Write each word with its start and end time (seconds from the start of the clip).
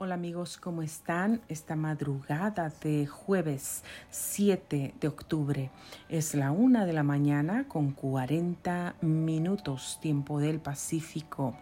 Hola 0.00 0.14
amigos, 0.14 0.58
¿cómo 0.58 0.82
están? 0.82 1.40
Esta 1.48 1.74
madrugada 1.74 2.70
de 2.82 3.08
jueves 3.08 3.82
7 4.10 4.94
de 5.00 5.08
octubre 5.08 5.72
es 6.08 6.36
la 6.36 6.52
una 6.52 6.86
de 6.86 6.92
la 6.92 7.02
mañana 7.02 7.66
con 7.66 7.90
40 7.90 8.94
minutos 9.00 9.98
tiempo 10.00 10.38
del 10.38 10.60
Pacífico. 10.60 11.56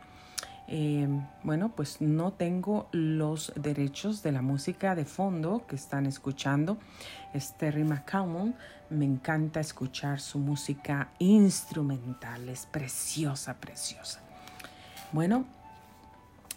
Eh, 0.68 1.08
bueno, 1.44 1.72
pues 1.74 2.02
no 2.02 2.34
tengo 2.34 2.90
los 2.92 3.54
derechos 3.56 4.22
de 4.22 4.32
la 4.32 4.42
música 4.42 4.94
de 4.94 5.06
fondo 5.06 5.64
que 5.66 5.76
están 5.76 6.04
escuchando. 6.04 6.76
Es 7.32 7.56
Terry. 7.56 7.84
Me 8.90 9.06
encanta 9.06 9.60
escuchar 9.60 10.20
su 10.20 10.38
música 10.40 11.08
instrumental. 11.20 12.50
Es 12.50 12.66
preciosa, 12.66 13.54
preciosa. 13.54 14.20
Bueno, 15.12 15.46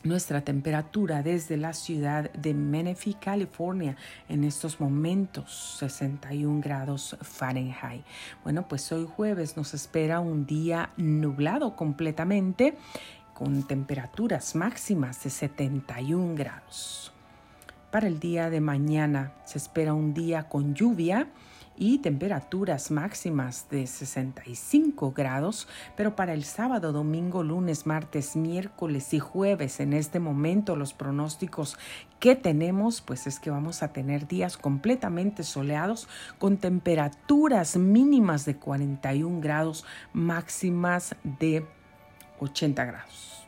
nuestra 0.03 0.41
temperatura 0.41 1.23
desde 1.23 1.57
la 1.57 1.73
ciudad 1.73 2.31
de 2.31 2.53
Menifee, 2.53 3.15
California, 3.19 3.97
en 4.27 4.43
estos 4.43 4.79
momentos 4.79 5.77
61 5.79 6.61
grados 6.61 7.17
Fahrenheit. 7.21 8.03
Bueno, 8.43 8.67
pues 8.67 8.91
hoy 8.91 9.05
jueves 9.05 9.57
nos 9.57 9.73
espera 9.73 10.19
un 10.19 10.45
día 10.45 10.91
nublado 10.97 11.75
completamente 11.75 12.77
con 13.33 13.63
temperaturas 13.63 14.55
máximas 14.55 15.23
de 15.23 15.29
71 15.29 16.35
grados. 16.35 17.11
Para 17.91 18.07
el 18.07 18.19
día 18.19 18.49
de 18.49 18.61
mañana 18.61 19.33
se 19.45 19.57
espera 19.57 19.93
un 19.93 20.13
día 20.13 20.47
con 20.47 20.75
lluvia 20.75 21.27
y 21.79 21.99
temperaturas 21.99 22.91
máximas 22.91 23.69
de 23.71 23.87
65 23.87 25.13
grados, 25.13 25.69
pero 25.95 26.13
para 26.13 26.33
el 26.33 26.43
sábado, 26.43 26.91
domingo, 26.91 27.41
lunes, 27.41 27.85
martes, 27.85 28.35
miércoles 28.35 29.13
y 29.13 29.19
jueves, 29.19 29.79
en 29.79 29.93
este 29.93 30.19
momento 30.19 30.75
los 30.75 30.93
pronósticos 30.93 31.77
que 32.19 32.35
tenemos, 32.35 32.99
pues 32.99 33.27
es 33.27 33.39
que 33.39 33.49
vamos 33.49 33.81
a 33.81 33.93
tener 33.93 34.27
días 34.27 34.57
completamente 34.57 35.43
soleados 35.43 36.09
con 36.37 36.57
temperaturas 36.57 37.77
mínimas 37.77 38.45
de 38.45 38.57
41 38.57 39.39
grados, 39.39 39.85
máximas 40.11 41.15
de 41.23 41.65
80 42.41 42.83
grados. 42.83 43.47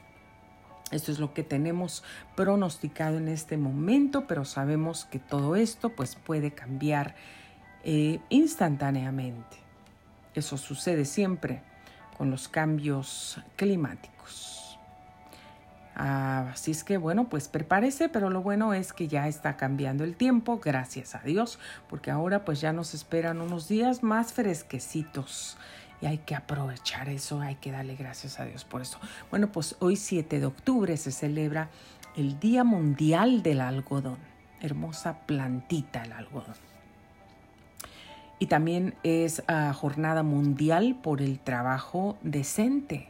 Esto 0.91 1.11
es 1.11 1.19
lo 1.19 1.33
que 1.33 1.43
tenemos 1.43 2.03
pronosticado 2.35 3.17
en 3.17 3.27
este 3.27 3.57
momento, 3.57 4.25
pero 4.25 4.45
sabemos 4.45 5.05
que 5.05 5.19
todo 5.19 5.57
esto 5.57 5.89
pues 5.89 6.15
puede 6.15 6.51
cambiar 6.51 7.15
eh, 7.83 8.19
instantáneamente. 8.29 9.57
Eso 10.33 10.57
sucede 10.57 11.05
siempre 11.05 11.61
con 12.17 12.29
los 12.29 12.47
cambios 12.47 13.39
climáticos. 13.55 14.77
así 15.95 16.71
es 16.71 16.83
que 16.83 16.97
bueno, 16.97 17.29
pues 17.29 17.47
prepárese, 17.47 18.09
pero 18.09 18.29
lo 18.29 18.41
bueno 18.41 18.73
es 18.73 18.93
que 18.93 19.07
ya 19.07 19.27
está 19.27 19.57
cambiando 19.57 20.03
el 20.03 20.15
tiempo, 20.15 20.59
gracias 20.59 21.15
a 21.15 21.19
Dios, 21.19 21.59
porque 21.89 22.11
ahora 22.11 22.45
pues 22.45 22.61
ya 22.61 22.73
nos 22.73 22.93
esperan 22.93 23.41
unos 23.41 23.67
días 23.67 24.03
más 24.03 24.33
fresquecitos 24.33 25.57
y 26.01 26.07
hay 26.07 26.19
que 26.19 26.35
aprovechar 26.35 27.09
eso, 27.09 27.41
hay 27.41 27.55
que 27.55 27.71
darle 27.71 27.95
gracias 27.95 28.39
a 28.39 28.45
Dios 28.45 28.65
por 28.65 28.81
eso. 28.81 28.99
Bueno, 29.29 29.51
pues 29.51 29.75
hoy 29.79 29.95
7 29.95 30.39
de 30.39 30.45
octubre 30.45 30.97
se 30.97 31.11
celebra 31.11 31.69
el 32.15 32.39
Día 32.39 32.63
Mundial 32.63 33.43
del 33.43 33.61
Algodón. 33.61 34.17
Hermosa 34.59 35.19
plantita 35.25 36.03
el 36.03 36.13
algodón. 36.13 36.70
Y 38.41 38.47
también 38.47 38.95
es 39.03 39.43
ah, 39.47 39.71
Jornada 39.71 40.23
Mundial 40.23 40.97
por 41.03 41.21
el 41.21 41.37
Trabajo 41.37 42.17
Decente. 42.23 43.07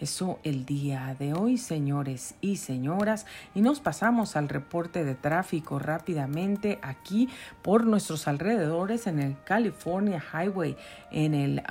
Eso 0.00 0.40
el 0.42 0.66
día 0.66 1.14
de 1.16 1.32
hoy, 1.32 1.58
señores 1.58 2.34
y 2.40 2.56
señoras. 2.56 3.24
Y 3.54 3.60
nos 3.60 3.78
pasamos 3.78 4.34
al 4.34 4.48
reporte 4.48 5.04
de 5.04 5.14
tráfico 5.14 5.78
rápidamente 5.78 6.80
aquí 6.82 7.28
por 7.62 7.86
nuestros 7.86 8.26
alrededores 8.26 9.06
en 9.06 9.20
el 9.20 9.36
California 9.44 10.20
Highway, 10.20 10.76
en 11.12 11.34
el... 11.34 11.62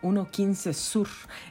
115 0.00 0.74
Sur. 0.74 1.06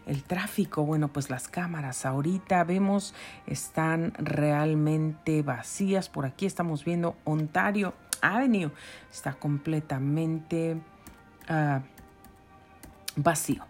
El 0.06 0.24
tráfico, 0.24 0.84
bueno, 0.84 1.08
pues 1.08 1.30
las 1.30 1.48
cámaras 1.48 2.06
ahorita 2.06 2.66
vemos 2.66 3.14
están 3.48 4.12
realmente 4.18 5.42
vacías. 5.42 6.10
Por 6.10 6.26
aquí 6.26 6.46
estamos 6.46 6.84
viendo 6.84 7.16
Ontario 7.24 7.94
Avenue. 8.24 8.72
Está 9.12 9.34
completamente 9.34 10.82
ah, 11.48 11.82
vacío. 13.16 13.64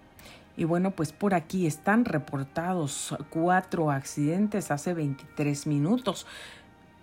Y 0.55 0.65
bueno, 0.65 0.91
pues 0.91 1.11
por 1.11 1.33
aquí 1.33 1.65
están 1.65 2.05
reportados 2.05 3.15
cuatro 3.29 3.89
accidentes 3.89 4.69
hace 4.69 4.93
23 4.93 5.65
minutos 5.67 6.27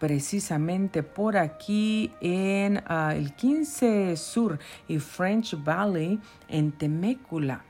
precisamente 0.01 1.03
por 1.03 1.37
aquí 1.37 2.11
en 2.21 2.83
ah, 2.87 3.15
el 3.15 3.35
15 3.35 4.17
Sur 4.17 4.59
y 4.89 4.99
French 4.99 5.63
Valley 5.63 6.19
en 6.49 6.73
Temécula. 6.73 7.63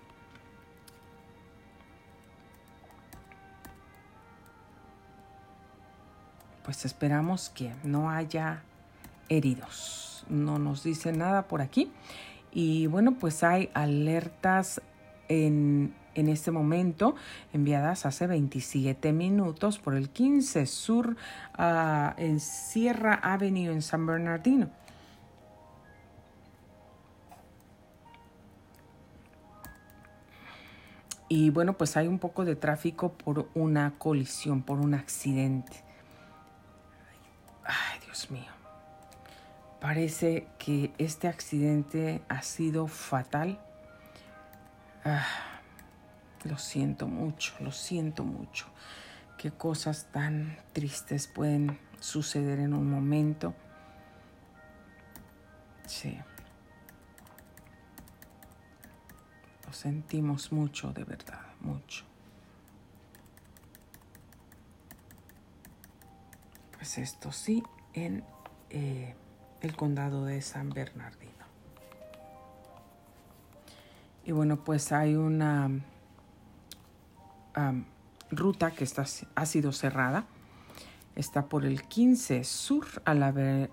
Pues 6.62 6.84
esperamos 6.84 7.50
que 7.50 7.74
no 7.82 8.08
haya 8.10 8.62
heridos. 9.30 10.26
No 10.28 10.58
nos 10.58 10.84
dice 10.84 11.12
nada 11.12 11.48
por 11.48 11.62
aquí. 11.62 11.90
Y 12.52 12.86
bueno, 12.88 13.16
pues 13.18 13.42
hay 13.42 13.70
alertas 13.72 14.82
en 15.28 15.94
en 16.14 16.28
este 16.28 16.50
momento 16.50 17.14
enviadas 17.52 18.06
hace 18.06 18.26
27 18.26 19.12
minutos 19.12 19.78
por 19.78 19.94
el 19.94 20.10
15 20.10 20.66
Sur 20.66 21.16
uh, 21.58 22.12
en 22.16 22.40
Sierra 22.40 23.14
Avenue 23.14 23.72
en 23.72 23.82
San 23.82 24.06
Bernardino. 24.06 24.70
Y 31.28 31.50
bueno, 31.50 31.74
pues 31.74 31.96
hay 31.96 32.08
un 32.08 32.18
poco 32.18 32.44
de 32.44 32.56
tráfico 32.56 33.12
por 33.12 33.48
una 33.54 33.94
colisión, 33.98 34.62
por 34.62 34.80
un 34.80 34.94
accidente. 34.94 35.84
Ay, 37.64 38.00
Dios 38.04 38.28
mío. 38.32 38.59
Parece 39.80 40.46
que 40.58 40.92
este 40.98 41.28
accidente 41.28 42.22
ha 42.28 42.42
sido 42.42 42.86
fatal. 42.86 43.58
Ah 45.04 45.50
lo 46.44 46.58
siento 46.58 47.06
mucho, 47.06 47.54
lo 47.60 47.72
siento 47.72 48.24
mucho. 48.24 48.66
Qué 49.36 49.50
cosas 49.50 50.06
tan 50.12 50.58
tristes 50.72 51.26
pueden 51.26 51.78
suceder 51.98 52.60
en 52.60 52.74
un 52.74 52.90
momento. 52.90 53.54
Sí. 55.86 56.18
Lo 59.66 59.72
sentimos 59.72 60.52
mucho, 60.52 60.92
de 60.92 61.04
verdad, 61.04 61.40
mucho. 61.60 62.04
Pues 66.72 66.98
esto 66.98 67.32
sí, 67.32 67.62
en 67.92 68.24
eh, 68.70 69.14
el 69.60 69.76
condado 69.76 70.24
de 70.24 70.40
San 70.42 70.70
Bernardino. 70.70 71.30
Y 74.24 74.32
bueno, 74.32 74.62
pues 74.62 74.92
hay 74.92 75.16
una 75.16 75.70
ruta 78.30 78.70
que 78.70 78.84
está, 78.84 79.04
ha 79.34 79.46
sido 79.46 79.72
cerrada. 79.72 80.26
Está 81.16 81.46
por 81.46 81.64
el 81.64 81.82
15 81.82 82.44
Sur 82.44 82.86
a 83.04 83.14
la, 83.14 83.68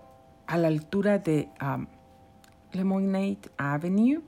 a 0.48 0.58
la 0.58 0.68
altura 0.68 1.20
de 1.20 1.50
Lemonade 2.72 3.40
Avenue 3.58 4.22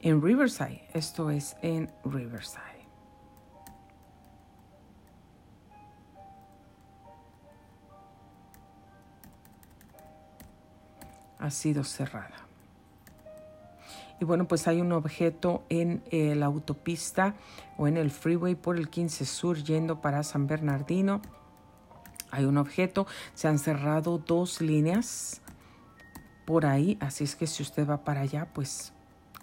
en 0.00 0.22
Riverside. 0.22 0.88
Esto 0.94 1.30
es 1.30 1.56
en 1.62 1.90
Riverside. 2.04 2.75
Ha 11.46 11.50
sido 11.52 11.84
cerrada. 11.84 12.34
Y 14.20 14.24
bueno, 14.24 14.48
pues 14.48 14.66
hay 14.66 14.80
un 14.80 14.90
objeto 14.90 15.62
en 15.68 16.02
eh, 16.10 16.34
la 16.34 16.46
autopista 16.46 17.36
o 17.78 17.86
en 17.86 17.96
el 17.96 18.10
freeway 18.10 18.56
por 18.56 18.76
el 18.76 18.88
15 18.88 19.24
Sur 19.24 19.62
yendo 19.62 20.00
para 20.00 20.24
San 20.24 20.48
Bernardino. 20.48 21.22
Hay 22.32 22.46
un 22.46 22.58
objeto, 22.58 23.06
se 23.34 23.46
han 23.46 23.60
cerrado 23.60 24.18
dos 24.18 24.60
líneas 24.60 25.40
por 26.46 26.66
ahí, 26.66 26.98
así 27.00 27.22
es 27.22 27.36
que 27.36 27.46
si 27.46 27.62
usted 27.62 27.88
va 27.88 28.02
para 28.02 28.22
allá, 28.22 28.48
pues 28.52 28.92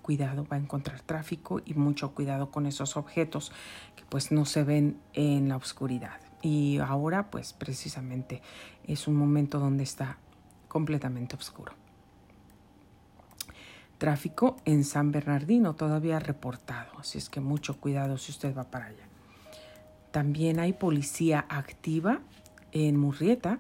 cuidado, 0.01 0.45
va 0.51 0.57
a 0.57 0.59
encontrar 0.59 0.99
tráfico 0.99 1.61
y 1.63 1.73
mucho 1.73 2.13
cuidado 2.13 2.51
con 2.51 2.65
esos 2.65 2.97
objetos 2.97 3.53
que 3.95 4.03
pues 4.09 4.29
no 4.33 4.43
se 4.43 4.65
ven 4.65 4.99
en 5.13 5.47
la 5.47 5.55
oscuridad. 5.55 6.19
Y 6.41 6.79
ahora 6.79 7.31
pues 7.31 7.53
precisamente 7.53 8.41
es 8.83 9.07
un 9.07 9.15
momento 9.15 9.59
donde 9.59 9.83
está 9.83 10.17
completamente 10.67 11.37
oscuro. 11.37 11.82
Tráfico 14.03 14.57
en 14.65 14.83
San 14.83 15.13
Bernardino 15.13 15.75
todavía 15.75 16.19
reportado, 16.19 16.91
así 16.99 17.17
es 17.17 17.29
que 17.29 17.39
mucho 17.39 17.79
cuidado 17.79 18.17
si 18.17 18.33
usted 18.33 18.53
va 18.53 18.65
para 18.65 18.87
allá. 18.87 19.07
También 20.11 20.59
hay 20.59 20.73
policía 20.73 21.45
activa 21.47 22.19
en 22.73 22.97
Murrieta, 22.97 23.59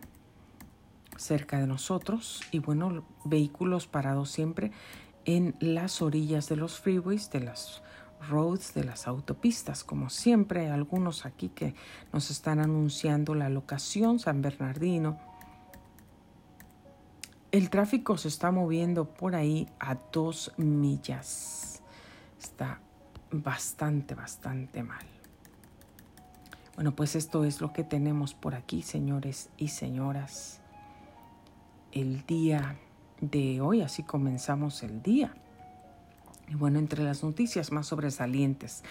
cerca 1.15 1.61
de 1.61 1.65
nosotros, 1.65 2.41
y 2.51 2.59
bueno, 2.59 3.05
vehículos 3.23 3.87
parados 3.87 4.31
siempre 4.31 4.73
en 5.23 5.55
las 5.61 6.01
orillas 6.01 6.49
de 6.49 6.57
los 6.57 6.77
freeways, 6.77 7.31
de 7.31 7.39
las 7.39 7.81
roads, 8.29 8.73
de 8.73 8.83
las 8.83 9.07
autopistas. 9.07 9.85
Como 9.85 10.09
siempre, 10.09 10.65
hay 10.65 10.71
algunos 10.71 11.25
aquí 11.25 11.47
que 11.47 11.73
nos 12.11 12.29
están 12.31 12.59
anunciando 12.59 13.33
la 13.33 13.47
locación, 13.47 14.19
San 14.19 14.41
Bernardino. 14.41 15.17
El 17.53 17.69
tráfico 17.69 18.17
se 18.17 18.29
está 18.29 18.49
moviendo 18.49 19.05
por 19.05 19.35
ahí 19.35 19.67
a 19.79 19.93
dos 20.11 20.51
millas. 20.57 21.83
Está 22.39 22.79
bastante, 23.29 24.15
bastante 24.15 24.81
mal. 24.81 25.05
Bueno, 26.73 26.95
pues 26.95 27.15
esto 27.15 27.45
es 27.45 27.61
lo 27.61 27.71
que 27.71 27.83
tenemos 27.83 28.33
por 28.33 28.55
aquí, 28.55 28.81
señores 28.81 29.51
y 29.55 29.67
señoras. 29.67 30.61
El 31.91 32.25
día 32.25 32.75
de 33.21 33.61
hoy, 33.61 33.81
así 33.81 34.01
comenzamos 34.01 34.81
el 34.81 35.03
día. 35.03 35.35
Y 36.49 36.55
bueno, 36.55 36.79
entre 36.79 37.03
las 37.03 37.23
noticias 37.23 37.71
más 37.71 37.87
sobresalientes, 37.87 38.83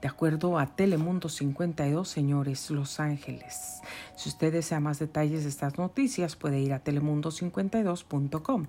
de 0.00 0.08
acuerdo 0.08 0.58
a 0.58 0.66
Telemundo 0.76 1.28
52, 1.28 2.08
señores, 2.08 2.70
Los 2.70 3.00
Ángeles. 3.00 3.80
Si 4.16 4.28
usted 4.28 4.52
desea 4.52 4.80
más 4.80 4.98
detalles 4.98 5.44
de 5.44 5.48
estas 5.48 5.78
noticias, 5.78 6.36
puede 6.36 6.60
ir 6.60 6.72
a 6.72 6.84
telemundo52.com. 6.84 8.66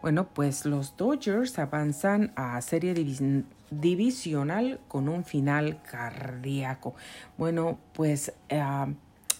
Bueno, 0.00 0.28
pues 0.34 0.66
los 0.66 0.96
Dodgers 0.96 1.58
avanzan 1.58 2.32
a 2.36 2.60
serie 2.60 2.94
divisional 3.70 4.78
con 4.86 5.08
un 5.08 5.24
final 5.24 5.80
cardíaco. 5.82 6.94
Bueno, 7.38 7.78
pues 7.94 8.32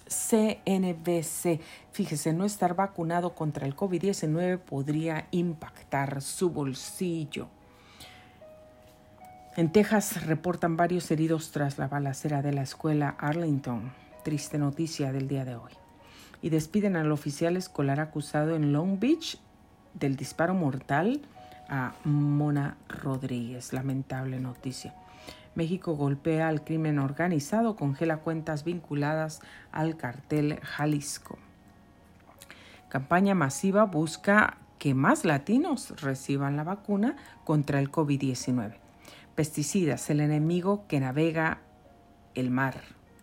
CNBC, 0.08 1.60
fíjese, 1.92 2.32
no 2.32 2.44
estar 2.44 2.74
vacunado 2.74 3.34
contra 3.34 3.66
el 3.66 3.76
COVID-19 3.76 4.58
podría 4.58 5.28
impactar 5.32 6.22
su 6.22 6.50
bolsillo. 6.50 7.48
En 9.56 9.70
Texas 9.70 10.26
reportan 10.26 10.76
varios 10.76 11.08
heridos 11.12 11.52
tras 11.52 11.78
la 11.78 11.86
balacera 11.86 12.42
de 12.42 12.52
la 12.52 12.62
escuela 12.62 13.14
Arlington. 13.20 13.92
Triste 14.24 14.58
noticia 14.58 15.12
del 15.12 15.28
día 15.28 15.44
de 15.44 15.54
hoy. 15.54 15.70
Y 16.42 16.48
despiden 16.48 16.96
al 16.96 17.12
oficial 17.12 17.56
escolar 17.56 18.00
acusado 18.00 18.56
en 18.56 18.72
Long 18.72 18.98
Beach 18.98 19.38
del 19.92 20.16
disparo 20.16 20.54
mortal 20.54 21.22
a 21.68 21.92
Mona 22.02 22.76
Rodríguez. 22.88 23.72
Lamentable 23.72 24.40
noticia. 24.40 24.92
México 25.54 25.94
golpea 25.94 26.48
al 26.48 26.64
crimen 26.64 26.98
organizado, 26.98 27.76
congela 27.76 28.16
cuentas 28.16 28.64
vinculadas 28.64 29.40
al 29.70 29.96
cartel 29.96 30.58
Jalisco. 30.62 31.38
Campaña 32.88 33.36
masiva 33.36 33.84
busca 33.84 34.56
que 34.80 34.94
más 34.94 35.24
latinos 35.24 35.94
reciban 36.02 36.56
la 36.56 36.64
vacuna 36.64 37.14
contra 37.44 37.78
el 37.78 37.92
COVID-19. 37.92 38.83
Pesticidas, 39.34 40.10
el 40.10 40.20
enemigo 40.20 40.86
que 40.86 41.00
navega 41.00 41.60
el 42.34 42.50
mar 42.50 42.80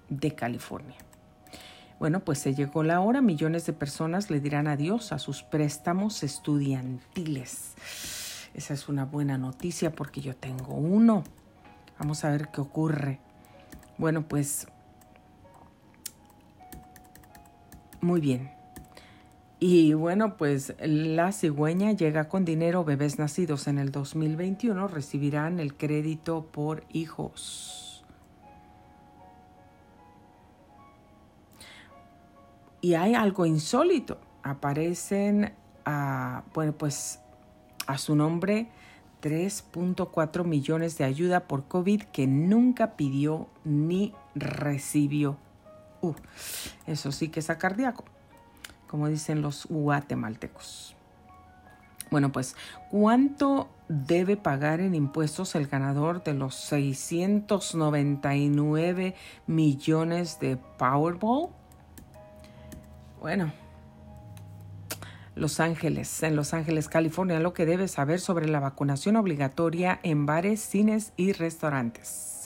de 0.09 0.35
California. 0.35 0.97
Bueno, 1.99 2.21
pues 2.21 2.39
se 2.39 2.55
llegó 2.55 2.83
la 2.83 2.99
hora, 2.99 3.21
millones 3.21 3.65
de 3.65 3.73
personas 3.73 4.29
le 4.29 4.39
dirán 4.39 4.67
adiós 4.67 5.11
a 5.11 5.19
sus 5.19 5.43
préstamos 5.43 6.23
estudiantiles. 6.23 7.75
Esa 8.53 8.73
es 8.73 8.89
una 8.89 9.05
buena 9.05 9.37
noticia 9.37 9.91
porque 9.91 10.19
yo 10.19 10.35
tengo 10.35 10.73
uno. 10.73 11.23
Vamos 11.99 12.25
a 12.25 12.31
ver 12.31 12.49
qué 12.49 12.59
ocurre. 12.59 13.19
Bueno, 13.97 14.27
pues 14.27 14.67
muy 18.01 18.19
bien. 18.19 18.51
Y 19.63 19.93
bueno, 19.93 20.37
pues 20.37 20.73
la 20.79 21.31
cigüeña 21.31 21.91
llega 21.91 22.27
con 22.27 22.45
dinero. 22.45 22.83
Bebés 22.83 23.19
nacidos 23.19 23.67
en 23.67 23.77
el 23.77 23.91
2021 23.91 24.87
recibirán 24.87 25.59
el 25.59 25.77
crédito 25.77 26.47
por 26.51 26.83
hijos. 26.91 28.03
Y 32.81 32.95
hay 32.95 33.13
algo 33.13 33.45
insólito. 33.45 34.17
Aparecen 34.41 35.53
a, 35.85 36.41
bueno, 36.55 36.73
pues 36.73 37.19
a 37.85 37.99
su 37.99 38.15
nombre 38.15 38.67
3.4 39.21 40.43
millones 40.43 40.97
de 40.97 41.03
ayuda 41.03 41.41
por 41.41 41.67
COVID 41.67 42.01
que 42.05 42.25
nunca 42.25 42.95
pidió 42.97 43.47
ni 43.63 44.15
recibió. 44.33 45.37
Uh, 46.01 46.15
eso 46.87 47.11
sí 47.11 47.29
que 47.29 47.41
es 47.41 47.45
cardíaco, 47.45 48.05
como 48.91 49.07
dicen 49.07 49.41
los 49.41 49.65
guatemaltecos. 49.69 50.95
Bueno, 52.11 52.31
pues, 52.33 52.57
¿cuánto 52.89 53.69
debe 53.87 54.35
pagar 54.35 54.81
en 54.81 54.95
impuestos 54.95 55.55
el 55.55 55.67
ganador 55.67 56.25
de 56.25 56.33
los 56.33 56.55
699 56.55 59.15
millones 59.47 60.41
de 60.41 60.57
Powerball? 60.57 61.51
Bueno, 63.21 63.53
Los 65.35 65.61
Ángeles, 65.61 66.21
en 66.23 66.35
Los 66.35 66.53
Ángeles, 66.53 66.89
California, 66.89 67.39
lo 67.39 67.53
que 67.53 67.65
debes 67.65 67.91
saber 67.91 68.19
sobre 68.19 68.49
la 68.49 68.59
vacunación 68.59 69.15
obligatoria 69.15 70.01
en 70.03 70.25
bares, 70.25 70.59
cines 70.59 71.13
y 71.15 71.31
restaurantes. 71.31 72.40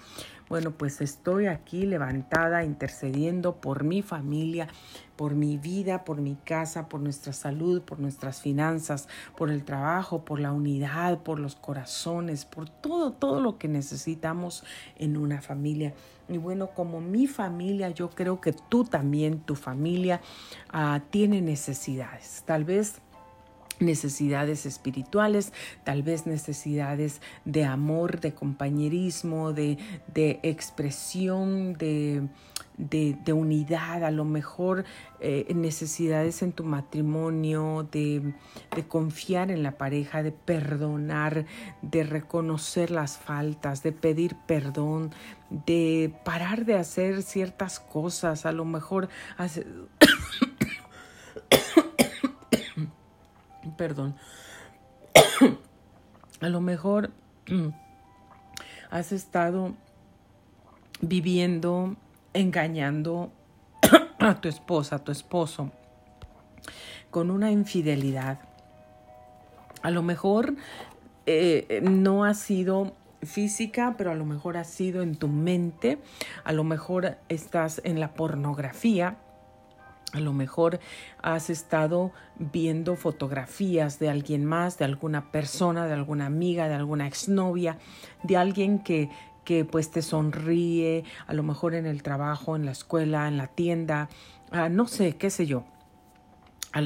Bueno, 0.50 0.72
pues 0.72 1.00
estoy 1.00 1.46
aquí 1.46 1.86
levantada, 1.86 2.64
intercediendo 2.64 3.60
por 3.60 3.84
mi 3.84 4.02
familia, 4.02 4.66
por 5.14 5.36
mi 5.36 5.58
vida, 5.58 6.02
por 6.02 6.20
mi 6.20 6.34
casa, 6.34 6.88
por 6.88 7.00
nuestra 7.00 7.32
salud, 7.32 7.82
por 7.82 8.00
nuestras 8.00 8.40
finanzas, 8.40 9.06
por 9.36 9.52
el 9.52 9.62
trabajo, 9.62 10.24
por 10.24 10.40
la 10.40 10.50
unidad, 10.50 11.20
por 11.20 11.38
los 11.38 11.54
corazones, 11.54 12.46
por 12.46 12.68
todo, 12.68 13.12
todo 13.12 13.40
lo 13.40 13.58
que 13.58 13.68
necesitamos 13.68 14.64
en 14.96 15.16
una 15.16 15.40
familia. 15.40 15.94
Y 16.28 16.38
bueno, 16.38 16.70
como 16.74 17.00
mi 17.00 17.28
familia, 17.28 17.90
yo 17.90 18.10
creo 18.10 18.40
que 18.40 18.52
tú 18.52 18.82
también, 18.82 19.38
tu 19.42 19.54
familia, 19.54 20.20
uh, 20.74 20.98
tiene 21.10 21.40
necesidades. 21.42 22.42
Tal 22.44 22.64
vez 22.64 23.00
necesidades 23.80 24.66
espirituales, 24.66 25.52
tal 25.84 26.02
vez 26.02 26.26
necesidades 26.26 27.20
de 27.44 27.64
amor, 27.64 28.20
de 28.20 28.32
compañerismo, 28.34 29.52
de, 29.52 29.78
de 30.12 30.38
expresión, 30.42 31.74
de, 31.74 32.28
de, 32.76 33.32
unidad, 33.32 34.04
a 34.04 34.10
lo 34.10 34.24
mejor 34.24 34.84
eh, 35.20 35.52
necesidades 35.54 36.42
en 36.42 36.52
tu 36.52 36.64
matrimonio, 36.64 37.88
de, 37.90 38.34
de 38.74 38.86
confiar 38.86 39.50
en 39.50 39.62
la 39.62 39.72
pareja, 39.72 40.22
de 40.22 40.32
perdonar, 40.32 41.46
de 41.82 42.02
reconocer 42.04 42.90
las 42.90 43.18
faltas, 43.18 43.82
de 43.82 43.92
pedir 43.92 44.36
perdón, 44.46 45.12
de 45.50 46.14
parar 46.24 46.64
de 46.64 46.76
hacer 46.76 47.22
ciertas 47.22 47.80
cosas, 47.80 48.46
a 48.46 48.52
lo 48.52 48.64
mejor 48.64 49.08
hace... 49.36 49.66
perdón, 53.80 54.14
a 56.42 56.48
lo 56.50 56.60
mejor 56.60 57.12
has 58.90 59.10
estado 59.10 59.72
viviendo 61.00 61.96
engañando 62.34 63.32
a 64.18 64.38
tu 64.38 64.50
esposa, 64.50 64.96
a 64.96 64.98
tu 64.98 65.12
esposo, 65.12 65.70
con 67.10 67.30
una 67.30 67.50
infidelidad. 67.50 68.40
A 69.80 69.90
lo 69.90 70.02
mejor 70.02 70.56
eh, 71.24 71.80
no 71.82 72.26
ha 72.26 72.34
sido 72.34 72.92
física, 73.22 73.94
pero 73.96 74.10
a 74.10 74.14
lo 74.14 74.26
mejor 74.26 74.58
ha 74.58 74.64
sido 74.64 75.00
en 75.00 75.16
tu 75.16 75.28
mente, 75.28 75.96
a 76.44 76.52
lo 76.52 76.64
mejor 76.64 77.16
estás 77.30 77.80
en 77.84 77.98
la 77.98 78.12
pornografía, 78.12 79.16
a 80.12 80.20
lo 80.20 80.32
mejor 80.32 80.80
has 81.22 81.50
estado 81.50 82.12
viendo 82.38 82.96
fotografías 82.96 83.98
de 83.98 84.10
alguien 84.10 84.44
más, 84.44 84.78
de 84.78 84.84
alguna 84.84 85.30
persona, 85.30 85.86
de 85.86 85.94
alguna 85.94 86.26
amiga, 86.26 86.68
de 86.68 86.74
alguna 86.74 87.06
exnovia, 87.06 87.78
de 88.22 88.36
alguien 88.36 88.80
que, 88.80 89.08
que 89.44 89.64
pues 89.64 89.90
te 89.90 90.02
sonríe, 90.02 91.04
a 91.26 91.34
lo 91.34 91.42
mejor 91.42 91.74
en 91.74 91.86
el 91.86 92.02
trabajo, 92.02 92.56
en 92.56 92.64
la 92.64 92.72
escuela, 92.72 93.28
en 93.28 93.36
la 93.36 93.46
tienda, 93.46 94.08
ah, 94.50 94.68
no 94.68 94.86
sé, 94.86 95.16
qué 95.16 95.30
sé 95.30 95.46
yo, 95.46 95.64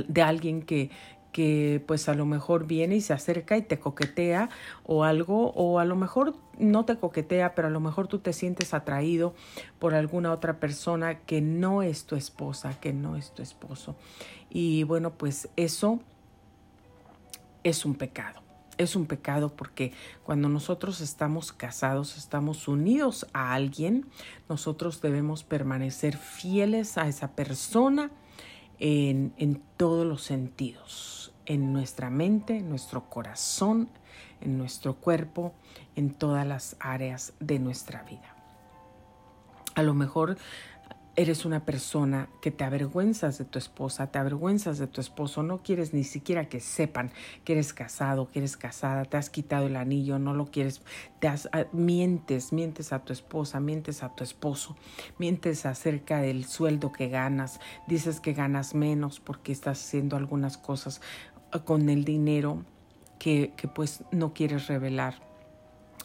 de 0.08 0.22
alguien 0.22 0.62
que, 0.62 0.90
que 1.34 1.82
pues 1.84 2.08
a 2.08 2.14
lo 2.14 2.26
mejor 2.26 2.64
viene 2.64 2.94
y 2.94 3.00
se 3.00 3.12
acerca 3.12 3.56
y 3.56 3.62
te 3.62 3.80
coquetea 3.80 4.50
o 4.84 5.02
algo, 5.02 5.50
o 5.56 5.80
a 5.80 5.84
lo 5.84 5.96
mejor 5.96 6.36
no 6.60 6.84
te 6.84 6.96
coquetea, 6.96 7.56
pero 7.56 7.66
a 7.66 7.72
lo 7.72 7.80
mejor 7.80 8.06
tú 8.06 8.20
te 8.20 8.32
sientes 8.32 8.72
atraído 8.72 9.34
por 9.80 9.94
alguna 9.94 10.32
otra 10.32 10.60
persona 10.60 11.18
que 11.22 11.40
no 11.40 11.82
es 11.82 12.04
tu 12.04 12.14
esposa, 12.14 12.78
que 12.78 12.92
no 12.92 13.16
es 13.16 13.32
tu 13.32 13.42
esposo. 13.42 13.96
Y 14.48 14.84
bueno, 14.84 15.14
pues 15.14 15.48
eso 15.56 15.98
es 17.64 17.84
un 17.84 17.96
pecado. 17.96 18.40
Es 18.78 18.94
un 18.94 19.06
pecado 19.06 19.56
porque 19.56 19.92
cuando 20.22 20.48
nosotros 20.48 21.00
estamos 21.00 21.52
casados, 21.52 22.16
estamos 22.16 22.68
unidos 22.68 23.26
a 23.32 23.54
alguien, 23.54 24.06
nosotros 24.48 25.00
debemos 25.00 25.42
permanecer 25.42 26.16
fieles 26.16 26.96
a 26.96 27.08
esa 27.08 27.32
persona 27.32 28.12
en, 28.78 29.32
en 29.36 29.60
todos 29.76 30.06
los 30.06 30.22
sentidos 30.22 31.23
en 31.46 31.72
nuestra 31.72 32.10
mente, 32.10 32.58
en 32.58 32.68
nuestro 32.68 33.08
corazón, 33.08 33.88
en 34.40 34.58
nuestro 34.58 34.94
cuerpo, 34.94 35.54
en 35.96 36.12
todas 36.12 36.46
las 36.46 36.76
áreas 36.80 37.32
de 37.40 37.58
nuestra 37.58 38.02
vida. 38.02 38.34
A 39.74 39.82
lo 39.82 39.94
mejor 39.94 40.36
eres 41.16 41.44
una 41.44 41.64
persona 41.64 42.28
que 42.42 42.50
te 42.50 42.64
avergüenzas 42.64 43.38
de 43.38 43.44
tu 43.44 43.58
esposa, 43.58 44.08
te 44.08 44.18
avergüenzas 44.18 44.78
de 44.78 44.86
tu 44.86 45.00
esposo, 45.00 45.42
no 45.42 45.62
quieres 45.62 45.94
ni 45.94 46.02
siquiera 46.02 46.48
que 46.48 46.60
sepan 46.60 47.12
que 47.44 47.52
eres 47.52 47.72
casado, 47.72 48.28
que 48.28 48.40
eres 48.40 48.56
casada, 48.56 49.04
te 49.04 49.16
has 49.16 49.30
quitado 49.30 49.66
el 49.66 49.76
anillo, 49.76 50.18
no 50.18 50.34
lo 50.34 50.46
quieres, 50.46 50.82
te 51.20 51.28
has, 51.28 51.48
ah, 51.52 51.66
mientes, 51.72 52.52
mientes 52.52 52.92
a 52.92 53.04
tu 53.04 53.12
esposa, 53.12 53.60
mientes 53.60 54.02
a 54.02 54.14
tu 54.14 54.24
esposo, 54.24 54.76
mientes 55.18 55.66
acerca 55.66 56.20
del 56.20 56.44
sueldo 56.46 56.90
que 56.90 57.08
ganas, 57.08 57.60
dices 57.86 58.20
que 58.20 58.32
ganas 58.32 58.74
menos 58.74 59.20
porque 59.20 59.52
estás 59.52 59.80
haciendo 59.80 60.16
algunas 60.16 60.58
cosas 60.58 61.00
con 61.62 61.88
el 61.88 62.04
dinero 62.04 62.64
que, 63.18 63.52
pues 63.74 64.02
no 64.10 64.34
quieres 64.34 64.66
revelar. 64.66 65.22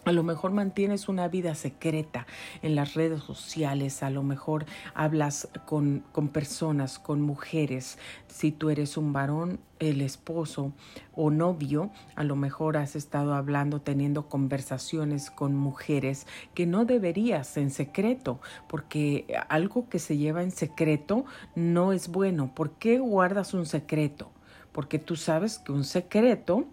A 0.06 0.14
lo 0.14 0.24
mejor 0.24 0.52
mantienes 0.52 1.10
una 1.10 1.28
vida 1.28 1.54
secreta 1.54 2.26
en 2.62 2.74
las 2.74 2.94
redes 2.94 3.22
sociales, 3.22 4.02
a 4.02 4.10
lo 4.10 4.24
mejor 4.24 4.66
hablas 4.94 5.50
con, 5.66 6.06
con, 6.14 6.30
personas, 6.30 6.98
con 6.98 7.22
mujeres. 7.22 7.98
Si 8.28 8.52
tú 8.52 8.70
eres 8.70 8.96
un 8.96 9.12
varón, 9.12 9.60
el 9.80 10.00
esposo 10.00 10.72
o 11.14 11.30
novio, 11.30 11.92
a 12.16 12.24
lo 12.24 12.38
mejor 12.38 12.78
has 12.78 12.96
estado 12.96 13.34
hablando, 13.34 13.82
teniendo 13.82 14.30
conversaciones 14.30 15.30
con 15.30 15.56
mujeres 15.56 16.26
que 16.54 16.66
no 16.66 16.86
deberías 16.86 17.58
en 17.58 17.70
secreto, 17.70 18.40
porque 18.70 19.28
algo 19.50 19.90
que 19.90 20.00
se 20.00 20.18
lleva 20.18 20.42
en 20.42 20.52
secreto 20.52 21.26
no 21.56 21.92
es 21.92 22.08
bueno. 22.08 22.56
¿Por 22.56 22.72
qué 22.72 23.00
guardas 23.00 23.54
un 23.54 23.66
secreto? 23.66 24.32
Porque 24.80 24.98
tú 24.98 25.18
sabes 25.18 25.60
que 25.60 25.74
un 25.74 25.84
secreto 25.84 26.64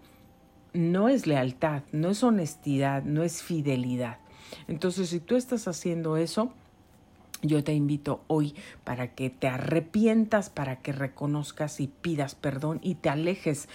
no 0.71 1.09
es 1.09 1.27
lealtad, 1.27 1.83
no 1.91 2.11
es 2.11 2.23
honestidad, 2.23 3.03
no 3.03 3.21
es 3.21 3.43
fidelidad. 3.43 4.19
Entonces, 4.69 5.09
si 5.09 5.19
tú 5.19 5.35
estás 5.35 5.67
haciendo 5.67 6.15
eso, 6.15 6.53
yo 7.41 7.65
te 7.65 7.73
invito 7.73 8.23
hoy 8.27 8.55
para 8.85 9.13
que 9.13 9.29
te 9.29 9.49
arrepientas, 9.49 10.49
para 10.49 10.77
que 10.77 10.93
reconozcas 10.93 11.81
y 11.81 11.87
pidas 11.89 12.33
perdón 12.33 12.79
y 12.81 12.95
te 12.95 13.09
alejes 13.09 13.67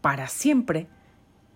para 0.00 0.28
siempre 0.28 0.86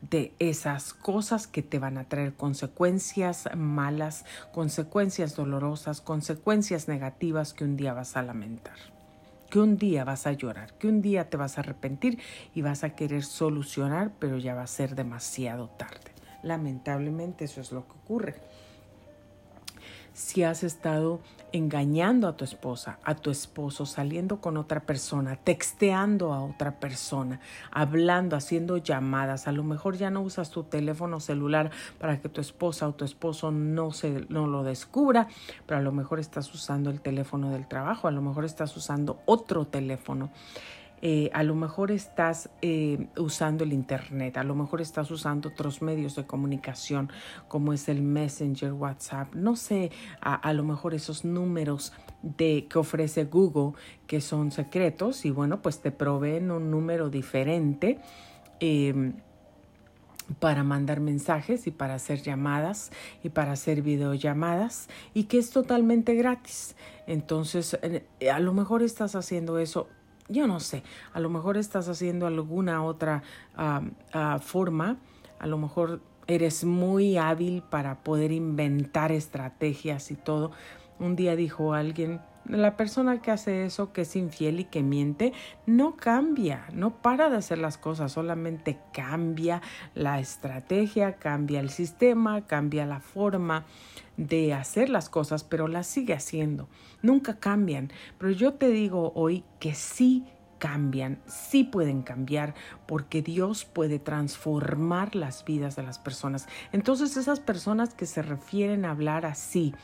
de 0.00 0.34
esas 0.40 0.94
cosas 0.94 1.46
que 1.46 1.62
te 1.62 1.78
van 1.78 1.96
a 1.96 2.08
traer 2.08 2.34
consecuencias 2.34 3.48
malas, 3.56 4.24
consecuencias 4.52 5.36
dolorosas, 5.36 6.00
consecuencias 6.00 6.88
negativas 6.88 7.54
que 7.54 7.62
un 7.62 7.76
día 7.76 7.92
vas 7.92 8.16
a 8.16 8.22
lamentar 8.22 8.97
que 9.50 9.58
un 9.58 9.76
día 9.76 10.04
vas 10.04 10.26
a 10.26 10.32
llorar, 10.32 10.74
que 10.74 10.88
un 10.88 11.02
día 11.02 11.30
te 11.30 11.36
vas 11.36 11.58
a 11.58 11.62
arrepentir 11.62 12.18
y 12.54 12.62
vas 12.62 12.84
a 12.84 12.94
querer 12.94 13.24
solucionar, 13.24 14.12
pero 14.18 14.38
ya 14.38 14.54
va 14.54 14.62
a 14.62 14.66
ser 14.66 14.94
demasiado 14.94 15.68
tarde. 15.68 16.12
Lamentablemente 16.42 17.44
eso 17.44 17.60
es 17.60 17.72
lo 17.72 17.86
que 17.86 17.92
ocurre 17.92 18.34
si 20.18 20.42
has 20.42 20.64
estado 20.64 21.20
engañando 21.52 22.26
a 22.26 22.36
tu 22.36 22.44
esposa, 22.44 22.98
a 23.04 23.14
tu 23.14 23.30
esposo, 23.30 23.86
saliendo 23.86 24.40
con 24.40 24.56
otra 24.56 24.80
persona, 24.80 25.36
texteando 25.36 26.32
a 26.34 26.42
otra 26.42 26.80
persona, 26.80 27.38
hablando, 27.70 28.34
haciendo 28.34 28.78
llamadas, 28.78 29.46
a 29.46 29.52
lo 29.52 29.62
mejor 29.62 29.96
ya 29.96 30.10
no 30.10 30.20
usas 30.20 30.50
tu 30.50 30.64
teléfono 30.64 31.20
celular 31.20 31.70
para 32.00 32.20
que 32.20 32.28
tu 32.28 32.40
esposa 32.40 32.88
o 32.88 32.94
tu 32.94 33.04
esposo 33.04 33.52
no 33.52 33.92
se 33.92 34.26
no 34.28 34.48
lo 34.48 34.64
descubra, 34.64 35.28
pero 35.66 35.78
a 35.78 35.82
lo 35.82 35.92
mejor 35.92 36.18
estás 36.18 36.52
usando 36.52 36.90
el 36.90 37.00
teléfono 37.00 37.50
del 37.52 37.68
trabajo, 37.68 38.08
a 38.08 38.10
lo 38.10 38.20
mejor 38.20 38.44
estás 38.44 38.76
usando 38.76 39.20
otro 39.24 39.68
teléfono. 39.68 40.30
Eh, 41.02 41.30
a 41.32 41.42
lo 41.42 41.54
mejor 41.54 41.90
estás 41.90 42.50
eh, 42.62 43.08
usando 43.16 43.64
el 43.64 43.72
Internet, 43.72 44.36
a 44.36 44.44
lo 44.44 44.54
mejor 44.54 44.80
estás 44.80 45.10
usando 45.10 45.50
otros 45.50 45.82
medios 45.82 46.16
de 46.16 46.26
comunicación 46.26 47.10
como 47.46 47.72
es 47.72 47.88
el 47.88 48.02
Messenger, 48.02 48.72
WhatsApp, 48.72 49.34
no 49.34 49.56
sé, 49.56 49.90
a, 50.20 50.52
lo 50.52 50.64
mejor 50.64 50.94
esos 50.94 51.24
números 51.24 51.92
de, 52.22 52.66
que 52.68 52.78
ofrece 52.78 53.24
Google 53.24 53.78
que 54.06 54.20
son 54.20 54.50
secretos 54.50 55.24
y 55.24 55.30
bueno, 55.30 55.62
pues 55.62 55.80
te 55.80 55.90
proveen 55.90 56.50
un 56.50 56.70
número 56.70 57.10
diferente. 57.10 58.00
Em, 58.60 59.14
para 60.40 60.62
mandar 60.62 61.00
mensajes 61.00 61.66
y 61.66 61.70
para 61.70 61.94
hacer 61.94 62.22
llamadas 62.22 62.90
y 63.22 63.30
para 63.30 63.52
hacer 63.52 63.80
videollamadas 63.82 64.88
y 65.14 65.24
que 65.24 65.38
es 65.38 65.50
totalmente 65.50 66.14
gratis. 66.14 66.76
Entonces, 67.06 67.78
eh, 67.82 68.30
a 68.30 68.38
lo 68.38 68.52
mejor 68.52 68.82
estás 68.82 69.14
haciendo 69.14 69.58
eso 69.58 69.88
yo 70.28 70.46
no 70.46 70.60
sé, 70.60 70.82
a 71.12 71.20
lo 71.20 71.30
mejor 71.30 71.56
estás 71.56 71.88
haciendo 71.88 72.26
alguna 72.26 72.84
otra 72.84 73.22
uh, 73.56 74.38
forma, 74.40 74.98
a 75.38 75.46
lo 75.46 75.58
mejor 75.58 76.00
eres 76.26 76.64
muy 76.64 77.16
hábil 77.16 77.62
para 77.62 78.02
poder 78.04 78.32
inventar 78.32 79.12
estrategias 79.12 80.10
y 80.10 80.16
todo. 80.16 80.52
Un 81.00 81.16
día 81.16 81.36
dijo 81.36 81.72
alguien, 81.72 82.20
la 82.48 82.76
persona 82.76 83.20
que 83.20 83.30
hace 83.30 83.64
eso, 83.64 83.92
que 83.92 84.02
es 84.02 84.16
infiel 84.16 84.60
y 84.60 84.64
que 84.64 84.82
miente, 84.82 85.32
no 85.66 85.96
cambia, 85.96 86.66
no 86.72 87.02
para 87.02 87.30
de 87.30 87.36
hacer 87.36 87.58
las 87.58 87.78
cosas, 87.78 88.12
solamente 88.12 88.78
cambia 88.92 89.62
la 89.94 90.18
estrategia, 90.18 91.14
cambia 91.16 91.60
el 91.60 91.70
sistema, 91.70 92.46
cambia 92.46 92.86
la 92.86 93.00
forma 93.00 93.64
de 94.16 94.52
hacer 94.52 94.90
las 94.90 95.08
cosas, 95.08 95.44
pero 95.44 95.68
las 95.68 95.86
sigue 95.86 96.14
haciendo. 96.14 96.68
Nunca 97.02 97.38
cambian. 97.38 97.92
Pero 98.18 98.32
yo 98.32 98.54
te 98.54 98.68
digo 98.68 99.12
hoy 99.14 99.44
que 99.60 99.74
sí 99.74 100.26
cambian, 100.58 101.20
sí 101.26 101.64
pueden 101.64 102.02
cambiar, 102.02 102.54
porque 102.86 103.22
Dios 103.22 103.64
puede 103.64 103.98
transformar 103.98 105.14
las 105.14 105.44
vidas 105.44 105.76
de 105.76 105.84
las 105.84 105.98
personas. 105.98 106.48
Entonces 106.72 107.16
esas 107.16 107.40
personas 107.40 107.94
que 107.94 108.06
se 108.06 108.22
refieren 108.22 108.84
a 108.84 108.90
hablar 108.90 109.24
así, 109.24 109.74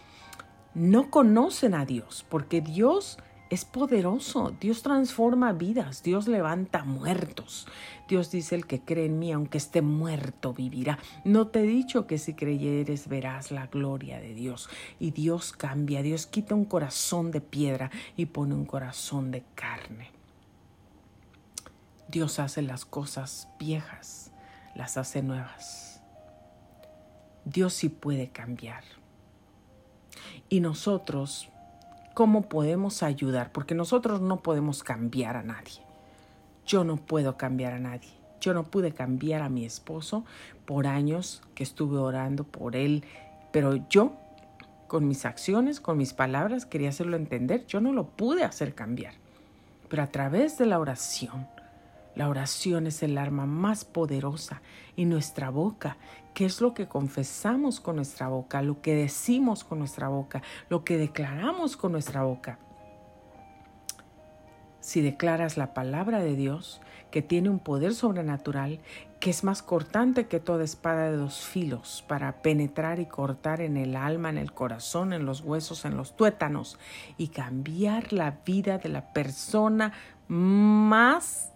no 0.74 1.10
conocen 1.10 1.74
a 1.74 1.84
Dios, 1.84 2.24
porque 2.28 2.60
Dios 2.60 3.18
es 3.50 3.64
poderoso, 3.64 4.52
Dios 4.58 4.82
transforma 4.82 5.52
vidas, 5.52 6.02
Dios 6.02 6.26
levanta 6.26 6.84
muertos. 6.84 7.68
Dios 8.08 8.30
dice, 8.30 8.56
el 8.56 8.66
que 8.66 8.80
cree 8.80 9.06
en 9.06 9.18
mí, 9.18 9.32
aunque 9.32 9.58
esté 9.58 9.80
muerto, 9.80 10.52
vivirá. 10.52 10.98
No 11.24 11.46
te 11.48 11.60
he 11.60 11.62
dicho 11.62 12.06
que 12.06 12.18
si 12.18 12.34
creyeres 12.34 13.06
verás 13.08 13.50
la 13.50 13.68
gloria 13.68 14.18
de 14.18 14.34
Dios. 14.34 14.68
Y 14.98 15.12
Dios 15.12 15.52
cambia, 15.52 16.02
Dios 16.02 16.26
quita 16.26 16.54
un 16.54 16.64
corazón 16.64 17.30
de 17.30 17.40
piedra 17.40 17.90
y 18.16 18.26
pone 18.26 18.54
un 18.54 18.64
corazón 18.64 19.30
de 19.30 19.44
carne. 19.54 20.10
Dios 22.08 22.38
hace 22.38 22.62
las 22.62 22.84
cosas 22.84 23.48
viejas, 23.58 24.32
las 24.74 24.96
hace 24.96 25.22
nuevas. 25.22 26.02
Dios 27.44 27.74
sí 27.74 27.88
puede 27.88 28.28
cambiar. 28.28 28.84
Y 30.48 30.60
nosotros, 30.60 31.48
¿cómo 32.14 32.42
podemos 32.42 33.02
ayudar? 33.02 33.50
Porque 33.52 33.74
nosotros 33.74 34.20
no 34.20 34.40
podemos 34.40 34.82
cambiar 34.82 35.36
a 35.36 35.42
nadie. 35.42 35.80
Yo 36.66 36.84
no 36.84 36.96
puedo 36.96 37.36
cambiar 37.36 37.72
a 37.72 37.78
nadie. 37.78 38.10
Yo 38.40 38.52
no 38.52 38.64
pude 38.64 38.92
cambiar 38.92 39.42
a 39.42 39.48
mi 39.48 39.64
esposo 39.64 40.24
por 40.66 40.86
años 40.86 41.42
que 41.54 41.62
estuve 41.62 41.98
orando 41.98 42.44
por 42.44 42.76
él, 42.76 43.04
pero 43.52 43.76
yo, 43.88 44.12
con 44.86 45.08
mis 45.08 45.24
acciones, 45.24 45.80
con 45.80 45.96
mis 45.96 46.12
palabras, 46.12 46.66
quería 46.66 46.90
hacerlo 46.90 47.16
entender. 47.16 47.66
Yo 47.66 47.80
no 47.80 47.92
lo 47.92 48.06
pude 48.06 48.44
hacer 48.44 48.74
cambiar. 48.74 49.14
Pero 49.88 50.02
a 50.02 50.08
través 50.08 50.58
de 50.58 50.66
la 50.66 50.78
oración, 50.78 51.46
La 52.14 52.28
oración 52.28 52.86
es 52.86 53.02
el 53.02 53.18
arma 53.18 53.46
más 53.46 53.84
poderosa 53.84 54.62
y 54.94 55.04
nuestra 55.04 55.50
boca, 55.50 55.96
¿qué 56.32 56.44
es 56.44 56.60
lo 56.60 56.72
que 56.72 56.86
confesamos 56.86 57.80
con 57.80 57.96
nuestra 57.96 58.28
boca, 58.28 58.62
lo 58.62 58.80
que 58.82 58.94
decimos 58.94 59.64
con 59.64 59.80
nuestra 59.80 60.08
boca, 60.08 60.42
lo 60.68 60.84
que 60.84 60.96
declaramos 60.96 61.76
con 61.76 61.92
nuestra 61.92 62.22
boca? 62.22 62.58
Si 64.78 65.00
declaras 65.00 65.56
la 65.56 65.72
palabra 65.72 66.18
de 66.20 66.36
Dios, 66.36 66.82
que 67.10 67.22
tiene 67.22 67.48
un 67.48 67.58
poder 67.58 67.94
sobrenatural, 67.94 68.80
que 69.18 69.30
es 69.30 69.42
más 69.42 69.62
cortante 69.62 70.26
que 70.26 70.40
toda 70.40 70.62
espada 70.62 71.10
de 71.10 71.16
dos 71.16 71.40
filos, 71.40 72.04
para 72.06 72.42
penetrar 72.42 73.00
y 73.00 73.06
cortar 73.06 73.62
en 73.62 73.78
el 73.78 73.96
alma, 73.96 74.28
en 74.28 74.36
el 74.36 74.52
corazón, 74.52 75.14
en 75.14 75.24
los 75.24 75.40
huesos, 75.40 75.86
en 75.86 75.96
los 75.96 76.16
tuétanos, 76.16 76.78
y 77.16 77.28
cambiar 77.28 78.12
la 78.12 78.40
vida 78.44 78.76
de 78.76 78.90
la 78.90 79.14
persona 79.14 79.94
más 80.28 81.53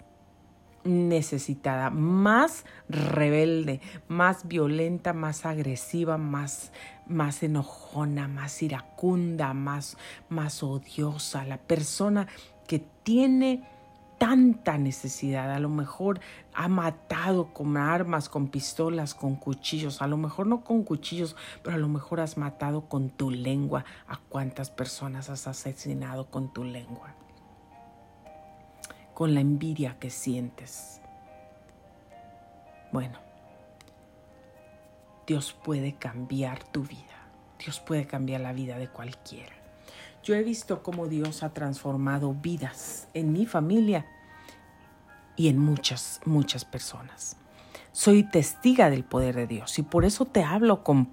necesitada, 0.85 1.91
más 1.91 2.65
rebelde, 2.89 3.81
más 4.09 4.47
violenta, 4.47 5.13
más 5.13 5.45
agresiva, 5.45 6.19
más, 6.19 6.73
más 7.07 7.43
enojona, 7.43 8.29
más 8.29 8.63
iracunda, 8.63 9.55
más, 9.55 9.97
más 10.29 10.63
odiosa, 10.63 11.45
la 11.45 11.59
persona 11.59 12.27
que 12.67 12.85
tiene 13.03 13.65
tanta 14.19 14.77
necesidad, 14.79 15.53
a 15.53 15.61
lo 15.61 15.69
mejor 15.69 16.21
ha 16.53 16.69
matado 16.69 17.53
con 17.55 17.77
armas, 17.77 18.29
con 18.29 18.49
pistolas, 18.49 19.15
con 19.15 19.37
cuchillos, 19.37 20.03
a 20.03 20.09
lo 20.09 20.17
mejor 20.17 20.47
no 20.47 20.65
con 20.65 20.83
cuchillos, 20.83 21.37
pero 21.63 21.77
a 21.77 21.79
lo 21.79 21.89
mejor 21.89 22.21
has 22.21 22.37
matado 22.37 22.89
con 22.89 23.11
tu 23.11 23.31
lengua. 23.31 23.85
¿A 24.09 24.17
cuántas 24.17 24.71
personas 24.71 25.31
has 25.31 25.47
asesinado 25.47 26.27
con 26.31 26.53
tu 26.53 26.65
lengua? 26.65 27.15
Con 29.19 29.35
la 29.35 29.41
envidia 29.41 29.97
que 29.99 30.11
sientes. 30.11 31.01
Bueno, 32.93 33.19
Dios 35.27 35.57
puede 35.65 35.97
cambiar 35.97 36.63
tu 36.63 36.85
vida. 36.85 37.27
Dios 37.59 37.81
puede 37.81 38.07
cambiar 38.07 38.43
la 38.43 38.53
vida 38.53 38.79
de 38.79 38.87
cualquiera. 38.87 39.57
Yo 40.23 40.37
he 40.37 40.45
visto 40.45 40.85
cómo 40.85 41.09
Dios 41.09 41.43
ha 41.43 41.53
transformado 41.53 42.33
vidas 42.33 43.09
en 43.13 43.33
mi 43.33 43.45
familia 43.45 44.07
y 45.35 45.49
en 45.49 45.59
muchas, 45.59 46.21
muchas 46.25 46.65
personas. 46.65 47.39
Soy 47.91 48.23
testiga 48.23 48.89
del 48.89 49.03
poder 49.03 49.35
de 49.35 49.49
Dios 49.49 49.81
y 49.81 49.83
por 49.83 50.05
eso 50.05 50.27
te 50.27 50.45
hablo 50.45 50.85
con 50.85 51.09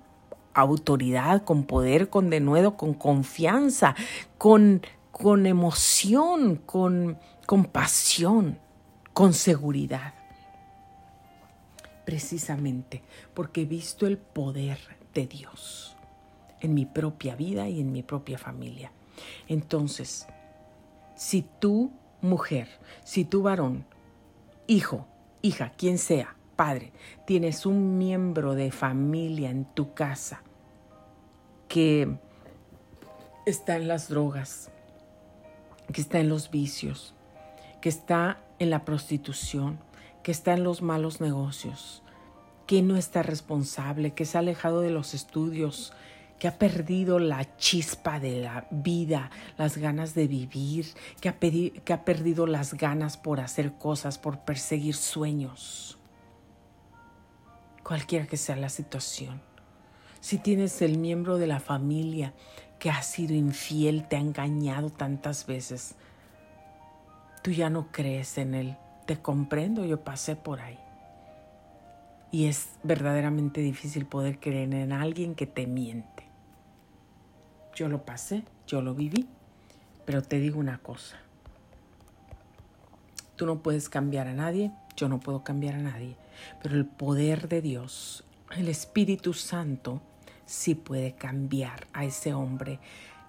autoridad, 0.54 1.44
con 1.44 1.64
poder, 1.64 2.12
con 2.12 2.30
denuedo, 2.30 2.78
con 2.78 2.94
confianza, 2.94 3.96
con, 4.38 4.84
con 5.12 5.48
emoción, 5.48 6.58
con 6.58 7.18
con 7.46 7.66
pasión, 7.66 8.60
con 9.14 9.34
seguridad. 9.34 10.14
Precisamente 12.06 13.04
porque 13.34 13.62
he 13.62 13.66
visto 13.66 14.06
el 14.06 14.18
poder 14.18 14.80
de 15.14 15.28
Dios 15.28 15.96
en 16.62 16.74
mi 16.74 16.86
propia 16.86 17.36
vida 17.36 17.68
y 17.68 17.80
en 17.80 17.92
mi 17.92 18.04
propia 18.04 18.38
familia. 18.38 18.92
Entonces, 19.48 20.28
si 21.16 21.46
tú, 21.60 21.92
mujer, 22.22 22.68
si 23.04 23.26
tú, 23.26 23.44
varón, 23.44 23.86
hijo, 24.68 25.08
hija, 25.42 25.72
quien 25.78 25.98
sea, 25.98 26.36
padre, 26.56 26.92
tienes 27.26 27.66
un 27.66 27.98
miembro 27.98 28.56
de 28.56 28.72
familia 28.72 29.50
en 29.50 29.66
tu 29.66 29.94
casa 29.94 30.42
que 31.68 32.18
está 33.46 33.76
en 33.76 33.88
las 33.88 34.10
drogas, 34.10 34.70
que 35.92 36.02
está 36.02 36.20
en 36.20 36.30
los 36.30 36.50
vicios, 36.50 37.14
que 37.86 37.90
está 37.90 38.40
en 38.58 38.72
la 38.72 38.84
prostitución, 38.84 39.78
que 40.24 40.32
está 40.32 40.54
en 40.54 40.64
los 40.64 40.82
malos 40.82 41.22
negocios, 41.22 42.02
que 42.66 42.82
no 42.82 42.98
está 42.98 43.22
responsable, 43.22 44.16
que 44.16 44.26
se 44.26 44.38
ha 44.38 44.40
alejado 44.40 44.82
de 44.82 44.90
los 44.90 45.14
estudios, 45.14 45.94
que 46.40 46.48
ha 46.48 46.58
perdido 46.58 47.20
la 47.20 47.58
chispa 47.58 48.20
de 48.20 48.42
la 48.42 48.66
vida, 48.72 49.30
las 49.60 49.78
ganas 49.78 50.16
de 50.16 50.26
vivir, 50.26 50.88
que 51.22 51.30
ha, 51.30 51.38
que 51.38 51.94
ha 51.94 52.06
perdido 52.06 52.48
las 52.48 52.74
ganas 52.74 53.18
por 53.18 53.40
hacer 53.40 53.74
cosas, 53.74 54.18
por 54.18 54.40
perseguir 54.40 54.96
sueños. 54.96 56.00
Cualquiera 57.84 58.26
que 58.26 58.38
sea 58.38 58.56
la 58.56 58.70
situación. 58.70 59.44
Si 60.22 60.40
tienes 60.40 60.82
el 60.82 60.98
miembro 60.98 61.38
de 61.38 61.46
la 61.46 61.60
familia 61.60 62.34
que 62.80 62.90
ha 62.90 63.04
sido 63.04 63.36
infiel, 63.36 64.08
te 64.08 64.16
ha 64.16 64.22
engañado 64.22 64.90
tantas 64.90 65.46
veces, 65.46 65.94
tú 67.46 67.52
ya 67.52 67.70
no 67.70 67.92
crees 67.92 68.40
en 68.40 68.56
Él. 68.56 68.76
Te 69.06 69.22
comprendo, 69.22 69.86
yo 69.86 70.04
pasé 70.04 70.36
por 70.36 70.62
ahí. 70.62 70.80
Y 72.32 72.48
es 72.48 72.70
verdaderamente 72.82 73.62
difícil 73.62 74.08
poder 74.08 74.40
creer 74.40 74.74
en 74.74 74.92
alguien 74.92 75.36
que 75.36 75.46
te 75.46 75.68
miente. 75.68 76.24
Yo 77.76 77.88
lo 77.88 78.04
pasé, 78.04 78.46
yo 78.66 78.82
lo 78.82 78.96
viví, 78.96 79.28
pero 80.06 80.24
te 80.24 80.40
digo 80.40 80.60
una 80.60 80.80
cosa. 80.80 81.20
Tú 83.36 83.46
no 83.46 83.60
puedes 83.60 83.90
cambiar 83.90 84.28
a 84.28 84.34
nadie, 84.34 84.72
yo 84.98 85.08
no 85.08 85.20
puedo 85.20 85.44
cambiar 85.44 85.76
a 85.76 85.84
nadie, 85.84 86.16
pero 86.64 86.74
el 86.74 86.88
poder 86.88 87.48
de 87.48 87.62
Dios, 87.62 88.24
el 88.58 88.70
Espíritu 88.70 89.34
Santo, 89.34 90.02
sí 90.48 90.74
puede 90.74 91.14
cambiar 91.14 91.86
a 91.94 92.06
ese 92.06 92.34
hombre 92.34 92.80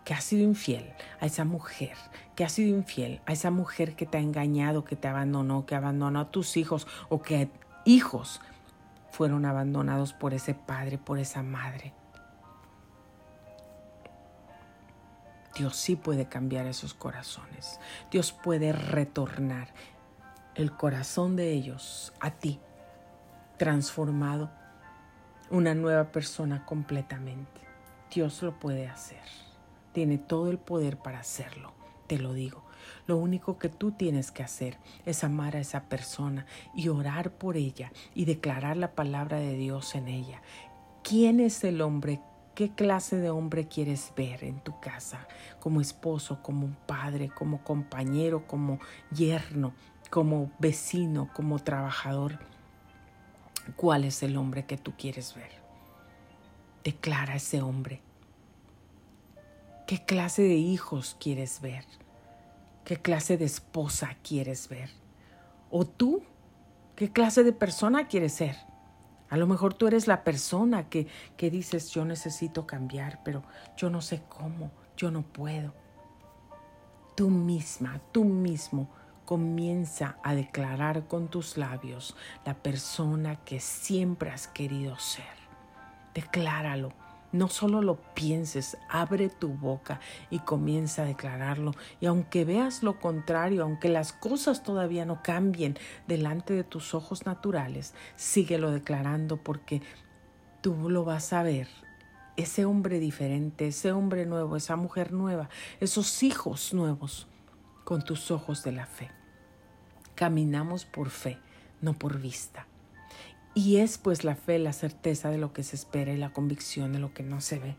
que 0.07 0.15
ha 0.15 0.21
sido 0.21 0.45
infiel, 0.45 0.95
a 1.19 1.27
esa 1.27 1.45
mujer 1.45 1.97
que 2.37 2.45
ha 2.45 2.49
sido 2.49 2.77
infiel, 2.77 3.21
a 3.27 3.33
esa 3.33 3.51
mujer 3.51 3.97
que 3.97 4.07
te 4.07 4.19
ha 4.19 4.21
engañado, 4.21 4.85
que 4.85 4.95
te 4.95 5.09
abandonó, 5.09 5.67
que 5.67 5.75
abandonó 5.75 6.21
a 6.21 6.31
tus 6.31 6.57
hijos 6.57 6.87
o 7.09 7.23
que 7.23 7.51
hijos 7.85 8.41
fueron 9.11 9.45
abandonados 9.45 10.13
por 10.13 10.33
ese 10.33 10.55
padre, 10.55 10.97
por 10.97 11.19
esa 11.19 11.43
madre. 11.43 11.93
Dios 15.57 15.75
sí 15.75 15.97
puede 15.97 16.29
cambiar 16.29 16.67
esos 16.67 16.95
corazones. 16.95 17.81
Dios 18.09 18.31
puede 18.31 18.73
retornar 18.73 19.75
el 20.55 20.71
corazón 20.71 21.35
de 21.35 21.51
ellos 21.51 22.13
a 22.21 22.31
ti, 22.31 22.61
transformado, 23.57 24.53
una 25.51 25.75
nueva 25.75 26.13
persona 26.13 26.65
completamente. 26.65 27.61
Dios 28.15 28.41
lo 28.43 28.57
puede 28.61 28.87
hacer 28.87 29.46
tiene 29.97 30.19
todo 30.19 30.51
el 30.51 30.59
poder 30.59 30.99
para 30.99 31.21
hacerlo, 31.21 31.73
te 32.07 32.19
lo 32.19 32.35
digo. 32.35 32.63
Lo 33.07 33.17
único 33.17 33.57
que 33.57 33.71
tú 33.71 33.93
tienes 33.93 34.31
que 34.31 34.43
hacer 34.43 34.77
es 35.07 35.25
amar 35.25 35.57
a 35.57 35.61
esa 35.61 35.85
persona 35.85 36.45
y 36.75 36.89
orar 36.89 37.31
por 37.31 37.57
ella 37.57 37.91
y 38.15 38.27
declarar 38.27 38.77
la 38.77 38.95
palabra 38.95 39.39
de 39.39 39.57
Dios 39.57 39.95
en 39.95 40.09
ella. 40.09 40.43
¿Quién 41.03 41.41
es 41.41 41.65
el 41.65 41.81
hombre? 41.81 42.21
¿Qué 42.55 42.75
clase 42.75 43.17
de 43.17 43.31
hombre 43.31 43.69
quieres 43.69 44.13
ver 44.15 44.45
en 44.45 44.61
tu 44.61 44.79
casa? 44.81 45.27
Como 45.61 45.81
esposo, 45.81 46.43
como 46.43 46.77
padre, 46.87 47.31
como 47.31 47.65
compañero, 47.65 48.47
como 48.47 48.81
yerno, 49.11 49.73
como 50.11 50.53
vecino, 50.59 51.31
como 51.33 51.59
trabajador. 51.59 52.39
¿Cuál 53.77 54.05
es 54.05 54.23
el 54.23 54.37
hombre 54.37 54.67
que 54.67 54.77
tú 54.77 54.93
quieres 54.99 55.35
ver? 55.35 55.53
Declara 56.85 57.37
ese 57.37 57.63
hombre 57.63 58.03
¿Qué 59.87 60.05
clase 60.05 60.43
de 60.43 60.57
hijos 60.57 61.17
quieres 61.21 61.61
ver? 61.61 61.85
¿Qué 62.85 62.97
clase 62.97 63.37
de 63.37 63.45
esposa 63.45 64.17
quieres 64.25 64.69
ver? 64.69 64.91
¿O 65.71 65.85
tú? 65.85 66.25
¿Qué 66.97 67.13
clase 67.13 67.45
de 67.45 67.53
persona 67.53 68.09
quieres 68.09 68.33
ser? 68.33 68.57
A 69.29 69.37
lo 69.37 69.47
mejor 69.47 69.75
tú 69.75 69.87
eres 69.87 70.09
la 70.09 70.25
persona 70.25 70.89
que, 70.89 71.07
que 71.37 71.51
dices, 71.51 71.91
yo 71.91 72.05
necesito 72.05 72.67
cambiar, 72.67 73.21
pero 73.23 73.45
yo 73.77 73.89
no 73.89 74.03
sé 74.03 74.25
cómo, 74.29 74.73
yo 74.97 75.13
no 75.13 75.23
puedo. 75.23 75.73
Tú 77.15 77.31
misma, 77.31 78.01
tú 78.11 78.25
mismo, 78.25 78.91
comienza 79.25 80.19
a 80.25 80.35
declarar 80.35 81.07
con 81.07 81.29
tus 81.29 81.57
labios 81.57 82.17
la 82.45 82.55
persona 82.55 83.37
que 83.45 83.61
siempre 83.61 84.31
has 84.31 84.49
querido 84.49 84.99
ser. 84.99 85.37
Decláralo 86.13 87.06
no 87.37 87.49
solo 87.49 87.83
lo 87.83 87.97
pienses, 88.15 88.77
abre 88.89 89.29
tu 89.29 89.49
boca 89.49 90.01
y 90.31 90.41
comienza 90.41 91.03
a 91.03 91.07
declararlo. 91.07 91.73
Y 92.01 92.07
aunque 92.07 92.45
veas 92.45 92.83
lo 92.83 92.99
contrario, 92.99 93.63
aunque 93.63 93.89
las 93.89 94.13
cosas 94.13 94.63
todavía 94.63 95.05
no 95.05 95.23
cambien 95.23 95.79
delante 96.07 96.55
de 96.55 96.65
tus 96.65 96.95
ojos 96.95 97.27
naturales, 97.27 97.95
síguelo 98.17 98.71
declarando 98.71 99.37
porque 99.37 99.83
tú 100.61 100.89
lo 100.89 101.05
vas 101.05 101.33
a 101.33 101.43
ver. 101.43 101.69
Ese 102.37 102.65
hombre 102.65 102.99
diferente, 102.99 103.69
ese 103.69 103.93
hombre 103.93 104.27
nuevo, 104.27 104.57
esa 104.57 104.77
mujer 104.77 105.13
nueva, 105.13 105.49
esos 105.81 106.23
hijos 106.23 106.75
nuevos 106.75 107.29
con 107.85 108.03
tus 108.03 108.31
ojos 108.31 108.63
de 108.63 108.73
la 108.73 108.87
fe. 108.87 109.11
Caminamos 110.15 110.85
por 110.85 111.11
fe, 111.11 111.39
no 111.81 111.95
por 111.95 112.19
vista. 112.19 112.67
Y 113.57 113.79
es 113.79 113.99
pues 113.99 114.23
la 114.23 114.37
fe, 114.37 114.61
la 114.61 114.73
certeza 114.73 115.31
de 115.31 115.39
lo 115.39 115.53
que 115.53 115.65
se 115.65 115.75
espera 115.75 116.13
y 116.13 116.17
la 116.17 116.33
convicción 116.33 116.93
de 116.93 117.01
lo 117.01 117.13
que 117.13 117.25
no 117.25 117.41
se 117.41 117.59
ve. 117.59 117.75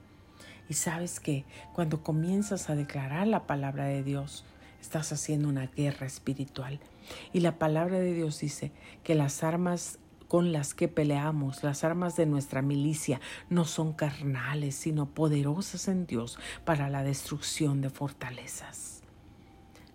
Y 0.67 0.73
sabes 0.73 1.21
que 1.21 1.45
cuando 1.73 2.03
comienzas 2.03 2.69
a 2.69 2.75
declarar 2.75 3.27
la 3.27 3.47
palabra 3.47 3.85
de 3.85 4.03
Dios, 4.03 4.43
Estás 4.81 5.11
haciendo 5.11 5.49
una 5.49 5.67
guerra 5.67 6.05
espiritual. 6.07 6.79
Y 7.33 7.39
la 7.39 7.57
palabra 7.57 7.99
de 7.99 8.13
Dios 8.13 8.39
dice 8.39 8.71
que 9.03 9.15
las 9.15 9.43
armas 9.43 9.99
con 10.27 10.51
las 10.51 10.73
que 10.73 10.87
peleamos, 10.87 11.63
las 11.63 11.83
armas 11.83 12.15
de 12.15 12.25
nuestra 12.25 12.61
milicia, 12.61 13.21
no 13.49 13.65
son 13.65 13.93
carnales, 13.93 14.75
sino 14.75 15.07
poderosas 15.07 15.87
en 15.87 16.05
Dios 16.05 16.37
para 16.65 16.89
la 16.89 17.03
destrucción 17.03 17.81
de 17.81 17.89
fortalezas. 17.89 18.96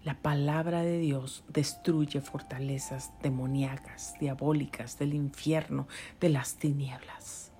La 0.04 0.14
palabra 0.20 0.82
de 0.82 0.98
Dios 0.98 1.44
destruye 1.48 2.20
fortalezas 2.20 3.12
demoníacas, 3.22 4.14
diabólicas, 4.18 4.98
del 4.98 5.14
infierno, 5.14 5.86
de 6.20 6.28
las 6.28 6.56
tinieblas. 6.56 7.52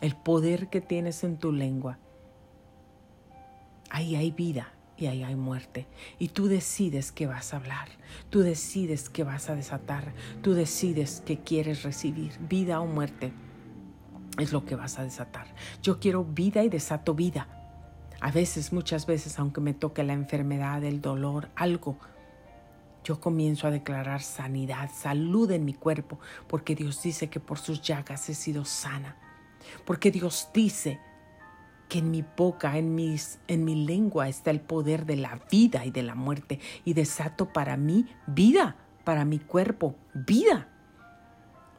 El 0.00 0.16
poder 0.16 0.68
que 0.68 0.80
tienes 0.80 1.22
en 1.22 1.38
tu 1.38 1.52
lengua, 1.52 1.98
ahí 3.90 4.16
hay 4.16 4.32
vida, 4.32 4.76
y 4.96 5.06
ahí 5.06 5.22
hay 5.22 5.36
muerte. 5.36 5.86
Y 6.18 6.28
tú 6.28 6.48
decides 6.48 7.12
que 7.12 7.26
vas 7.26 7.52
a 7.52 7.58
hablar, 7.58 7.88
tú 8.30 8.40
decides 8.40 9.08
que 9.08 9.24
vas 9.24 9.50
a 9.50 9.54
desatar, 9.54 10.12
tú 10.42 10.54
decides 10.54 11.22
que 11.24 11.38
quieres 11.38 11.82
recibir 11.82 12.38
vida 12.40 12.80
o 12.80 12.86
muerte. 12.86 13.32
Es 14.38 14.52
lo 14.52 14.64
que 14.64 14.74
vas 14.74 14.98
a 14.98 15.04
desatar. 15.04 15.46
Yo 15.82 15.98
quiero 15.98 16.24
vida 16.24 16.62
y 16.62 16.68
desato 16.68 17.14
vida. 17.14 17.55
A 18.26 18.32
veces, 18.32 18.72
muchas 18.72 19.06
veces, 19.06 19.38
aunque 19.38 19.60
me 19.60 19.72
toque 19.72 20.02
la 20.02 20.12
enfermedad, 20.12 20.82
el 20.82 21.00
dolor, 21.00 21.48
algo, 21.54 21.96
yo 23.04 23.20
comienzo 23.20 23.68
a 23.68 23.70
declarar 23.70 24.20
sanidad, 24.20 24.90
salud 24.92 25.48
en 25.52 25.64
mi 25.64 25.74
cuerpo, 25.74 26.18
porque 26.48 26.74
Dios 26.74 27.00
dice 27.00 27.30
que 27.30 27.38
por 27.38 27.60
sus 27.60 27.82
llagas 27.82 28.28
he 28.28 28.34
sido 28.34 28.64
sana. 28.64 29.16
Porque 29.84 30.10
Dios 30.10 30.48
dice 30.52 30.98
que 31.88 32.00
en 32.00 32.10
mi 32.10 32.24
boca, 32.36 32.76
en, 32.78 32.96
mis, 32.96 33.38
en 33.46 33.64
mi 33.64 33.86
lengua 33.86 34.28
está 34.28 34.50
el 34.50 34.60
poder 34.60 35.06
de 35.06 35.14
la 35.14 35.40
vida 35.48 35.86
y 35.86 35.92
de 35.92 36.02
la 36.02 36.16
muerte 36.16 36.58
y 36.84 36.94
desato 36.94 37.52
para 37.52 37.76
mí 37.76 38.06
vida, 38.26 38.74
para 39.04 39.24
mi 39.24 39.38
cuerpo, 39.38 39.94
vida. 40.14 40.75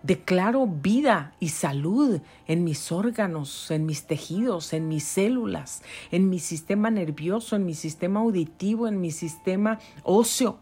Declaro 0.04 0.68
vida 0.68 1.34
y 1.40 1.50
salud 1.50 2.22
en 2.46 2.64
mis 2.64 2.92
órganos, 2.92 3.72
en 3.72 3.86
mis 3.86 4.06
tejidos, 4.06 4.74
en 4.74 4.88
mis 4.88 5.04
células, 5.04 5.82
en 6.12 6.30
mi 6.30 6.40
sistema 6.40 6.92
nervioso, 6.92 7.56
en 7.56 7.66
mi 7.66 7.74
sistema 7.74 8.20
auditivo, 8.20 8.88
en 8.88 9.02
mi 9.02 9.12
sistema 9.12 9.80
óseo, 10.04 10.60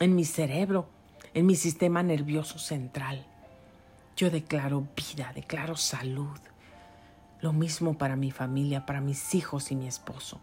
en 0.00 0.14
mi 0.14 0.24
cerebro, 0.24 0.88
en 1.34 1.46
mi 1.46 1.56
sistema 1.56 2.02
nervioso 2.02 2.58
central. 2.58 3.26
Yo 4.16 4.30
declaro 4.30 4.86
vida, 4.96 5.32
declaro 5.34 5.76
salud. 5.76 6.38
Lo 7.40 7.52
mismo 7.52 7.98
para 7.98 8.16
mi 8.16 8.30
familia, 8.30 8.86
para 8.86 9.00
mis 9.00 9.34
hijos 9.34 9.70
y 9.70 9.76
mi 9.76 9.86
esposo. 9.86 10.40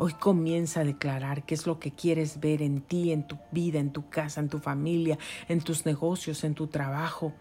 Hoy 0.00 0.12
comienza 0.12 0.80
a 0.80 0.84
declarar 0.84 1.44
qué 1.44 1.56
es 1.56 1.66
lo 1.66 1.80
que 1.80 1.90
quieres 1.90 2.38
ver 2.38 2.62
en 2.62 2.82
ti, 2.82 3.10
en 3.10 3.26
tu 3.26 3.36
vida, 3.50 3.80
en 3.80 3.90
tu 3.92 4.08
casa, 4.08 4.40
en 4.40 4.48
tu 4.48 4.60
familia, 4.60 5.18
en 5.48 5.60
tus 5.60 5.84
negocios, 5.84 6.44
en 6.44 6.54
tu 6.54 6.68
trabajo, 6.68 7.32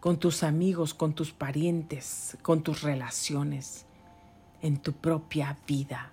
con 0.00 0.18
tus 0.18 0.42
amigos, 0.42 0.92
con 0.92 1.14
tus 1.14 1.32
parientes, 1.32 2.36
con 2.42 2.62
tus 2.62 2.82
relaciones, 2.82 3.86
en 4.60 4.76
tu 4.76 4.92
propia 4.92 5.56
vida. 5.66 6.12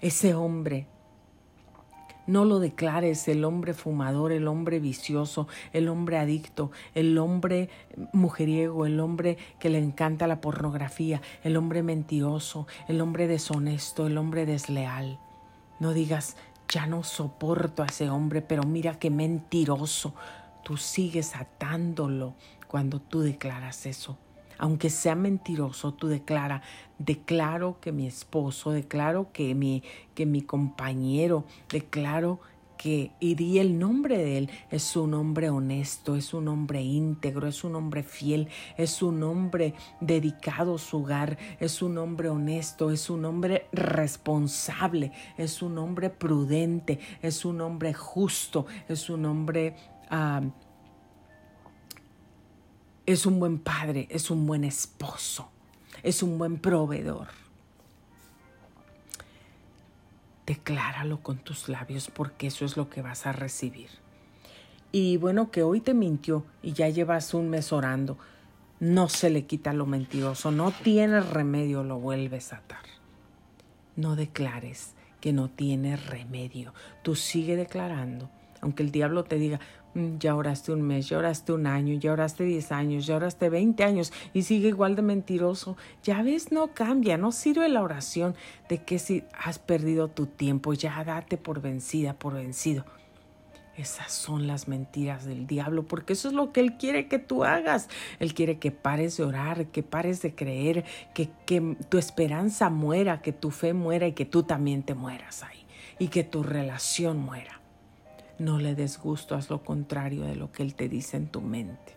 Ese 0.00 0.34
hombre 0.34 0.86
no 2.26 2.44
lo 2.44 2.58
declares 2.58 3.28
el 3.28 3.44
hombre 3.44 3.74
fumador, 3.74 4.32
el 4.32 4.48
hombre 4.48 4.80
vicioso, 4.80 5.48
el 5.72 5.88
hombre 5.88 6.18
adicto, 6.18 6.70
el 6.94 7.18
hombre 7.18 7.68
mujeriego, 8.12 8.86
el 8.86 9.00
hombre 9.00 9.36
que 9.58 9.70
le 9.70 9.78
encanta 9.78 10.26
la 10.26 10.40
pornografía, 10.40 11.20
el 11.42 11.56
hombre 11.56 11.82
mentiroso, 11.82 12.66
el 12.88 13.00
hombre 13.00 13.26
deshonesto, 13.26 14.06
el 14.06 14.18
hombre 14.18 14.46
desleal. 14.46 15.18
No 15.80 15.92
digas, 15.92 16.36
ya 16.68 16.86
no 16.86 17.02
soporto 17.02 17.82
a 17.82 17.86
ese 17.86 18.08
hombre, 18.08 18.42
pero 18.42 18.62
mira 18.62 18.98
qué 18.98 19.10
mentiroso. 19.10 20.14
Tú 20.62 20.76
sigues 20.76 21.36
atándolo 21.36 22.34
cuando 22.66 23.00
tú 23.00 23.20
declaras 23.20 23.86
eso 23.86 24.18
aunque 24.64 24.88
sea 24.88 25.14
mentiroso, 25.14 25.92
tú 25.92 26.08
declara, 26.08 26.62
declaro 26.98 27.76
que 27.82 27.92
mi 27.92 28.06
esposo, 28.06 28.70
declaro 28.70 29.30
que 29.30 29.54
mi, 29.54 29.82
que 30.14 30.24
mi 30.24 30.40
compañero, 30.40 31.44
declaro 31.68 32.40
que, 32.78 33.10
y 33.20 33.34
di 33.34 33.58
el 33.58 33.78
nombre 33.78 34.16
de 34.16 34.38
él, 34.38 34.50
es 34.70 34.96
un 34.96 35.12
hombre 35.12 35.50
honesto, 35.50 36.16
es 36.16 36.32
un 36.32 36.48
hombre 36.48 36.80
íntegro, 36.80 37.46
es 37.46 37.62
un 37.62 37.76
hombre 37.76 38.02
fiel, 38.02 38.48
es 38.78 39.02
un 39.02 39.22
hombre 39.22 39.74
dedicado 40.00 40.76
a 40.76 40.78
su 40.78 41.02
hogar, 41.02 41.36
es 41.60 41.82
un 41.82 41.98
hombre 41.98 42.30
honesto, 42.30 42.90
es 42.90 43.10
un 43.10 43.26
hombre 43.26 43.66
responsable, 43.70 45.12
es 45.36 45.60
un 45.60 45.76
hombre 45.76 46.08
prudente, 46.08 47.00
es 47.20 47.44
un 47.44 47.60
hombre 47.60 47.92
justo, 47.92 48.64
es 48.88 49.10
un 49.10 49.26
hombre... 49.26 49.76
Ah, 50.08 50.40
es 53.06 53.26
un 53.26 53.38
buen 53.38 53.58
padre, 53.58 54.06
es 54.10 54.30
un 54.30 54.46
buen 54.46 54.64
esposo, 54.64 55.48
es 56.02 56.22
un 56.22 56.38
buen 56.38 56.58
proveedor. 56.58 57.28
Decláralo 60.46 61.22
con 61.22 61.38
tus 61.38 61.68
labios 61.68 62.10
porque 62.10 62.48
eso 62.48 62.64
es 62.64 62.76
lo 62.76 62.90
que 62.90 63.02
vas 63.02 63.26
a 63.26 63.32
recibir. 63.32 63.88
Y 64.92 65.16
bueno, 65.16 65.50
que 65.50 65.62
hoy 65.62 65.80
te 65.80 65.94
mintió 65.94 66.44
y 66.62 66.72
ya 66.72 66.88
llevas 66.88 67.34
un 67.34 67.50
mes 67.50 67.72
orando, 67.72 68.16
no 68.80 69.08
se 69.08 69.30
le 69.30 69.44
quita 69.44 69.72
lo 69.72 69.86
mentiroso, 69.86 70.50
no 70.50 70.70
tiene 70.70 71.20
remedio, 71.20 71.82
lo 71.82 71.98
vuelves 71.98 72.52
a 72.52 72.58
atar. 72.58 72.84
No 73.96 74.16
declares 74.16 74.94
que 75.20 75.32
no 75.32 75.48
tiene 75.48 75.96
remedio, 75.96 76.74
tú 77.02 77.16
sigue 77.16 77.56
declarando, 77.56 78.30
aunque 78.60 78.82
el 78.82 78.92
diablo 78.92 79.24
te 79.24 79.36
diga, 79.36 79.60
ya 80.18 80.34
oraste 80.34 80.72
un 80.72 80.82
mes, 80.82 81.08
ya 81.08 81.18
oraste 81.18 81.52
un 81.52 81.66
año, 81.66 81.94
ya 81.98 82.12
oraste 82.12 82.44
10 82.44 82.72
años, 82.72 83.06
ya 83.06 83.16
oraste 83.16 83.48
20 83.48 83.84
años 83.84 84.12
y 84.32 84.42
sigue 84.42 84.68
igual 84.68 84.96
de 84.96 85.02
mentiroso. 85.02 85.76
Ya 86.02 86.22
ves, 86.22 86.52
no 86.52 86.74
cambia, 86.74 87.16
no 87.16 87.32
sirve 87.32 87.68
la 87.68 87.82
oración 87.82 88.34
de 88.68 88.82
que 88.82 88.98
si 88.98 89.24
has 89.38 89.58
perdido 89.58 90.08
tu 90.08 90.26
tiempo, 90.26 90.72
ya 90.72 91.02
date 91.04 91.36
por 91.36 91.60
vencida, 91.60 92.14
por 92.14 92.34
vencido. 92.34 92.84
Esas 93.76 94.12
son 94.12 94.46
las 94.46 94.68
mentiras 94.68 95.24
del 95.24 95.48
diablo, 95.48 95.82
porque 95.82 96.12
eso 96.12 96.28
es 96.28 96.34
lo 96.34 96.52
que 96.52 96.60
Él 96.60 96.76
quiere 96.76 97.08
que 97.08 97.18
tú 97.18 97.44
hagas. 97.44 97.88
Él 98.20 98.32
quiere 98.32 98.58
que 98.58 98.70
pares 98.70 99.16
de 99.16 99.24
orar, 99.24 99.66
que 99.66 99.82
pares 99.82 100.22
de 100.22 100.34
creer, 100.34 100.84
que, 101.12 101.30
que 101.44 101.76
tu 101.88 101.98
esperanza 101.98 102.70
muera, 102.70 103.20
que 103.20 103.32
tu 103.32 103.50
fe 103.50 103.74
muera 103.74 104.06
y 104.06 104.12
que 104.12 104.26
tú 104.26 104.44
también 104.44 104.84
te 104.84 104.94
mueras 104.94 105.42
ahí 105.42 105.66
y 105.98 106.08
que 106.08 106.22
tu 106.22 106.44
relación 106.44 107.18
muera. 107.18 107.60
No 108.38 108.58
le 108.58 108.74
des 108.74 108.98
gusto, 108.98 109.36
haz 109.36 109.48
lo 109.48 109.62
contrario 109.62 110.24
de 110.24 110.34
lo 110.34 110.50
que 110.50 110.62
Él 110.62 110.74
te 110.74 110.88
dice 110.88 111.16
en 111.16 111.28
tu 111.28 111.40
mente. 111.40 111.96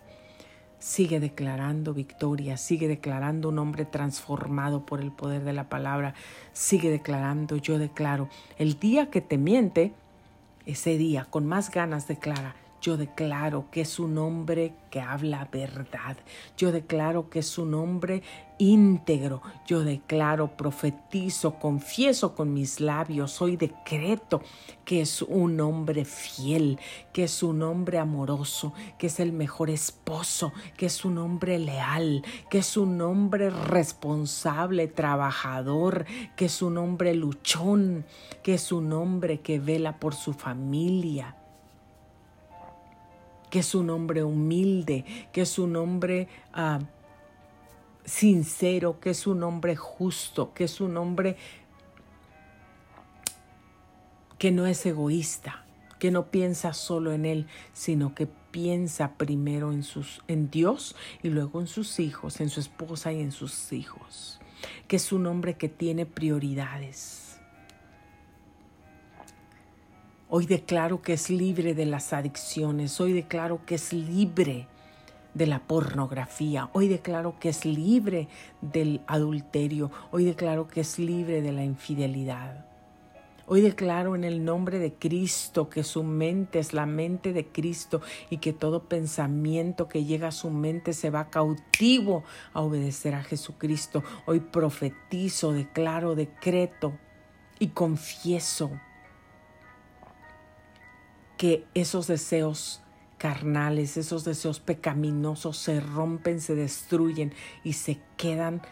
Sigue 0.78 1.18
declarando 1.18 1.92
victoria, 1.92 2.56
sigue 2.56 2.86
declarando 2.86 3.48
un 3.48 3.58
hombre 3.58 3.84
transformado 3.84 4.86
por 4.86 5.00
el 5.00 5.10
poder 5.10 5.42
de 5.42 5.52
la 5.52 5.68
palabra, 5.68 6.14
sigue 6.52 6.90
declarando, 6.90 7.56
yo 7.56 7.78
declaro, 7.78 8.28
el 8.58 8.78
día 8.78 9.10
que 9.10 9.20
te 9.20 9.38
miente, 9.38 9.92
ese 10.66 10.96
día 10.96 11.24
con 11.24 11.46
más 11.46 11.72
ganas 11.72 12.06
declara, 12.06 12.54
yo 12.80 12.96
declaro 12.96 13.68
que 13.72 13.80
es 13.80 13.98
un 13.98 14.18
hombre 14.18 14.72
que 14.90 15.00
habla 15.00 15.48
verdad. 15.50 16.16
Yo 16.56 16.70
declaro 16.70 17.28
que 17.28 17.40
es 17.40 17.58
un 17.58 17.74
hombre 17.74 18.22
íntegro. 18.58 19.42
Yo 19.66 19.84
declaro, 19.84 20.56
profetizo, 20.56 21.54
confieso 21.54 22.34
con 22.34 22.52
mis 22.52 22.80
labios, 22.80 23.40
hoy 23.40 23.56
decreto 23.56 24.42
que 24.84 25.00
es 25.00 25.22
un 25.22 25.60
hombre 25.60 26.04
fiel, 26.04 26.78
que 27.12 27.24
es 27.24 27.42
un 27.42 27.62
hombre 27.62 27.98
amoroso, 27.98 28.72
que 28.98 29.08
es 29.08 29.20
el 29.20 29.32
mejor 29.32 29.70
esposo, 29.70 30.52
que 30.76 30.86
es 30.86 31.04
un 31.04 31.18
hombre 31.18 31.58
leal, 31.58 32.24
que 32.50 32.58
es 32.58 32.76
un 32.76 33.00
hombre 33.00 33.50
responsable, 33.50 34.88
trabajador, 34.88 36.06
que 36.36 36.46
es 36.46 36.62
un 36.62 36.78
hombre 36.78 37.14
luchón, 37.14 38.04
que 38.42 38.54
es 38.54 38.72
un 38.72 38.92
hombre 38.92 39.40
que 39.40 39.58
vela 39.58 39.98
por 39.98 40.14
su 40.14 40.32
familia 40.32 41.34
que 43.50 43.60
es 43.60 43.74
un 43.74 43.88
hombre 43.88 44.22
humilde, 44.24 45.06
que 45.32 45.40
es 45.40 45.58
un 45.58 45.76
hombre 45.76 46.28
ah, 46.52 46.80
sincero, 48.08 49.00
que 49.00 49.10
es 49.10 49.26
un 49.26 49.42
hombre 49.42 49.76
justo, 49.76 50.52
que 50.54 50.64
es 50.64 50.80
un 50.80 50.96
hombre 50.96 51.36
que 54.38 54.50
no 54.50 54.66
es 54.66 54.84
egoísta, 54.86 55.64
que 55.98 56.10
no 56.10 56.30
piensa 56.30 56.72
solo 56.72 57.12
en 57.12 57.24
él, 57.24 57.46
sino 57.72 58.14
que 58.14 58.26
piensa 58.26 59.14
primero 59.14 59.72
en, 59.72 59.82
sus, 59.82 60.22
en 60.28 60.50
Dios 60.50 60.96
y 61.22 61.28
luego 61.28 61.60
en 61.60 61.66
sus 61.66 62.00
hijos, 62.00 62.40
en 62.40 62.50
su 62.50 62.60
esposa 62.60 63.12
y 63.12 63.20
en 63.20 63.32
sus 63.32 63.72
hijos, 63.72 64.40
que 64.86 64.96
es 64.96 65.12
un 65.12 65.26
hombre 65.26 65.54
que 65.54 65.68
tiene 65.68 66.06
prioridades 66.06 67.28
Hoy 70.30 70.44
declaro 70.44 71.00
que 71.00 71.14
es 71.14 71.30
libre 71.30 71.72
de 71.72 71.86
las 71.86 72.12
adicciones. 72.12 73.00
Hoy 73.00 73.14
declaro 73.14 73.64
que 73.64 73.76
es 73.76 73.94
libre 73.94 74.68
de 75.34 75.46
la 75.46 75.60
pornografía. 75.60 76.70
Hoy 76.72 76.88
declaro 76.88 77.38
que 77.38 77.50
es 77.50 77.64
libre 77.64 78.28
del 78.60 79.02
adulterio. 79.06 79.90
Hoy 80.10 80.24
declaro 80.24 80.68
que 80.68 80.80
es 80.80 80.98
libre 80.98 81.42
de 81.42 81.52
la 81.52 81.64
infidelidad. 81.64 82.64
Hoy 83.50 83.62
declaro 83.62 84.14
en 84.14 84.24
el 84.24 84.44
nombre 84.44 84.78
de 84.78 84.92
Cristo 84.92 85.70
que 85.70 85.82
su 85.82 86.02
mente 86.02 86.58
es 86.58 86.74
la 86.74 86.84
mente 86.84 87.32
de 87.32 87.46
Cristo 87.46 88.02
y 88.28 88.38
que 88.38 88.52
todo 88.52 88.88
pensamiento 88.90 89.88
que 89.88 90.04
llega 90.04 90.28
a 90.28 90.32
su 90.32 90.50
mente 90.50 90.92
se 90.92 91.08
va 91.08 91.30
cautivo 91.30 92.24
a 92.52 92.60
obedecer 92.60 93.14
a 93.14 93.22
Jesucristo. 93.22 94.04
Hoy 94.26 94.40
profetizo, 94.40 95.54
declaro, 95.54 96.14
decreto 96.14 96.92
y 97.58 97.68
confieso 97.68 98.70
que 101.38 101.64
esos 101.72 102.06
deseos 102.06 102.82
carnales, 103.18 103.96
esos 103.96 104.24
deseos 104.24 104.60
pecaminosos 104.60 105.58
se 105.58 105.80
rompen, 105.80 106.40
se 106.40 106.54
destruyen 106.54 107.34
y 107.64 107.74
se 107.74 108.00
quedan 108.16 108.62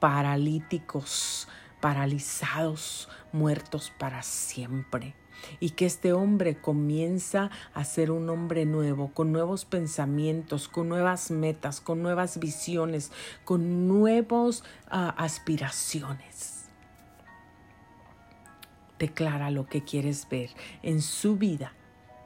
paralíticos, 0.00 1.48
paralizados, 1.80 3.08
muertos 3.32 3.92
para 3.98 4.22
siempre. 4.22 5.14
Y 5.58 5.70
que 5.70 5.86
este 5.86 6.12
hombre 6.12 6.60
comienza 6.60 7.50
a 7.74 7.84
ser 7.84 8.10
un 8.10 8.28
hombre 8.28 8.64
nuevo, 8.64 9.12
con 9.12 9.32
nuevos 9.32 9.64
pensamientos, 9.64 10.68
con 10.68 10.88
nuevas 10.88 11.30
metas, 11.30 11.80
con 11.80 12.02
nuevas 12.02 12.38
visiones, 12.38 13.10
con 13.44 13.88
nuevas 13.88 14.62
ah, 14.88 15.14
aspiraciones. 15.16 16.66
Declara 18.98 19.50
lo 19.50 19.66
que 19.66 19.82
quieres 19.82 20.28
ver 20.28 20.50
en 20.82 21.02
su 21.02 21.36
vida, 21.36 21.72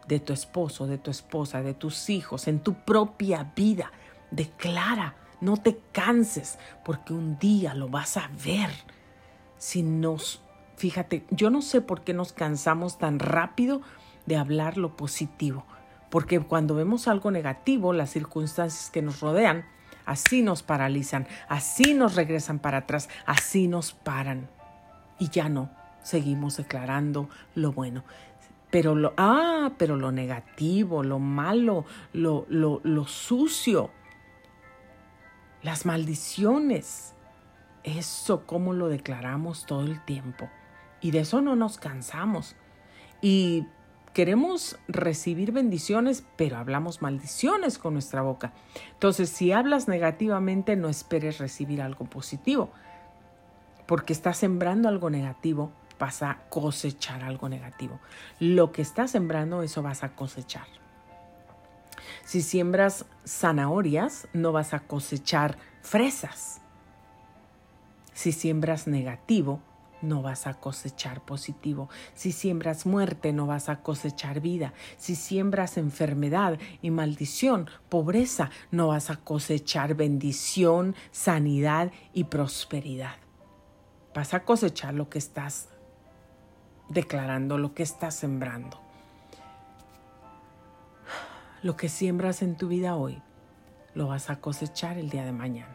de 0.09 0.21
tu 0.21 0.33
esposo, 0.33 0.87
de 0.87 0.99
tu 0.99 1.11
esposa, 1.11 1.62
de 1.62 1.75
tus 1.75 2.11
hijos, 2.11 2.49
en 2.49 2.61
tu 2.61 2.75
propia 2.75 3.53
vida. 3.55 3.90
Declara, 4.31 5.16
no 5.40 5.57
te 5.57 5.79
canses, 5.92 6.59
porque 6.85 7.12
un 7.12 7.38
día 7.38 7.75
lo 7.75 7.88
vas 7.88 8.16
a 8.16 8.31
ver 8.45 8.71
si 9.59 9.83
nos, 9.83 10.42
fíjate, 10.77 11.25
yo 11.31 11.51
no 11.51 11.62
sé 11.62 11.81
por 11.81 12.03
qué 12.03 12.14
nos 12.14 12.33
cansamos 12.33 12.99
tan 12.99 13.19
rápido 13.19 13.83
de 14.27 14.37
hablar 14.37 14.77
lo 14.77 14.97
positivo, 14.97 15.64
porque 16.11 16.40
cuando 16.40 16.75
vemos 16.75 17.09
algo 17.09 17.31
negativo, 17.31 17.92
las 17.92 18.11
circunstancias 18.11 18.90
que 18.90 19.03
nos 19.03 19.21
rodean, 19.21 19.64
así 20.05 20.42
nos 20.42 20.62
paralizan, 20.62 21.27
así 21.49 21.95
nos 21.95 22.14
regresan 22.14 22.59
para 22.59 22.79
atrás, 22.79 23.09
así 23.25 23.69
nos 23.69 23.92
paran. 23.92 24.49
Y 25.19 25.31
ya 25.31 25.49
no, 25.49 25.71
seguimos 26.03 26.57
declarando 26.57 27.29
lo 27.55 27.73
bueno. 27.73 28.05
Pero 28.71 28.95
lo, 28.95 29.15
ah, 29.17 29.73
pero 29.79 29.97
lo 29.97 30.13
negativo, 30.13 31.03
lo 31.03 31.19
malo, 31.19 31.85
lo, 32.13 32.47
lo, 32.49 32.81
lo 32.83 33.07
sucio, 33.07 33.91
las 35.63 35.87
maldiciones, 35.87 37.15
eso 37.85 38.47
como 38.47 38.73
lo 38.73 38.89
declaramos 38.89 39.67
todo 39.67 39.83
el 39.83 40.05
tiempo. 40.05 40.51
Y 41.01 41.13
de 41.13 41.21
eso 41.21 41.41
no 41.41 41.55
nos 41.55 41.79
cansamos. 41.79 42.57
Y 43.23 43.67
queremos 44.17 44.79
recibir 44.89 45.53
bendiciones, 45.53 46.25
pero 46.37 46.57
hablamos 46.57 47.03
maldiciones 47.03 47.79
con 47.79 47.93
nuestra 47.93 48.23
boca. 48.23 48.53
Entonces, 48.95 49.29
si 49.29 49.53
hablas 49.53 49.89
negativamente, 49.89 50.75
no 50.75 50.89
esperes 50.89 51.39
recibir 51.39 51.83
algo 51.83 52.07
positivo, 52.07 52.71
porque 53.87 54.13
estás 54.13 54.39
sembrando 54.39 54.89
algo 54.89 55.11
negativo, 55.11 55.71
vas 55.99 56.23
a 56.23 56.41
cosechar 56.49 57.23
algo 57.23 57.49
negativo. 57.49 58.01
Lo 58.39 58.73
que 58.73 58.83
estás 58.83 59.13
sembrando, 59.13 59.63
eso 59.63 59.83
vas 59.83 60.03
a 60.03 60.15
cosechar. 60.15 60.67
Si 62.25 62.43
siembras 62.43 63.07
zanahorias, 63.27 64.29
no 64.33 64.53
vas 64.53 64.75
a 64.75 64.81
cosechar 64.81 65.59
fresas. 65.83 66.61
Si 68.13 68.33
siembras 68.33 68.87
negativo, 68.87 69.61
no 70.03 70.23
vas 70.23 70.47
a 70.47 70.55
cosechar 70.55 71.25
positivo. 71.25 71.89
Si 72.15 72.33
siembras 72.33 72.87
muerte, 72.87 73.33
no 73.33 73.47
vas 73.47 73.69
a 73.69 73.83
cosechar 73.83 74.41
vida. 74.41 74.73
Si 74.97 75.15
siembras 75.15 75.77
enfermedad 75.77 76.59
y 76.83 76.91
maldición, 76.91 77.69
pobreza, 77.89 78.51
no 78.71 78.89
vas 78.89 79.11
a 79.11 79.17
cosechar 79.17 79.95
bendición, 79.95 80.95
sanidad 81.11 81.93
y 82.13 82.25
prosperidad. 82.25 83.17
Vas 84.15 84.35
a 84.35 84.45
cosechar 84.45 84.95
lo 84.95 85.09
que 85.09 85.19
estás 85.19 85.69
declarando, 86.88 87.59
lo 87.59 87.75
que 87.75 87.83
estás 87.83 88.14
sembrando. 88.14 88.81
Lo 91.62 91.77
que 91.77 91.88
siembras 91.88 92.42
en 92.42 92.57
tu 92.57 92.68
vida 92.68 92.96
hoy, 92.96 93.22
lo 93.94 94.09
vas 94.09 94.31
a 94.31 94.40
cosechar 94.40 94.99
el 94.99 95.11
día 95.11 95.25
de 95.25 95.33
mañana. 95.33 95.75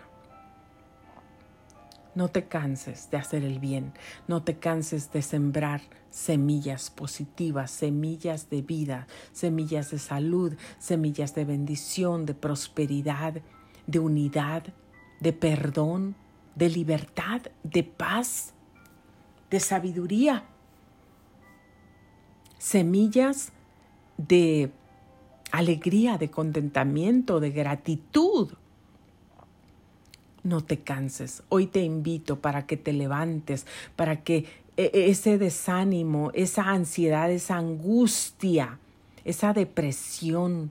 No 2.13 2.27
te 2.27 2.45
canses 2.45 3.09
de 3.09 3.17
hacer 3.17 3.43
el 3.43 3.59
bien, 3.59 3.93
no 4.27 4.43
te 4.43 4.59
canses 4.59 5.11
de 5.13 5.21
sembrar 5.21 5.81
semillas 6.09 6.89
positivas, 6.89 7.71
semillas 7.71 8.49
de 8.49 8.61
vida, 8.61 9.07
semillas 9.31 9.91
de 9.91 9.99
salud, 9.99 10.53
semillas 10.77 11.33
de 11.35 11.45
bendición, 11.45 12.25
de 12.25 12.33
prosperidad, 12.33 13.41
de 13.87 13.99
unidad, 13.99 14.63
de 15.21 15.31
perdón, 15.31 16.15
de 16.55 16.69
libertad, 16.69 17.41
de 17.63 17.83
paz, 17.83 18.53
de 19.49 19.59
sabiduría. 19.59 20.43
Semillas 22.61 23.53
de 24.17 24.69
alegría, 25.51 26.19
de 26.19 26.29
contentamiento, 26.29 27.39
de 27.39 27.49
gratitud 27.49 28.51
no 30.43 30.61
te 30.61 30.77
canses. 30.77 31.41
Hoy 31.49 31.65
te 31.65 31.81
invito 31.81 32.39
para 32.39 32.67
que 32.67 32.77
te 32.77 32.93
levantes, 32.93 33.65
para 33.95 34.21
que 34.21 34.45
e, 34.77 34.91
e, 34.93 35.09
ese 35.09 35.39
desánimo, 35.39 36.29
esa 36.35 36.69
ansiedad, 36.69 37.31
esa 37.31 37.57
angustia, 37.57 38.77
esa 39.25 39.53
depresión, 39.53 40.69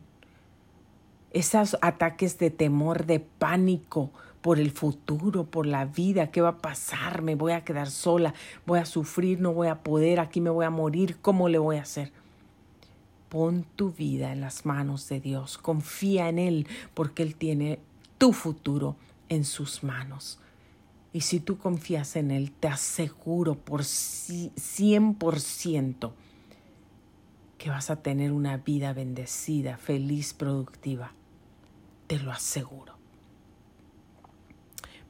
esos 1.33 1.76
ataques 1.83 2.38
de 2.38 2.50
temor, 2.50 3.05
de 3.05 3.18
pánico 3.18 4.12
por 4.40 4.59
el 4.59 4.70
futuro, 4.70 5.44
por 5.44 5.66
la 5.66 5.85
vida, 5.85 6.31
qué 6.31 6.40
va 6.40 6.50
a 6.50 6.59
pasar, 6.59 7.22
me 7.22 7.35
voy 7.35 7.50
a 7.53 7.64
quedar 7.64 7.90
sola, 7.90 8.33
voy 8.66 8.79
a 8.79 8.87
sufrir, 8.87 9.40
no 9.40 9.53
voy 9.53 9.66
a 9.68 9.83
poder, 9.83 10.20
aquí 10.20 10.40
me 10.40 10.50
voy 10.50 10.64
a 10.64 10.70
morir, 10.70 11.18
¿cómo 11.20 11.48
le 11.48 11.59
voy 11.59 11.76
a 11.76 11.83
hacer? 11.83 12.12
Pon 13.29 13.66
tu 13.76 13.92
vida 13.92 14.33
en 14.33 14.40
las 14.40 14.64
manos 14.66 15.09
de 15.09 15.20
Dios, 15.20 15.59
confía 15.59 16.29
en 16.29 16.38
Él 16.38 16.66
porque 16.94 17.22
Él 17.22 17.37
tiene 17.37 17.79
tu 18.18 18.33
futuro 18.33 18.96
en 19.29 19.44
sus 19.44 19.85
manos. 19.85 20.40
Y 21.12 21.22
si 21.22 21.40
tú 21.40 21.59
confías 21.59 22.14
en 22.16 22.31
Él, 22.31 22.53
te 22.53 22.68
aseguro 22.68 23.57
por 23.57 23.83
100% 23.83 26.12
que 27.59 27.68
vas 27.68 27.90
a 27.90 27.96
tener 27.96 28.31
una 28.33 28.57
vida 28.57 28.94
bendecida, 28.94 29.76
feliz, 29.76 30.33
productiva. 30.33 31.12
Te 32.07 32.18
lo 32.18 32.33
aseguro. 32.33 33.00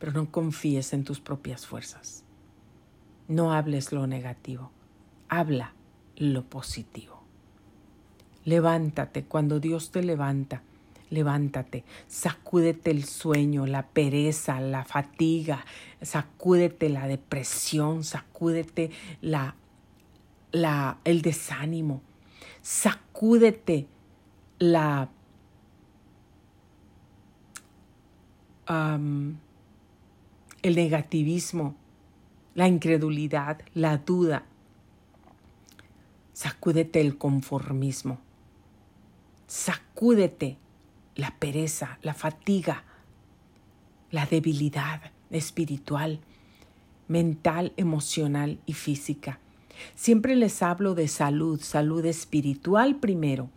Pero 0.00 0.10
no 0.10 0.32
confíes 0.32 0.92
en 0.92 1.04
tus 1.04 1.20
propias 1.20 1.66
fuerzas. 1.66 2.24
No 3.28 3.52
hables 3.52 3.92
lo 3.92 4.08
negativo. 4.08 4.72
Habla 5.28 5.74
lo 6.16 6.42
positivo. 6.42 7.22
Levántate 8.44 9.24
cuando 9.24 9.60
Dios 9.60 9.92
te 9.92 10.02
levanta 10.02 10.62
levántate, 11.10 11.84
sacúdete 12.06 12.90
el 12.90 13.04
sueño, 13.04 13.66
la 13.66 13.86
pereza, 13.88 14.60
la 14.60 14.84
fatiga, 14.84 15.64
sacúdete 16.00 16.88
la 16.88 17.06
depresión, 17.06 18.04
sacúdete 18.04 18.90
la, 19.20 19.56
la, 20.52 20.98
el 21.04 21.20
desánimo, 21.20 22.00
sacúdete 22.62 23.86
la 24.58 25.10
el 30.62 30.77
negativismo, 30.77 31.75
la 32.55 32.68
incredulidad, 32.68 33.61
la 33.75 33.99
duda. 33.99 34.44
Sacúdete 36.33 37.01
el 37.01 37.16
conformismo. 37.16 38.18
Sacúdete 39.46 40.59
la 41.16 41.35
pereza, 41.38 41.99
la 42.03 42.14
fatiga, 42.14 42.85
la 44.11 44.27
debilidad 44.27 45.12
espiritual, 45.31 46.20
mental, 47.09 47.73
emocional 47.77 48.59
y 48.66 48.75
física. 48.75 49.38
Siempre 49.94 50.37
les 50.37 50.62
hablo 50.62 50.94
de 50.94 51.09
salud, 51.09 51.61
salud 51.61 52.05
espiritual 52.05 52.96
primero, 52.96 53.49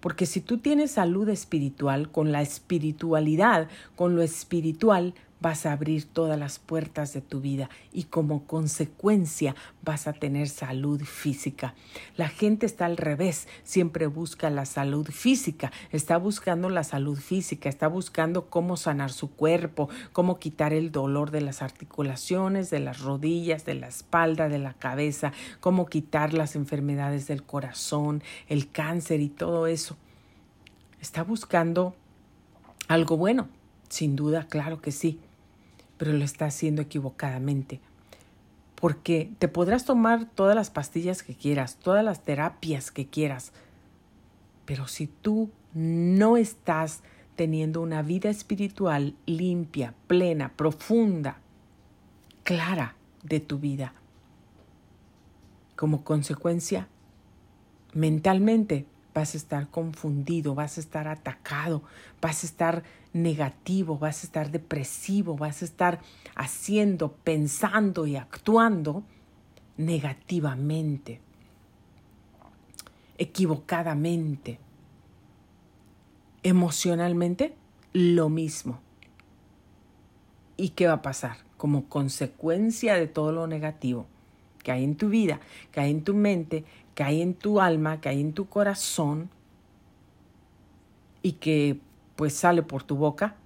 porque 0.00 0.26
si 0.26 0.40
tú 0.40 0.58
tienes 0.58 0.92
salud 0.92 1.28
espiritual, 1.28 2.10
con 2.10 2.32
la 2.32 2.42
espiritualidad, 2.42 3.68
con 3.96 4.16
lo 4.16 4.22
espiritual, 4.22 5.14
vas 5.40 5.66
a 5.66 5.72
abrir 5.72 6.04
todas 6.04 6.38
las 6.38 6.58
puertas 6.58 7.12
de 7.12 7.20
tu 7.20 7.40
vida 7.40 7.70
y 7.92 8.04
como 8.04 8.44
consecuencia 8.44 9.54
vas 9.82 10.06
a 10.06 10.12
tener 10.12 10.48
salud 10.48 11.02
física. 11.02 11.74
La 12.16 12.28
gente 12.28 12.66
está 12.66 12.86
al 12.86 12.96
revés, 12.96 13.48
siempre 13.64 14.06
busca 14.06 14.50
la 14.50 14.66
salud 14.66 15.08
física, 15.10 15.72
está 15.90 16.18
buscando 16.18 16.68
la 16.68 16.84
salud 16.84 17.18
física, 17.18 17.68
está 17.68 17.88
buscando 17.88 18.50
cómo 18.50 18.76
sanar 18.76 19.10
su 19.12 19.30
cuerpo, 19.30 19.88
cómo 20.12 20.38
quitar 20.38 20.72
el 20.72 20.92
dolor 20.92 21.30
de 21.30 21.40
las 21.40 21.62
articulaciones, 21.62 22.70
de 22.70 22.80
las 22.80 23.00
rodillas, 23.00 23.64
de 23.64 23.74
la 23.74 23.88
espalda, 23.88 24.48
de 24.48 24.58
la 24.58 24.74
cabeza, 24.74 25.32
cómo 25.60 25.86
quitar 25.86 26.34
las 26.34 26.54
enfermedades 26.54 27.26
del 27.26 27.42
corazón, 27.42 28.22
el 28.48 28.70
cáncer 28.70 29.20
y 29.20 29.28
todo 29.28 29.66
eso. 29.66 29.96
Está 31.00 31.22
buscando 31.22 31.94
algo 32.88 33.16
bueno, 33.16 33.48
sin 33.88 34.16
duda, 34.16 34.46
claro 34.48 34.82
que 34.82 34.92
sí, 34.92 35.18
pero 36.00 36.14
lo 36.14 36.24
está 36.24 36.46
haciendo 36.46 36.80
equivocadamente. 36.80 37.78
Porque 38.74 39.30
te 39.38 39.48
podrás 39.48 39.84
tomar 39.84 40.24
todas 40.24 40.56
las 40.56 40.70
pastillas 40.70 41.22
que 41.22 41.34
quieras, 41.34 41.76
todas 41.76 42.02
las 42.02 42.22
terapias 42.22 42.90
que 42.90 43.06
quieras, 43.06 43.52
pero 44.64 44.88
si 44.88 45.08
tú 45.08 45.50
no 45.74 46.38
estás 46.38 47.02
teniendo 47.36 47.82
una 47.82 48.00
vida 48.00 48.30
espiritual 48.30 49.14
limpia, 49.26 49.92
plena, 50.06 50.54
profunda, 50.56 51.36
clara 52.44 52.96
de 53.22 53.40
tu 53.40 53.58
vida, 53.58 53.92
como 55.76 56.02
consecuencia, 56.02 56.88
mentalmente 57.92 58.86
vas 59.14 59.34
a 59.34 59.36
estar 59.36 59.68
confundido, 59.68 60.54
vas 60.54 60.78
a 60.78 60.80
estar 60.80 61.08
atacado, 61.08 61.82
vas 62.20 62.42
a 62.44 62.46
estar 62.46 62.82
negativo, 63.12 63.98
vas 63.98 64.22
a 64.22 64.26
estar 64.26 64.50
depresivo, 64.50 65.36
vas 65.36 65.62
a 65.62 65.64
estar 65.64 66.00
haciendo, 66.36 67.12
pensando 67.12 68.06
y 68.06 68.16
actuando 68.16 69.02
negativamente, 69.76 71.20
equivocadamente. 73.18 74.58
Emocionalmente, 76.42 77.54
lo 77.92 78.30
mismo. 78.30 78.80
¿Y 80.56 80.70
qué 80.70 80.86
va 80.86 80.94
a 80.94 81.02
pasar? 81.02 81.38
Como 81.56 81.86
consecuencia 81.88 82.94
de 82.94 83.06
todo 83.06 83.32
lo 83.32 83.46
negativo 83.46 84.06
que 84.62 84.72
hay 84.72 84.84
en 84.84 84.96
tu 84.96 85.08
vida, 85.08 85.40
que 85.72 85.80
hay 85.80 85.90
en 85.90 86.04
tu 86.04 86.14
mente, 86.14 86.64
que 86.94 87.02
hay 87.02 87.22
en 87.22 87.34
tu 87.34 87.60
alma, 87.60 88.00
que 88.00 88.08
hay 88.08 88.20
en 88.20 88.32
tu 88.32 88.48
corazón 88.48 89.30
y 91.22 91.32
que 91.32 91.80
pues 92.16 92.34
sale 92.34 92.62
por 92.62 92.82
tu 92.82 92.96
boca, 92.96 93.36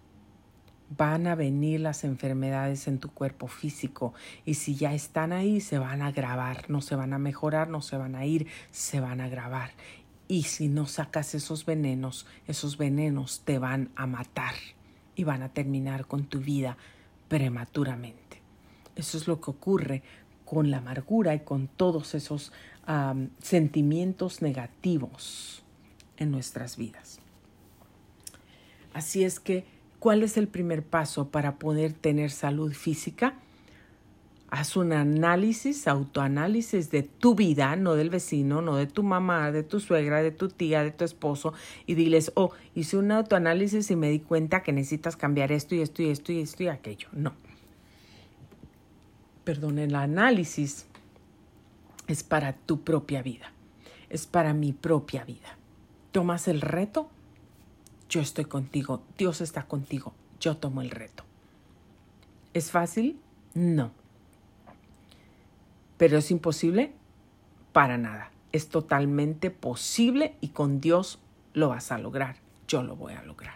van 0.96 1.26
a 1.26 1.34
venir 1.34 1.80
las 1.80 2.04
enfermedades 2.04 2.86
en 2.88 2.98
tu 2.98 3.10
cuerpo 3.10 3.48
físico 3.48 4.14
y 4.44 4.54
si 4.54 4.74
ya 4.74 4.94
están 4.94 5.32
ahí 5.32 5.60
se 5.60 5.78
van 5.78 6.02
a 6.02 6.08
agravar, 6.08 6.68
no 6.68 6.80
se 6.80 6.96
van 6.96 7.12
a 7.12 7.18
mejorar, 7.18 7.68
no 7.68 7.82
se 7.82 7.96
van 7.96 8.14
a 8.14 8.26
ir, 8.26 8.46
se 8.70 9.00
van 9.00 9.20
a 9.20 9.24
agravar. 9.24 9.70
Y 10.26 10.44
si 10.44 10.68
no 10.68 10.86
sacas 10.86 11.34
esos 11.34 11.66
venenos, 11.66 12.26
esos 12.46 12.78
venenos 12.78 13.42
te 13.44 13.58
van 13.58 13.90
a 13.94 14.06
matar 14.06 14.54
y 15.16 15.24
van 15.24 15.42
a 15.42 15.50
terminar 15.50 16.06
con 16.06 16.24
tu 16.24 16.40
vida 16.40 16.76
prematuramente. 17.28 18.40
Eso 18.96 19.18
es 19.18 19.26
lo 19.26 19.40
que 19.40 19.50
ocurre 19.50 20.02
con 20.44 20.70
la 20.70 20.78
amargura 20.78 21.34
y 21.34 21.40
con 21.40 21.68
todos 21.68 22.14
esos 22.14 22.52
sentimientos 23.40 24.42
negativos 24.42 25.62
en 26.16 26.30
nuestras 26.30 26.76
vidas. 26.76 27.20
Así 28.92 29.24
es 29.24 29.40
que, 29.40 29.64
¿cuál 29.98 30.22
es 30.22 30.36
el 30.36 30.48
primer 30.48 30.84
paso 30.84 31.28
para 31.28 31.58
poder 31.58 31.92
tener 31.92 32.30
salud 32.30 32.72
física? 32.72 33.34
Haz 34.50 34.76
un 34.76 34.92
análisis, 34.92 35.88
autoanálisis 35.88 36.90
de 36.92 37.02
tu 37.02 37.34
vida, 37.34 37.74
no 37.74 37.94
del 37.94 38.08
vecino, 38.08 38.62
no 38.62 38.76
de 38.76 38.86
tu 38.86 39.02
mamá, 39.02 39.50
de 39.50 39.64
tu 39.64 39.80
suegra, 39.80 40.22
de 40.22 40.30
tu 40.30 40.48
tía, 40.48 40.84
de 40.84 40.92
tu 40.92 41.04
esposo, 41.04 41.54
y 41.86 41.94
diles, 41.94 42.30
oh, 42.36 42.52
hice 42.76 42.96
un 42.96 43.10
autoanálisis 43.10 43.90
y 43.90 43.96
me 43.96 44.10
di 44.10 44.20
cuenta 44.20 44.62
que 44.62 44.72
necesitas 44.72 45.16
cambiar 45.16 45.50
esto 45.50 45.74
y 45.74 45.80
esto 45.80 46.02
y 46.02 46.10
esto 46.10 46.30
y 46.30 46.40
esto 46.40 46.62
y 46.62 46.68
aquello. 46.68 47.08
No. 47.12 47.32
Perdón, 49.42 49.80
el 49.80 49.96
análisis 49.96 50.86
es 52.06 52.22
para 52.22 52.52
tu 52.52 52.82
propia 52.82 53.22
vida, 53.22 53.52
es 54.10 54.26
para 54.26 54.54
mi 54.54 54.72
propia 54.72 55.24
vida. 55.24 55.56
¿Tomas 56.12 56.48
el 56.48 56.60
reto? 56.60 57.08
Yo 58.08 58.20
estoy 58.20 58.44
contigo, 58.44 59.02
Dios 59.18 59.40
está 59.40 59.64
contigo, 59.64 60.14
yo 60.40 60.56
tomo 60.56 60.82
el 60.82 60.90
reto. 60.90 61.24
¿Es 62.52 62.70
fácil? 62.70 63.18
No. 63.54 63.90
¿Pero 65.96 66.18
es 66.18 66.30
imposible? 66.30 66.92
Para 67.72 67.98
nada. 67.98 68.30
Es 68.52 68.68
totalmente 68.68 69.50
posible 69.50 70.36
y 70.40 70.48
con 70.48 70.80
Dios 70.80 71.18
lo 71.52 71.70
vas 71.70 71.90
a 71.90 71.98
lograr. 71.98 72.36
Yo 72.68 72.82
lo 72.82 72.94
voy 72.94 73.14
a 73.14 73.22
lograr. 73.22 73.54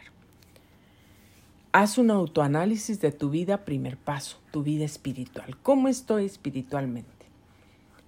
Haz 1.72 1.98
un 1.98 2.10
autoanálisis 2.10 3.00
de 3.00 3.12
tu 3.12 3.30
vida, 3.30 3.64
primer 3.64 3.96
paso, 3.96 4.38
tu 4.50 4.62
vida 4.62 4.84
espiritual. 4.84 5.56
¿Cómo 5.62 5.86
estoy 5.88 6.24
espiritualmente? 6.24 7.17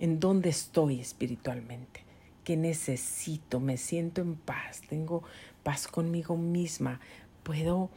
En 0.00 0.18
dónde 0.18 0.48
estoy 0.48 0.98
espiritualmente, 0.98 2.00
qué 2.42 2.56
necesito, 2.56 3.60
me 3.60 3.76
siento 3.76 4.22
en 4.22 4.34
paz, 4.34 4.80
tengo 4.88 5.22
paz 5.62 5.86
conmigo 5.86 6.36
misma, 6.36 7.00
puedo 7.42 7.90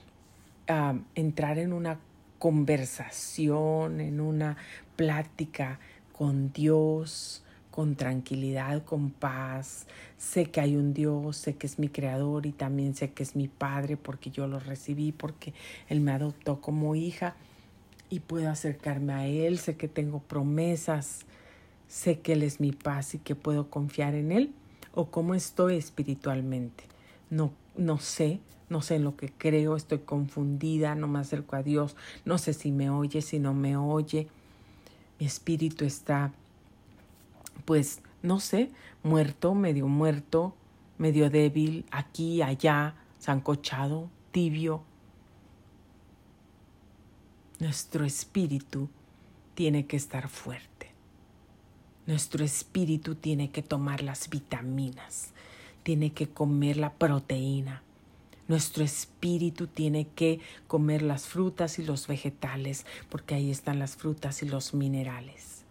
entrar 1.15 1.57
en 1.57 1.73
una 1.73 1.99
conversación, 2.39 4.01
en 4.01 4.19
una 4.19 4.57
plática 4.97 5.79
con 6.11 6.51
Dios, 6.51 7.43
con 7.71 7.95
tranquilidad, 7.95 8.83
con 8.83 9.09
paz. 9.09 9.87
Sé 10.17 10.45
que 10.45 10.61
hay 10.61 10.75
un 10.75 10.93
Dios, 10.93 11.37
sé 11.37 11.55
que 11.55 11.67
es 11.67 11.79
mi 11.79 11.87
creador 11.87 12.45
y 12.45 12.51
también 12.51 12.95
sé 12.95 13.11
que 13.11 13.23
es 13.23 13.35
mi 13.35 13.47
Padre 13.47 13.97
porque 13.97 14.29
yo 14.29 14.47
lo 14.47 14.59
recibí, 14.59 15.11
porque 15.13 15.53
Él 15.87 16.01
me 16.01 16.11
adoptó 16.11 16.59
como 16.59 16.95
hija 16.95 17.35
y 18.09 18.19
puedo 18.19 18.49
acercarme 18.49 19.13
a 19.13 19.25
Él, 19.25 19.57
sé 19.57 19.75
que 19.77 19.87
tengo 19.87 20.19
promesas 20.19 21.25
sé 21.93 22.19
que 22.21 22.33
Él 22.33 22.41
es 22.41 22.59
mi 22.59 22.71
paz 22.71 23.13
y 23.13 23.19
que 23.19 23.35
puedo 23.35 23.69
confiar 23.69 24.15
en 24.15 24.31
Él 24.31 24.51
o 24.95 25.11
cómo 25.11 25.35
estoy 25.35 25.75
espiritualmente. 25.75 26.85
No, 27.29 27.53
no 27.77 27.99
sé, 27.99 28.39
no 28.67 28.81
sé 28.81 28.95
en 28.95 29.03
lo 29.03 29.15
que 29.15 29.31
creo, 29.31 29.75
estoy 29.75 29.99
confundida, 29.99 30.95
no 30.95 31.07
me 31.07 31.19
acerco 31.19 31.55
a 31.55 31.61
Dios, 31.61 31.95
no 32.25 32.39
sé 32.39 32.53
si 32.53 32.71
me 32.71 32.89
oye, 32.89 33.21
si 33.21 33.37
no 33.37 33.53
me 33.53 33.77
oye. 33.77 34.27
Mi 35.19 35.27
espíritu 35.27 35.85
está, 35.85 36.33
pues, 37.63 38.01
no 38.23 38.39
sé, 38.39 38.71
muerto, 39.03 39.53
medio 39.53 39.87
muerto, 39.87 40.55
medio 40.97 41.29
débil, 41.29 41.85
aquí, 41.91 42.41
allá, 42.41 42.95
zancochado, 43.21 44.09
tibio. 44.31 44.81
Nuestro 47.59 48.03
espíritu 48.03 48.89
tiene 49.53 49.85
que 49.85 49.95
estar 49.95 50.27
fuerte. 50.27 50.72
Nuestro 52.05 52.43
espíritu 52.43 53.15
tiene 53.15 53.49
que 53.49 53.61
tomar 53.61 54.03
las 54.03 54.29
vitaminas, 54.29 55.31
tiene 55.83 56.11
que 56.11 56.27
comer 56.27 56.75
la 56.75 56.91
proteína. 56.91 57.81
Nuestro 58.49 58.83
espíritu 58.83 59.67
tiene 59.67 60.07
que 60.07 60.41
comer 60.67 61.01
las 61.01 61.27
frutas 61.27 61.79
y 61.79 61.83
los 61.83 62.07
vegetales, 62.07 62.85
porque 63.09 63.35
ahí 63.35 63.51
están 63.51 63.79
las 63.79 63.95
frutas 63.95 64.43
y 64.43 64.47
los 64.47 64.73
minerales. 64.73 65.63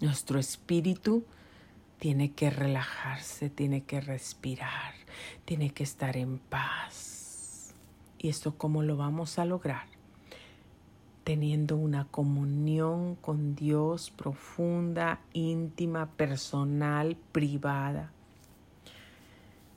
Nuestro 0.00 0.38
espíritu 0.38 1.24
tiene 1.98 2.32
que 2.32 2.48
relajarse, 2.48 3.50
tiene 3.50 3.82
que 3.82 4.00
respirar, 4.00 4.94
tiene 5.44 5.70
que 5.70 5.82
estar 5.82 6.16
en 6.16 6.38
paz. 6.38 7.74
¿Y 8.18 8.30
esto 8.30 8.56
cómo 8.56 8.82
lo 8.82 8.96
vamos 8.96 9.38
a 9.38 9.44
lograr? 9.44 9.95
Teniendo 11.26 11.76
una 11.76 12.04
comunión 12.04 13.16
con 13.16 13.56
Dios 13.56 14.12
profunda, 14.12 15.18
íntima, 15.32 16.06
personal, 16.12 17.16
privada. 17.32 18.12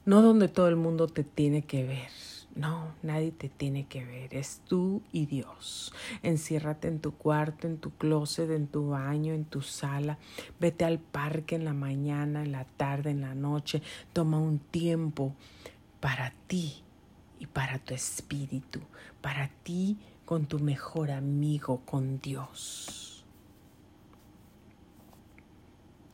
No 0.05 0.21
donde 0.21 0.47
todo 0.47 0.67
el 0.67 0.75
mundo 0.75 1.07
te 1.07 1.23
tiene 1.23 1.63
que 1.63 1.83
ver. 1.85 2.09
No, 2.53 2.93
nadie 3.01 3.31
te 3.31 3.49
tiene 3.49 3.87
que 3.87 4.05
ver. 4.05 4.35
Es 4.35 4.61
tú 4.67 5.01
y 5.11 5.25
Dios. 5.25 5.91
Enciérrate 6.21 6.87
en 6.87 6.99
tu 6.99 7.15
cuarto, 7.15 7.65
en 7.65 7.79
tu 7.79 7.89
closet, 7.89 8.51
en 8.51 8.67
tu 8.67 8.89
baño, 8.89 9.33
en 9.33 9.45
tu 9.45 9.63
sala. 9.63 10.19
Vete 10.59 10.85
al 10.85 10.99
parque 10.99 11.55
en 11.55 11.65
la 11.65 11.73
mañana, 11.73 12.43
en 12.43 12.51
la 12.51 12.65
tarde, 12.65 13.09
en 13.09 13.21
la 13.21 13.33
noche. 13.33 13.81
Toma 14.13 14.37
un 14.37 14.59
tiempo 14.59 15.33
para 15.99 16.31
ti 16.45 16.83
y 17.39 17.47
para 17.47 17.79
tu 17.79 17.95
espíritu. 17.95 18.81
Para 19.19 19.49
ti 19.63 19.97
con 20.29 20.45
tu 20.45 20.59
mejor 20.59 21.09
amigo, 21.09 21.81
con 21.85 22.19
Dios. 22.19 23.25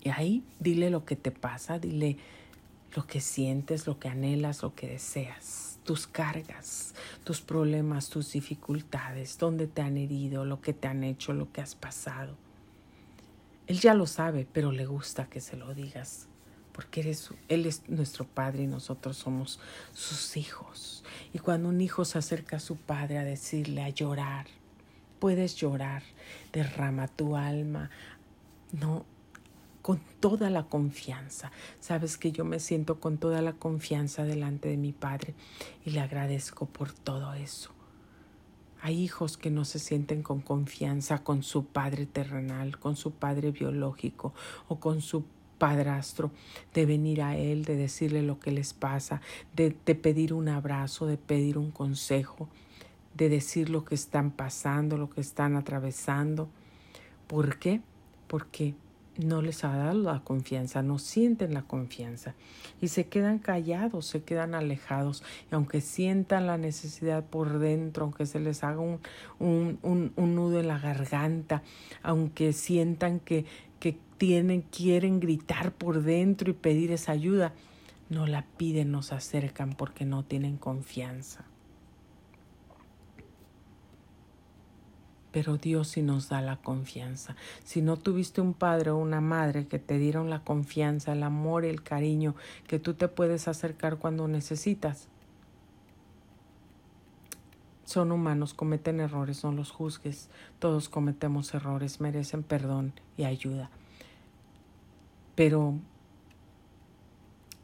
Y 0.02 0.08
ahí 0.08 0.42
dile 0.58 0.90
lo 0.90 1.04
que 1.04 1.18
te 1.18 1.32
pasa, 1.32 1.80
dile 1.80 2.16
lo 2.96 3.06
que 3.06 3.20
sientes, 3.20 3.88
lo 3.88 4.00
que 4.00 4.08
anhelas, 4.08 4.64
lo 4.64 4.74
que 4.74 4.88
deseas. 4.88 5.80
tus 5.84 6.08
cargas, 6.08 6.96
tus 7.26 7.42
problemas, 7.42 8.10
tus 8.10 8.32
dificultades, 8.32 9.38
dónde 9.38 9.68
te 9.68 9.82
han 9.82 9.98
herido, 9.98 10.46
lo 10.46 10.62
que 10.62 10.72
te 10.72 10.88
han 10.88 11.04
hecho, 11.04 11.34
lo 11.34 11.52
que 11.52 11.60
has 11.60 11.76
pasado. 11.76 12.38
Él 13.68 13.82
ya 13.82 13.94
lo 13.96 14.08
sabe, 14.08 14.48
pero 14.50 14.72
le 14.72 14.86
gusta 14.86 15.30
que 15.30 15.42
se 15.42 15.58
lo 15.58 15.74
digas, 15.74 16.30
porque 16.76 17.00
eres, 17.00 17.30
Él 17.48 17.66
es 17.66 17.88
nuestro 17.88 18.26
Padre 18.26 18.64
y 18.64 18.68
nosotros 18.68 19.16
somos 19.16 19.62
sus 19.94 20.36
hijos. 20.36 21.06
Y 21.34 21.40
cuando 21.40 21.70
un 21.70 21.80
hijo 21.80 22.04
se 22.04 22.18
acerca 22.18 22.58
a 22.58 22.60
su 22.60 22.76
Padre 22.76 23.18
a 23.18 23.24
decirle, 23.24 23.82
a 23.82 23.90
llorar, 23.90 24.48
puedes 25.20 25.56
llorar, 25.56 26.04
derrama 26.52 27.08
tu 27.08 27.38
alma, 27.38 27.92
no, 28.74 29.06
con 29.82 30.02
toda 30.20 30.50
la 30.50 30.64
confianza. 30.64 31.50
Sabes 31.80 32.18
que 32.18 32.34
yo 32.34 32.44
me 32.44 32.60
siento 32.60 33.00
con 33.00 33.20
toda 33.20 33.42
la 33.42 33.54
confianza 33.54 34.26
delante 34.26 34.68
de 34.68 34.76
mi 34.76 34.92
Padre 34.92 35.34
y 35.86 35.92
le 35.92 36.02
agradezco 36.02 36.66
por 36.66 36.92
todo 36.92 37.34
eso. 37.36 37.72
Hay 38.82 39.02
hijos 39.02 39.38
que 39.38 39.50
no 39.50 39.64
se 39.64 39.80
sienten 39.80 40.24
con 40.24 40.42
confianza 40.42 41.24
con 41.24 41.42
su 41.42 41.66
padre 41.66 42.06
terrenal, 42.06 42.78
con 42.78 42.96
su 42.96 43.12
padre 43.12 43.52
biológico 43.52 44.34
o 44.68 44.80
con 44.80 45.02
su 45.02 45.24
padrastro, 45.58 46.32
de 46.74 46.86
venir 46.86 47.22
a 47.22 47.36
él, 47.36 47.66
de 47.66 47.76
decirle 47.76 48.22
lo 48.22 48.40
que 48.40 48.52
les 48.52 48.74
pasa, 48.74 49.22
de, 49.56 49.72
pedir 49.72 50.34
un 50.34 50.50
abrazo, 50.50 51.06
de 51.08 51.18
pedir 51.18 51.58
un 51.58 51.72
consejo, 51.72 52.50
de 53.14 53.30
decir 53.30 53.70
lo 53.70 53.86
que 53.86 53.96
están 53.96 54.32
pasando, 54.32 54.98
lo 54.98 55.10
que 55.10 55.22
están 55.22 55.56
atravesando. 55.56 56.50
¿Por 57.28 57.58
qué? 57.58 57.82
Porque 58.28 58.76
no 59.18 59.42
les 59.42 59.64
ha 59.64 59.76
dado 59.76 60.02
la 60.02 60.20
confianza, 60.22 60.82
no 60.82 61.00
sienten 61.00 61.54
la 61.54 61.62
confianza 61.62 62.36
y 62.82 62.90
se 62.90 63.08
quedan 63.08 63.40
callados, 63.40 64.06
se 64.06 64.24
quedan 64.24 64.54
alejados 64.54 65.24
y 65.52 65.56
aunque 65.56 65.82
sientan 65.82 66.48
la 66.48 66.58
necesidad 66.58 67.24
por 67.24 67.60
dentro, 67.60 68.06
aunque 68.06 68.26
se 68.26 68.40
les 68.40 68.64
haga 68.64 68.80
un, 68.80 69.00
un, 69.40 70.12
un, 70.16 70.36
nudo 70.36 70.60
en 70.60 70.68
la 70.68 70.80
garganta, 70.80 71.64
aunque 72.04 72.54
sientan 72.54 73.20
que, 73.20 73.46
que 73.80 73.98
tienen, 74.18 74.62
quieren 74.62 75.20
gritar 75.20 75.72
por 75.72 76.04
dentro 76.04 76.50
y 76.50 76.54
pedir 76.54 76.92
esa 76.92 77.14
ayuda, 77.14 77.54
no 78.10 78.28
la 78.28 78.46
piden, 78.58 78.92
no 78.92 79.02
se 79.02 79.16
acercan 79.16 79.74
porque 79.74 80.06
no 80.06 80.24
tienen 80.24 80.58
confianza. 80.58 81.46
Pero 85.36 85.58
Dios 85.58 85.90
sí 85.90 86.02
nos 86.02 86.30
da 86.30 86.40
la 86.40 86.56
confianza. 86.56 87.36
Si 87.66 87.82
no 87.82 87.98
tuviste 87.98 88.40
un 88.40 88.54
padre 88.54 88.92
o 88.92 88.96
una 88.96 89.20
madre 89.20 89.68
que 89.68 89.80
te 89.80 89.98
dieron 89.98 90.30
la 90.30 90.46
confianza, 90.46 91.12
el 91.12 91.24
amor 91.24 91.66
el 91.66 91.84
cariño 91.84 92.36
que 92.68 92.80
tú 92.80 92.94
te 92.94 93.10
puedes 93.10 93.50
acercar 93.50 93.98
cuando 93.98 94.30
necesitas, 94.30 95.10
son 97.84 98.14
humanos, 98.14 98.54
cometen 98.54 99.02
errores, 99.02 99.44
no 99.44 99.52
los 99.52 99.72
juzgues. 99.72 100.30
Todos 100.60 100.88
cometemos 100.88 101.54
errores, 101.54 102.00
merecen 102.00 102.42
perdón 102.42 102.94
y 103.18 103.26
ayuda. 103.26 103.70
Pero 105.36 105.74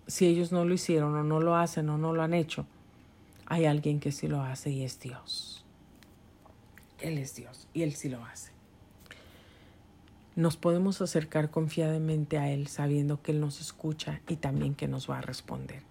si 0.07 0.27
ellos 0.27 0.51
no 0.51 0.65
lo 0.65 0.73
hicieron 0.73 1.15
o 1.15 1.23
no 1.23 1.39
lo 1.39 1.55
hacen 1.55 1.87
o 1.87 1.97
no 1.97 2.11
lo 2.11 2.21
han 2.21 2.33
hecho, 2.33 2.65
hay 3.45 3.63
alguien 3.63 4.01
que 4.01 4.11
sí 4.11 4.27
lo 4.27 4.41
hace 4.41 4.71
y 4.71 4.83
es 4.83 4.99
Dios. 4.99 5.60
Él 7.01 7.17
es 7.17 7.35
Dios 7.35 7.67
y 7.73 7.83
Él 7.83 7.93
sí 7.93 8.09
lo 8.09 8.23
hace. 8.25 8.51
Nos 10.35 10.55
podemos 10.55 11.01
acercar 11.01 11.49
confiadamente 11.51 12.37
a 12.37 12.49
Él 12.49 12.67
sabiendo 12.67 13.21
que 13.21 13.31
Él 13.33 13.41
nos 13.41 13.59
escucha 13.59 14.21
y 14.27 14.37
también 14.37 14.75
que 14.75 14.87
nos 14.87 15.09
va 15.09 15.17
a 15.17 15.21
responder. 15.21 15.83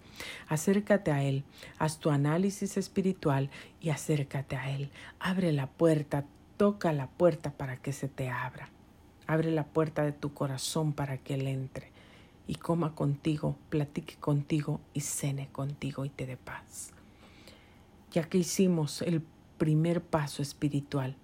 Acércate 0.47 1.11
a 1.11 1.23
Él, 1.23 1.43
haz 1.77 1.99
tu 1.99 2.09
análisis 2.09 2.75
espiritual 2.77 3.49
y 3.79 3.89
acércate 3.89 4.55
a 4.55 4.71
Él. 4.71 4.89
Abre 5.19 5.51
la 5.51 5.67
puerta, 5.67 6.25
toca 6.57 6.91
la 6.91 7.07
puerta 7.07 7.51
para 7.51 7.77
que 7.77 7.93
se 7.93 8.07
te 8.07 8.29
abra. 8.29 8.69
Abre 9.27 9.51
la 9.51 9.65
puerta 9.65 10.03
de 10.03 10.11
tu 10.11 10.33
corazón 10.33 10.93
para 10.93 11.17
que 11.17 11.35
Él 11.35 11.47
entre 11.47 11.91
y 12.47 12.55
coma 12.55 12.95
contigo, 12.95 13.55
platique 13.69 14.15
contigo 14.15 14.81
y 14.93 15.01
cene 15.01 15.49
contigo 15.51 16.03
y 16.03 16.09
te 16.09 16.25
dé 16.25 16.37
paz. 16.37 16.91
Ya 18.11 18.23
que 18.23 18.39
hicimos 18.39 19.01
el 19.01 19.23
primer 19.61 20.01
paso 20.01 20.41
espiritual. 20.41 21.15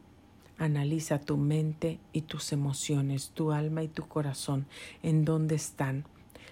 Analiza 0.59 1.17
tu 1.17 1.38
mente 1.38 1.99
y 2.13 2.21
tus 2.21 2.53
emociones, 2.53 3.31
tu 3.31 3.51
alma 3.51 3.81
y 3.81 3.88
tu 3.88 4.07
corazón, 4.07 4.67
en 5.01 5.25
dónde 5.25 5.55
están. 5.55 6.05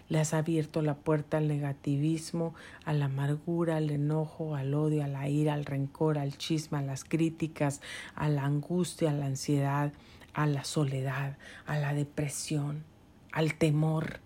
Le 0.09 0.19
has 0.19 0.33
abierto 0.33 0.81
la 0.81 0.95
puerta 0.95 1.37
al 1.37 1.47
negativismo, 1.47 2.55
a 2.85 2.93
la 2.93 3.05
amargura, 3.05 3.77
al 3.77 3.91
enojo, 3.91 4.55
al 4.55 4.73
odio, 4.73 5.03
a 5.03 5.07
la 5.07 5.29
ira, 5.29 5.53
al 5.53 5.63
rencor, 5.63 6.17
al 6.17 6.35
chisme, 6.39 6.79
a 6.79 6.81
las 6.81 7.03
críticas, 7.03 7.81
a 8.15 8.29
la 8.29 8.45
angustia, 8.45 9.11
a 9.11 9.13
la 9.13 9.27
ansiedad, 9.27 9.93
a 10.33 10.47
la 10.47 10.63
soledad, 10.63 11.37
a 11.67 11.77
la 11.77 11.93
depresión, 11.93 12.83
al 13.31 13.53
temor. 13.53 14.21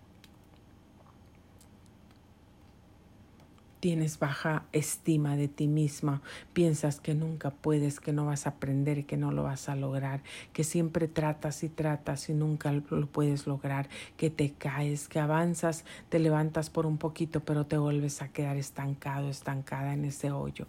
Tienes 3.80 4.18
baja 4.18 4.64
estima 4.72 5.36
de 5.36 5.48
ti 5.48 5.66
misma, 5.66 6.20
piensas 6.52 7.00
que 7.00 7.14
nunca 7.14 7.50
puedes, 7.50 7.98
que 7.98 8.12
no 8.12 8.26
vas 8.26 8.46
a 8.46 8.50
aprender 8.50 9.06
que 9.06 9.16
no 9.16 9.32
lo 9.32 9.42
vas 9.42 9.68
a 9.68 9.74
lograr, 9.74 10.22
que 10.52 10.64
siempre 10.64 11.08
tratas 11.08 11.64
y 11.64 11.70
tratas 11.70 12.28
y 12.28 12.34
nunca 12.34 12.72
lo 12.72 13.06
puedes 13.06 13.46
lograr, 13.46 13.88
que 14.18 14.28
te 14.28 14.52
caes, 14.52 15.08
que 15.08 15.18
avanzas, 15.18 15.84
te 16.10 16.18
levantas 16.18 16.68
por 16.68 16.84
un 16.86 16.98
poquito, 16.98 17.40
pero 17.40 17.66
te 17.66 17.78
vuelves 17.78 18.20
a 18.20 18.28
quedar 18.28 18.58
estancado, 18.58 19.30
estancada 19.30 19.94
en 19.94 20.04
ese 20.04 20.30
hoyo, 20.30 20.66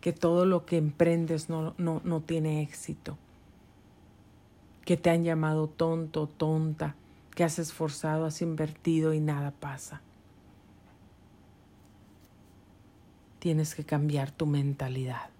que 0.00 0.12
todo 0.12 0.44
lo 0.44 0.66
que 0.66 0.76
emprendes 0.76 1.48
no, 1.48 1.74
no, 1.78 2.02
no 2.04 2.20
tiene 2.20 2.62
éxito, 2.62 3.16
que 4.84 4.98
te 4.98 5.10
han 5.10 5.24
llamado 5.24 5.68
tonto, 5.68 6.26
tonta, 6.26 6.96
que 7.34 7.44
has 7.44 7.58
esforzado, 7.58 8.26
has 8.26 8.42
invertido 8.42 9.14
y 9.14 9.20
nada 9.20 9.52
pasa 9.52 10.02
tienes 13.42 13.74
que 13.74 13.82
cambiar 13.82 14.30
tu 14.30 14.46
mentalidad. 14.46 15.30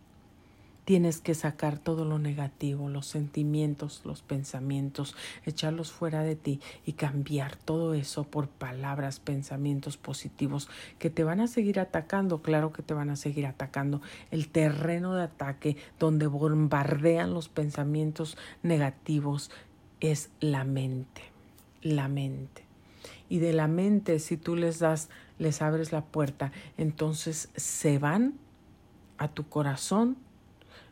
Tienes 0.84 1.20
que 1.20 1.36
sacar 1.36 1.78
todo 1.78 2.05
lo 2.05 2.18
negativo, 2.18 2.88
los 2.88 3.07
sentimientos, 3.07 4.03
los 4.05 4.22
pensamientos, 4.22 5.14
echarlos 5.46 5.92
fuera 5.92 6.24
de 6.24 6.34
ti 6.34 6.59
y 6.84 6.94
cambiar 6.94 7.55
todo 7.55 7.94
eso 7.94 8.24
por 8.24 8.48
palabras, 8.48 9.20
pensamientos 9.20 9.98
positivos 9.98 10.68
que 10.98 11.11
te 11.11 11.22
van 11.22 11.38
a 11.38 11.46
seguir 11.46 11.78
atacando. 11.78 12.42
Claro 12.42 12.72
que 12.72 12.82
te 12.82 12.92
van 12.92 13.09
a 13.09 13.14
seguir 13.14 13.46
atacando. 13.46 14.03
El 14.32 14.48
terreno 14.48 15.14
de 15.14 15.22
ataque 15.22 15.76
donde 16.00 16.26
bombardean 16.26 17.32
los 17.32 17.48
pensamientos 17.48 18.36
negativos 18.64 19.53
es 20.00 20.30
la 20.40 20.64
mente. 20.64 21.22
La 21.82 22.09
mente. 22.09 22.64
Y 23.28 23.38
de 23.38 23.53
la 23.53 23.68
mente, 23.68 24.18
si 24.18 24.36
tú 24.36 24.57
les 24.57 24.80
das 24.80 25.09
les 25.43 25.61
abres 25.61 25.93
la 25.93 26.05
puerta, 26.05 26.53
entonces 26.78 27.51
se 27.57 27.99
van 27.99 28.34
a 29.18 29.28
tu 29.28 29.49
corazón, 29.49 30.16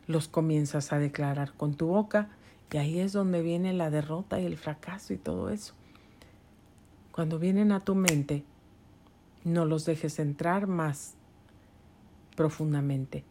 los 0.07 0.27
comienzas 0.27 0.93
a 0.93 0.99
declarar 0.99 1.53
con 1.53 1.75
tu 1.75 1.87
boca 1.87 2.29
y 2.71 2.77
ahí 2.77 2.99
es 2.99 3.13
donde 3.13 3.41
viene 3.41 3.73
la 3.73 3.89
derrota 3.89 4.39
y 4.39 4.45
el 4.45 4.57
fracaso 4.57 5.13
y 5.13 5.17
todo 5.17 5.49
eso. 5.49 5.73
Cuando 7.11 7.39
vienen 7.39 7.71
a 7.71 7.79
tu 7.79 7.95
mente, 7.95 8.43
no 9.43 9.65
los 9.65 9.85
dejes 9.85 10.19
entrar 10.19 10.67
más 10.67 11.15
profundamente 12.35 13.23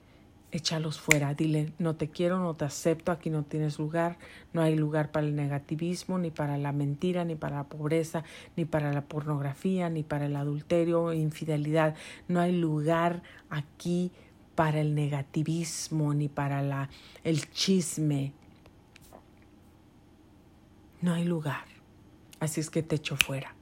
échalos 0.53 1.01
fuera, 1.01 1.35
dile, 1.35 1.73
no 1.79 1.95
te 1.95 2.11
quiero, 2.11 2.39
no 2.39 2.55
te 2.55 2.65
acepto, 2.65 3.13
aquí 3.13 3.31
no 3.31 3.45
tienes 3.45 3.79
lugar, 3.79 4.19
no 4.53 4.63
hay 4.63 4.75
lugar 4.75 5.13
para 5.13 5.27
el 5.27 5.37
negativismo, 5.37 6.19
ni 6.19 6.31
para 6.31 6.59
la 6.59 6.73
mentira, 6.73 7.25
ni 7.25 7.37
para 7.37 7.57
la 7.57 7.65
pobreza, 7.65 8.25
ni 8.57 8.65
para 8.65 8.93
la 8.93 9.03
pornografía, 9.03 9.89
ni 9.91 10.03
para 10.03 10.27
el 10.27 10.37
adulterio 10.37 11.13
infidelidad, 11.13 11.95
no 12.29 12.41
hay 12.41 12.53
lugar 12.53 13.23
aquí 13.49 14.13
para 14.55 14.81
el 14.81 14.95
negativismo, 14.95 16.13
ni 16.15 16.29
para 16.29 16.63
la, 16.63 16.91
el 17.25 17.51
chisme, 17.51 18.33
no 21.01 21.15
hay 21.15 21.25
lugar, 21.25 21.65
así 22.41 22.61
es 22.61 22.71
que 22.71 22.83
te 22.83 22.97
echo 22.97 23.17
fuera. 23.17 23.55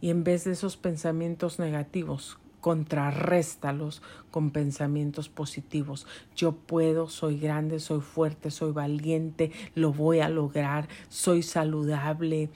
Y 0.00 0.10
en 0.10 0.24
vez 0.24 0.44
de 0.44 0.52
esos 0.52 0.76
pensamientos 0.76 1.58
negativos, 1.58 2.38
contrarréstalos 2.60 4.02
con 4.30 4.50
pensamientos 4.50 5.28
positivos. 5.28 6.06
Yo 6.36 6.52
puedo, 6.52 7.08
soy 7.08 7.38
grande, 7.38 7.80
soy 7.80 8.00
fuerte, 8.00 8.50
soy 8.50 8.72
valiente, 8.72 9.52
lo 9.74 9.92
voy 9.92 10.20
a 10.20 10.28
lograr, 10.28 10.88
soy 11.08 11.42
saludable, 11.42 12.50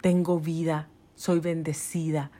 tengo 0.00 0.40
vida, 0.40 0.88
soy 1.14 1.40
bendecida, 1.40 2.30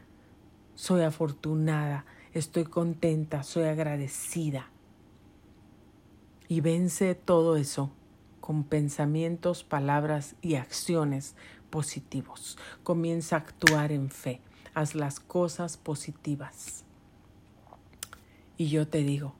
soy 0.74 1.03
afortunada, 1.03 2.05
estoy 2.32 2.64
contenta, 2.64 3.43
soy 3.43 3.64
agradecida. 3.64 4.70
Y 6.49 6.61
vence 6.61 7.14
todo 7.14 7.57
eso 7.57 7.91
con 8.41 8.62
pensamientos, 8.62 9.64
palabras 9.64 10.37
y 10.43 10.55
acciones 10.55 11.34
positivos. 11.70 12.57
Comienza 12.84 13.34
a 13.34 13.39
actuar 13.41 13.91
en 13.91 14.11
fe 14.11 14.41
haz 14.77 14.95
las 14.95 15.20
cosas 15.20 15.79
positivas. 15.79 16.85
Y 18.59 18.68
yo 18.68 18.87
te 18.87 18.99
digo 18.99 19.35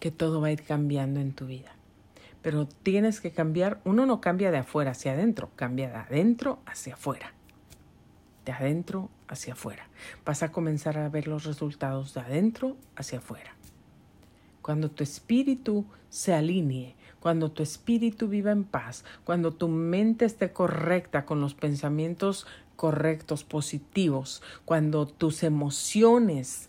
que 0.00 0.10
todo 0.10 0.40
va 0.40 0.48
a 0.48 0.52
ir 0.52 0.64
cambiando 0.64 1.20
en 1.20 1.32
tu 1.32 1.46
vida. 1.46 1.76
Pero 2.42 2.66
tienes 2.66 3.20
que 3.20 3.30
cambiar, 3.30 3.80
uno 3.84 4.04
no 4.04 4.20
cambia 4.20 4.50
de 4.50 4.58
afuera 4.58 4.90
hacia 4.90 5.12
adentro, 5.12 5.50
cambia 5.54 5.90
de 5.90 5.94
adentro 5.94 6.58
hacia 6.66 6.94
afuera. 6.94 7.32
De 8.44 8.50
adentro 8.50 9.10
hacia 9.28 9.52
afuera. 9.52 9.88
Vas 10.24 10.42
a 10.42 10.50
comenzar 10.50 10.98
a 10.98 11.08
ver 11.08 11.28
los 11.28 11.44
resultados 11.44 12.14
de 12.14 12.20
adentro 12.20 12.76
hacia 12.96 13.18
afuera. 13.18 13.54
Cuando 14.60 14.90
tu 14.90 15.04
espíritu 15.04 15.86
se 16.08 16.34
alinee, 16.34 16.96
cuando 17.20 17.52
tu 17.52 17.62
espíritu 17.62 18.26
viva 18.26 18.50
en 18.50 18.64
paz, 18.64 19.04
cuando 19.22 19.52
tu 19.52 19.68
mente 19.68 20.24
esté 20.24 20.52
correcta 20.52 21.24
con 21.24 21.40
los 21.40 21.54
pensamientos 21.54 22.44
correctos, 22.78 23.42
positivos, 23.42 24.40
cuando 24.64 25.04
tus 25.04 25.42
emociones 25.42 26.68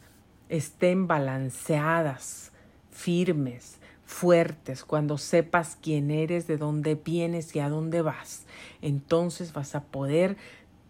estén 0.49 1.05
balanceadas, 1.05 2.51
firmes, 2.89 3.77
fuertes, 4.05 4.83
cuando 4.83 5.19
sepas 5.19 5.77
quién 5.79 6.09
eres, 6.09 6.47
de 6.47 6.57
dónde 6.57 6.95
vienes 6.95 7.55
y 7.55 7.59
a 7.59 7.69
dónde 7.69 8.01
vas, 8.01 8.47
entonces 8.81 9.53
vas 9.53 9.75
a 9.75 9.83
poder 9.83 10.35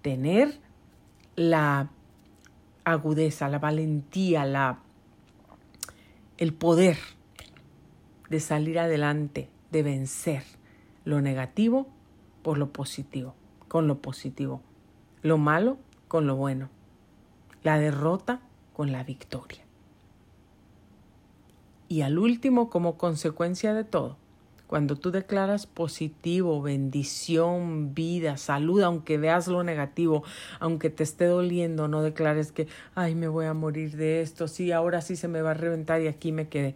tener 0.01 0.57
la 1.35 1.89
agudeza, 2.85 3.49
la 3.49 3.59
valentía, 3.59 4.45
la 4.45 4.79
el 6.37 6.53
poder 6.53 6.97
de 8.29 8.39
salir 8.39 8.79
adelante, 8.79 9.49
de 9.69 9.83
vencer 9.83 10.43
lo 11.03 11.19
negativo 11.19 11.87
por 12.41 12.57
lo 12.57 12.71
positivo, 12.71 13.35
con 13.67 13.85
lo 13.87 14.01
positivo, 14.01 14.61
lo 15.21 15.37
malo 15.37 15.77
con 16.07 16.27
lo 16.27 16.35
bueno, 16.35 16.69
la 17.63 17.77
derrota 17.77 18.41
con 18.73 18.91
la 18.91 19.03
victoria. 19.03 19.63
Y 21.87 22.01
al 22.01 22.19
último, 22.19 22.69
como 22.69 22.97
consecuencia 22.97 23.73
de 23.73 23.83
todo, 23.83 24.17
cuando 24.67 24.95
tú 24.95 25.09
declaras 25.09 25.65
positivo, 25.65 26.61
bendición, 26.61 27.95
vida, 27.95 28.37
salud, 28.37 28.83
aunque 28.83 29.17
veas 29.17 29.47
lo 29.47 29.63
negativo, 29.63 30.23
aunque 30.59 30.91
te 30.91 31.01
esté 31.01 31.25
doliendo, 31.25 31.87
no 31.87 32.03
declares 32.03 32.51
que, 32.51 32.67
ay, 32.93 33.15
me 33.15 33.27
voy 33.27 33.47
a 33.47 33.55
morir 33.55 33.97
de 33.97 34.21
esto, 34.21 34.47
sí, 34.47 34.71
ahora 34.71 35.01
sí 35.01 35.15
se 35.15 35.27
me 35.27 35.41
va 35.41 35.51
a 35.51 35.55
reventar 35.55 36.01
y 36.01 36.07
aquí 36.07 36.31
me 36.31 36.49
quedé. 36.49 36.75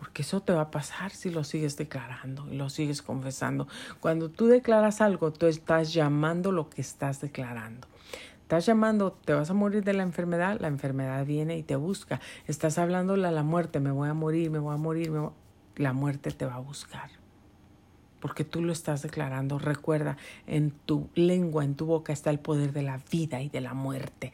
Porque 0.00 0.22
eso 0.22 0.40
te 0.40 0.54
va 0.54 0.62
a 0.62 0.70
pasar 0.70 1.10
si 1.10 1.28
lo 1.28 1.44
sigues 1.44 1.76
declarando 1.76 2.48
y 2.50 2.56
lo 2.56 2.70
sigues 2.70 3.02
confesando. 3.02 3.68
Cuando 4.00 4.30
tú 4.30 4.46
declaras 4.46 5.02
algo, 5.02 5.30
tú 5.30 5.44
estás 5.44 5.92
llamando 5.92 6.52
lo 6.52 6.70
que 6.70 6.80
estás 6.80 7.20
declarando. 7.20 7.86
Estás 8.40 8.64
llamando, 8.64 9.12
te 9.12 9.34
vas 9.34 9.50
a 9.50 9.52
morir 9.52 9.84
de 9.84 9.92
la 9.92 10.02
enfermedad, 10.02 10.58
la 10.58 10.68
enfermedad 10.68 11.26
viene 11.26 11.58
y 11.58 11.62
te 11.62 11.76
busca. 11.76 12.18
Estás 12.46 12.78
hablándole 12.78 13.28
a 13.28 13.30
la 13.30 13.42
muerte, 13.42 13.78
me 13.78 13.90
voy 13.90 14.08
a 14.08 14.14
morir, 14.14 14.50
me 14.50 14.58
voy 14.58 14.72
a 14.72 14.78
morir, 14.78 15.12
la 15.76 15.92
muerte 15.92 16.30
te 16.30 16.46
va 16.46 16.54
a 16.54 16.60
buscar. 16.60 17.10
Porque 18.20 18.44
tú 18.44 18.62
lo 18.62 18.72
estás 18.72 19.02
declarando. 19.02 19.58
Recuerda, 19.58 20.16
en 20.46 20.70
tu 20.70 21.10
lengua, 21.14 21.62
en 21.62 21.74
tu 21.74 21.84
boca 21.84 22.14
está 22.14 22.30
el 22.30 22.38
poder 22.38 22.72
de 22.72 22.82
la 22.82 22.98
vida 23.12 23.42
y 23.42 23.50
de 23.50 23.60
la 23.60 23.74
muerte. 23.74 24.32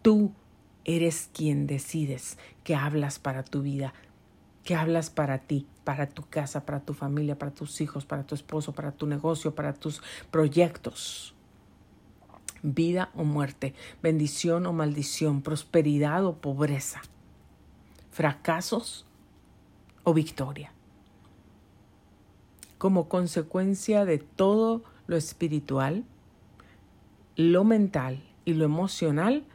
Tú 0.00 0.32
eres 0.84 1.28
quien 1.34 1.66
decides 1.66 2.38
que 2.62 2.76
hablas 2.76 3.18
para 3.18 3.42
tu 3.42 3.62
vida, 3.62 3.92
que 4.68 4.74
hablas 4.74 5.08
para 5.08 5.38
ti, 5.38 5.66
para 5.82 6.10
tu 6.10 6.28
casa, 6.28 6.66
para 6.66 6.80
tu 6.80 6.92
familia, 6.92 7.38
para 7.38 7.52
tus 7.52 7.80
hijos, 7.80 8.04
para 8.04 8.24
tu 8.26 8.34
esposo, 8.34 8.74
para 8.74 8.92
tu 8.92 9.06
negocio, 9.06 9.54
para 9.54 9.72
tus 9.72 10.02
proyectos. 10.30 11.34
Vida 12.62 13.08
o 13.14 13.24
muerte, 13.24 13.72
bendición 14.02 14.66
o 14.66 14.74
maldición, 14.74 15.40
prosperidad 15.40 16.26
o 16.26 16.36
pobreza, 16.36 17.00
fracasos 18.10 19.06
o 20.04 20.12
victoria. 20.12 20.70
Como 22.76 23.08
consecuencia 23.08 24.04
de 24.04 24.18
todo 24.18 24.84
lo 25.06 25.16
espiritual, 25.16 26.04
lo 27.36 27.64
mental 27.64 28.22
y 28.44 28.52
lo 28.52 28.66
emocional, 28.66 29.46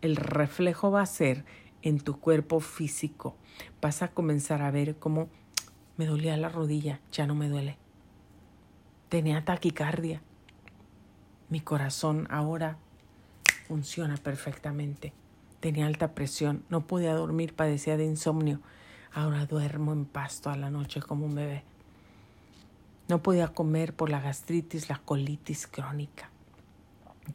el 0.00 0.16
reflejo 0.16 0.90
va 0.90 1.02
a 1.02 1.06
ser 1.06 1.44
en 1.88 2.00
tu 2.00 2.18
cuerpo 2.18 2.58
físico 2.58 3.36
vas 3.80 4.02
a 4.02 4.08
comenzar 4.08 4.60
a 4.60 4.72
ver 4.72 4.96
cómo 4.96 5.28
me 5.96 6.06
dolía 6.06 6.36
la 6.36 6.48
rodilla, 6.48 7.00
ya 7.12 7.28
no 7.28 7.36
me 7.36 7.48
duele. 7.48 7.78
Tenía 9.08 9.44
taquicardia. 9.44 10.20
Mi 11.48 11.60
corazón 11.60 12.26
ahora 12.28 12.76
funciona 13.68 14.16
perfectamente. 14.16 15.12
Tenía 15.60 15.86
alta 15.86 16.12
presión, 16.12 16.64
no 16.70 16.88
podía 16.88 17.14
dormir, 17.14 17.54
padecía 17.54 17.96
de 17.96 18.04
insomnio. 18.04 18.60
Ahora 19.14 19.46
duermo 19.46 19.92
en 19.92 20.06
paz 20.06 20.40
toda 20.40 20.56
la 20.56 20.70
noche 20.70 21.00
como 21.00 21.24
un 21.24 21.36
bebé. 21.36 21.62
No 23.06 23.22
podía 23.22 23.54
comer 23.54 23.94
por 23.94 24.10
la 24.10 24.20
gastritis, 24.20 24.88
la 24.88 24.98
colitis 24.98 25.68
crónica. 25.68 26.30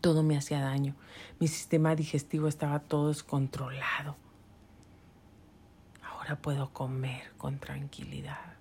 Todo 0.02 0.24
me 0.24 0.38
hacía 0.38 0.60
daño. 0.60 0.94
Mi 1.40 1.48
sistema 1.48 1.96
digestivo 1.96 2.50
estaba 2.50 2.80
todo 2.80 3.08
descontrolado 3.08 4.18
puedo 6.42 6.72
comer 6.72 7.32
con 7.38 7.60
tranquilidad. 7.60 8.54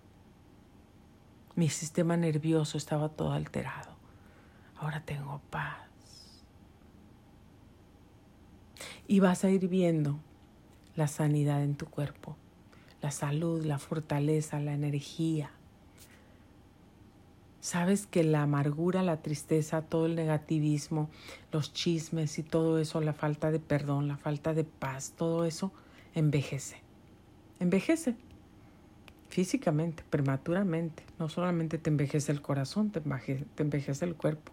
Mi 1.54 1.68
sistema 1.68 2.16
nervioso 2.16 2.78
estaba 2.78 3.11
todo 3.11 3.32
alterado. 3.32 3.94
Ahora 4.76 5.04
tengo 5.04 5.40
paz. 5.50 5.76
Y 9.06 9.20
vas 9.20 9.44
a 9.44 9.50
ir 9.50 9.68
viendo 9.68 10.18
la 10.96 11.06
sanidad 11.06 11.62
en 11.62 11.74
tu 11.74 11.86
cuerpo, 11.86 12.36
la 13.02 13.11
salud, 13.11 13.64
la 13.64 13.78
fortaleza, 13.78 14.58
la 14.58 14.72
energía. 14.72 15.50
Sabes 17.61 18.06
que 18.06 18.24
la 18.24 18.42
amargura, 18.42 19.02
la 19.02 19.20
tristeza, 19.20 19.82
todo 19.82 20.06
el 20.06 20.14
negativismo, 20.14 21.11
los 21.52 21.74
chismes 21.74 22.38
y 22.38 22.42
todo 22.42 22.78
eso, 22.78 23.00
la 23.00 23.12
falta 23.12 23.50
de 23.50 23.61
perdón, 23.61 24.08
la 24.08 24.16
falta 24.16 24.54
de 24.54 24.64
paz, 24.64 25.12
todo 25.16 25.44
eso 25.44 25.72
envejece 26.14 26.89
envejece 27.61 28.16
físicamente, 29.28 30.02
prematuramente. 30.11 31.04
No 31.18 31.28
solamente 31.28 31.78
te 31.78 31.88
envejece 31.88 32.32
el 32.32 32.42
corazón, 32.42 32.90
te 32.90 33.00
envejece, 33.62 34.04
el 34.04 34.16
cuerpo. 34.16 34.52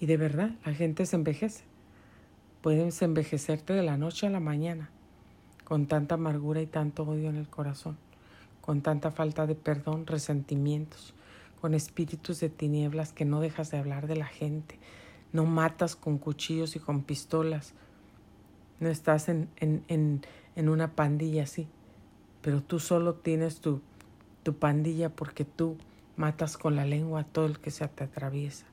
Y 0.00 0.06
de 0.06 0.16
verdad, 0.16 0.52
la 0.64 0.72
gente 0.72 1.04
se 1.06 1.16
envejece. 1.16 1.64
Puedes 2.62 3.02
envejecerte 3.02 3.72
de 3.72 3.82
la 3.82 3.98
noche 3.98 4.26
a 4.26 4.30
la 4.30 4.40
mañana 4.40 4.90
con 5.64 5.86
tanta 5.86 6.14
amargura 6.14 6.62
y 6.62 6.66
tanto 6.66 7.02
odio 7.04 7.30
en 7.30 7.36
el 7.36 7.48
corazón, 7.48 7.96
con 8.60 8.82
tanta 8.82 9.10
falta 9.10 9.46
de 9.46 9.54
perdón, 9.54 10.06
resentimientos, 10.06 11.14
con 11.60 11.74
espíritus 11.74 12.40
de 12.40 12.50
tinieblas 12.50 13.12
que 13.12 13.24
no 13.24 13.40
dejas 13.40 13.70
de 13.70 13.78
hablar 13.78 14.06
de 14.06 14.16
la 14.16 14.26
gente, 14.26 14.78
no 15.32 15.46
matas 15.46 15.96
con 15.96 16.18
cuchillos 16.18 16.76
y 16.76 16.80
con 16.80 17.02
pistolas, 17.02 17.72
no 18.78 18.88
estás 18.90 19.30
en, 19.30 19.48
en, 19.56 20.22
en 20.54 20.68
una 20.68 20.94
pandilla 20.94 21.44
así, 21.44 21.66
pero 22.44 22.60
tú 22.60 22.78
solo 22.78 23.14
tienes 23.14 23.62
tu, 23.62 23.80
tu 24.42 24.54
pandilla 24.54 25.08
porque 25.08 25.46
tú 25.46 25.78
matas 26.16 26.58
con 26.58 26.76
la 26.76 26.84
lengua 26.84 27.20
a 27.20 27.24
todo 27.24 27.46
el 27.46 27.58
que 27.58 27.70
se 27.70 27.88
te 27.88 28.04
atraviesa. 28.04 28.66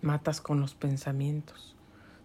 Matas 0.00 0.40
con 0.40 0.60
los 0.60 0.74
pensamientos. 0.74 1.76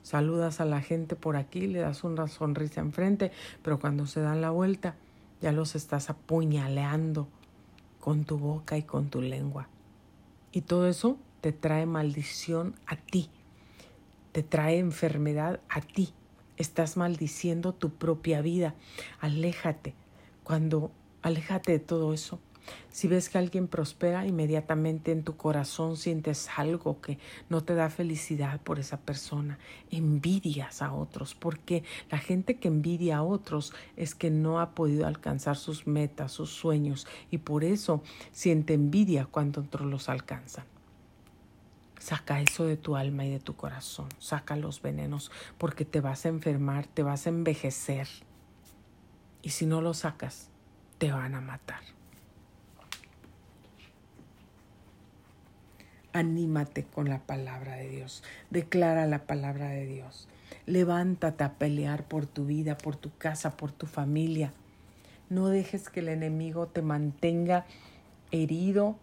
Saludas 0.01 0.59
a 0.59 0.65
la 0.65 0.81
gente 0.81 1.15
por 1.15 1.37
aquí, 1.37 1.67
le 1.67 1.81
das 1.81 2.03
una 2.03 2.27
sonrisa 2.27 2.81
enfrente, 2.81 3.31
pero 3.61 3.79
cuando 3.79 4.07
se 4.07 4.21
dan 4.21 4.41
la 4.41 4.49
vuelta 4.49 4.95
ya 5.39 5.51
los 5.51 5.75
estás 5.75 6.09
apuñaleando 6.09 7.27
con 7.99 8.25
tu 8.25 8.39
boca 8.39 8.75
y 8.75 8.81
con 8.81 9.11
tu 9.11 9.21
lengua. 9.21 9.67
Y 10.51 10.61
todo 10.61 10.87
eso 10.87 11.19
te 11.41 11.51
trae 11.51 11.85
maldición 11.85 12.73
a 12.87 12.95
ti, 12.95 13.29
te 14.31 14.41
trae 14.41 14.79
enfermedad 14.79 15.59
a 15.69 15.81
ti 15.81 16.11
estás 16.57 16.97
maldiciendo 16.97 17.73
tu 17.73 17.91
propia 17.91 18.41
vida. 18.41 18.75
Aléjate. 19.19 19.93
Cuando 20.43 20.91
aléjate 21.21 21.71
de 21.71 21.79
todo 21.79 22.13
eso. 22.13 22.39
Si 22.89 23.07
ves 23.07 23.29
que 23.29 23.37
alguien 23.37 23.67
prospera, 23.67 24.25
inmediatamente 24.25 25.11
en 25.11 25.23
tu 25.23 25.37
corazón 25.37 25.97
sientes 25.97 26.49
algo 26.57 26.99
que 26.99 27.17
no 27.49 27.63
te 27.63 27.75
da 27.75 27.89
felicidad 27.89 28.59
por 28.61 28.79
esa 28.79 28.97
persona. 28.97 29.57
Envidias 29.91 30.81
a 30.81 30.93
otros, 30.93 31.35
porque 31.35 31.83
la 32.09 32.17
gente 32.17 32.57
que 32.57 32.67
envidia 32.67 33.17
a 33.17 33.23
otros 33.23 33.73
es 33.95 34.15
que 34.15 34.29
no 34.31 34.59
ha 34.59 34.71
podido 34.71 35.07
alcanzar 35.07 35.55
sus 35.55 35.87
metas, 35.87 36.31
sus 36.31 36.49
sueños, 36.49 37.07
y 37.31 37.37
por 37.37 37.63
eso 37.63 38.03
siente 38.31 38.73
envidia 38.73 39.25
cuando 39.25 39.61
otros 39.61 39.87
los 39.87 40.09
alcanzan. 40.09 40.65
Saca 42.07 42.39
eso 42.39 42.63
de 42.63 42.77
tu 42.77 42.95
alma 42.95 43.25
y 43.25 43.31
de 43.31 43.41
tu 43.41 43.57
corazón. 43.57 44.07
Saca 44.17 44.55
los 44.55 44.81
venenos 44.81 45.29
porque 45.57 45.83
te 45.83 45.99
vas 45.99 46.25
a 46.25 46.29
enfermar, 46.29 46.87
te 46.87 47.03
vas 47.03 47.25
a 47.25 47.31
envejecer. 47.31 48.07
Y 49.41 49.49
si 49.49 49.65
no 49.65 49.81
lo 49.81 49.93
sacas, 49.93 50.47
te 50.99 51.11
van 51.11 51.35
a 51.35 51.41
matar. 51.41 51.81
Anímate 56.13 56.85
con 56.85 57.09
la 57.09 57.19
palabra 57.19 57.75
de 57.75 57.89
Dios. 57.89 58.23
Declara 58.51 59.05
la 59.05 59.25
palabra 59.25 59.67
de 59.67 59.85
Dios. 59.85 60.29
Levántate 60.65 61.43
a 61.43 61.55
pelear 61.55 62.07
por 62.07 62.25
tu 62.25 62.45
vida, 62.45 62.77
por 62.77 62.95
tu 62.95 63.11
casa, 63.17 63.57
por 63.57 63.73
tu 63.73 63.85
familia. 63.85 64.53
No 65.29 65.49
dejes 65.49 65.89
que 65.89 65.99
el 65.99 66.07
enemigo 66.07 66.67
te 66.67 66.81
mantenga 66.81 67.65
herido, 68.31 68.95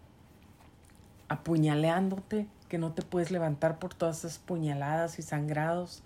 apuñaleándote, 1.28 2.46
que 2.74 2.78
no 2.78 2.90
te 2.90 3.02
puedes 3.02 3.30
levantar 3.30 3.78
por 3.78 3.94
todas 3.94 4.24
esas 4.24 4.38
puñaladas 4.38 5.20
y 5.20 5.22
sangrados 5.22 6.02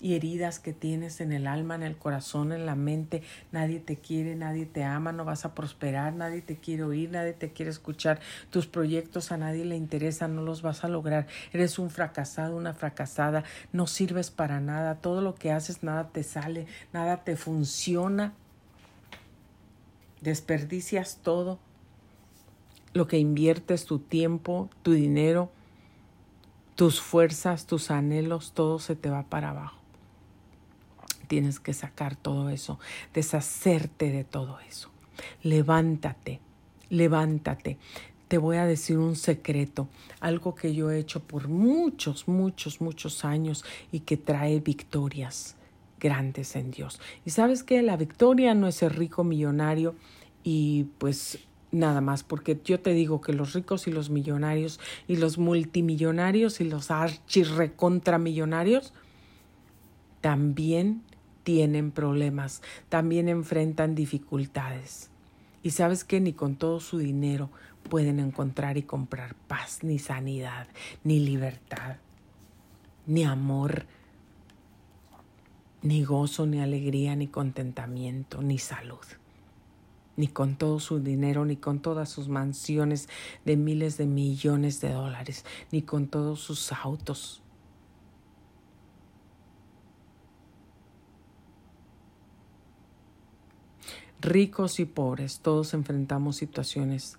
y 0.00 0.16
heridas 0.16 0.58
que 0.58 0.72
tienes 0.72 1.20
en 1.20 1.30
el 1.30 1.46
alma, 1.46 1.76
en 1.76 1.84
el 1.84 1.96
corazón, 1.96 2.50
en 2.50 2.66
la 2.66 2.74
mente. 2.74 3.22
Nadie 3.52 3.78
te 3.78 3.94
quiere, 3.94 4.34
nadie 4.34 4.66
te 4.66 4.82
ama, 4.82 5.12
no 5.12 5.24
vas 5.24 5.44
a 5.44 5.54
prosperar, 5.54 6.12
nadie 6.12 6.42
te 6.42 6.56
quiere 6.56 6.82
oír, 6.82 7.12
nadie 7.12 7.34
te 7.34 7.52
quiere 7.52 7.70
escuchar. 7.70 8.18
Tus 8.50 8.66
proyectos 8.66 9.30
a 9.30 9.36
nadie 9.36 9.64
le 9.64 9.76
interesan, 9.76 10.34
no 10.34 10.42
los 10.42 10.60
vas 10.60 10.82
a 10.82 10.88
lograr. 10.88 11.28
Eres 11.52 11.78
un 11.78 11.90
fracasado, 11.90 12.56
una 12.56 12.74
fracasada, 12.74 13.44
no 13.72 13.86
sirves 13.86 14.32
para 14.32 14.58
nada. 14.58 14.96
Todo 14.96 15.20
lo 15.20 15.36
que 15.36 15.52
haces, 15.52 15.84
nada 15.84 16.08
te 16.08 16.24
sale, 16.24 16.66
nada 16.92 17.22
te 17.22 17.36
funciona. 17.36 18.32
Desperdicias 20.20 21.20
todo. 21.22 21.60
Lo 22.92 23.06
que 23.06 23.18
inviertes, 23.18 23.84
tu 23.84 24.00
tiempo, 24.00 24.68
tu 24.82 24.90
dinero, 24.90 25.52
tus 26.76 27.00
fuerzas, 27.00 27.66
tus 27.66 27.90
anhelos, 27.90 28.52
todo 28.52 28.78
se 28.78 28.94
te 28.94 29.10
va 29.10 29.24
para 29.24 29.50
abajo. 29.50 29.80
Tienes 31.26 31.58
que 31.58 31.72
sacar 31.72 32.14
todo 32.14 32.50
eso, 32.50 32.78
deshacerte 33.12 34.12
de 34.12 34.22
todo 34.22 34.60
eso. 34.60 34.90
Levántate, 35.42 36.40
levántate. 36.90 37.78
Te 38.28 38.38
voy 38.38 38.58
a 38.58 38.66
decir 38.66 38.98
un 38.98 39.16
secreto, 39.16 39.88
algo 40.20 40.54
que 40.54 40.74
yo 40.74 40.90
he 40.90 40.98
hecho 40.98 41.20
por 41.20 41.48
muchos, 41.48 42.28
muchos, 42.28 42.80
muchos 42.80 43.24
años 43.24 43.64
y 43.90 44.00
que 44.00 44.16
trae 44.16 44.60
victorias 44.60 45.56
grandes 45.98 46.56
en 46.56 46.70
Dios. 46.70 47.00
Y 47.24 47.30
sabes 47.30 47.62
que 47.62 47.82
la 47.82 47.96
victoria 47.96 48.54
no 48.54 48.68
es 48.68 48.76
ser 48.76 48.98
rico 48.98 49.24
millonario 49.24 49.94
y 50.44 50.84
pues 50.98 51.38
nada 51.76 52.00
más, 52.00 52.24
porque 52.24 52.58
yo 52.64 52.80
te 52.80 52.90
digo 52.90 53.20
que 53.20 53.32
los 53.32 53.52
ricos 53.52 53.86
y 53.86 53.92
los 53.92 54.10
millonarios 54.10 54.80
y 55.06 55.14
los 55.16 55.38
multimillonarios 55.38 56.60
y 56.60 56.64
los 56.64 56.90
archirrecontramillonarios 56.90 58.92
también 60.20 61.02
tienen 61.44 61.92
problemas, 61.92 62.62
también 62.88 63.28
enfrentan 63.28 63.94
dificultades. 63.94 65.10
Y 65.62 65.70
sabes 65.70 66.02
que 66.04 66.20
ni 66.20 66.32
con 66.32 66.56
todo 66.56 66.80
su 66.80 66.98
dinero 66.98 67.50
pueden 67.88 68.18
encontrar 68.18 68.76
y 68.76 68.82
comprar 68.82 69.34
paz, 69.46 69.82
ni 69.82 69.98
sanidad, 69.98 70.68
ni 71.04 71.20
libertad, 71.20 71.96
ni 73.06 73.24
amor, 73.24 73.86
ni 75.82 76.04
gozo, 76.04 76.46
ni 76.46 76.60
alegría, 76.60 77.14
ni 77.14 77.28
contentamiento, 77.28 78.42
ni 78.42 78.58
salud. 78.58 79.04
Ni 80.16 80.28
con 80.28 80.56
todo 80.56 80.80
su 80.80 81.00
dinero, 81.00 81.44
ni 81.44 81.56
con 81.56 81.80
todas 81.80 82.08
sus 82.08 82.28
mansiones 82.28 83.08
de 83.44 83.56
miles 83.56 83.98
de 83.98 84.06
millones 84.06 84.80
de 84.80 84.92
dólares, 84.92 85.44
ni 85.72 85.82
con 85.82 86.08
todos 86.08 86.40
sus 86.40 86.72
autos, 86.72 87.42
ricos 94.20 94.80
y 94.80 94.84
pobres, 94.84 95.40
todos 95.40 95.74
enfrentamos 95.74 96.36
situaciones 96.36 97.18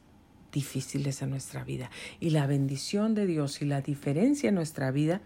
difíciles 0.51 1.21
en 1.21 1.29
nuestra 1.29 1.63
vida. 1.63 1.89
Y 2.19 2.31
la 2.31 2.47
bendición 2.47 3.15
de 3.15 3.25
Dios 3.25 3.61
y 3.61 3.65
la 3.65 3.81
diferencia 3.81 4.49
en 4.49 4.55
nuestra 4.55 4.91
vida 4.91 5.21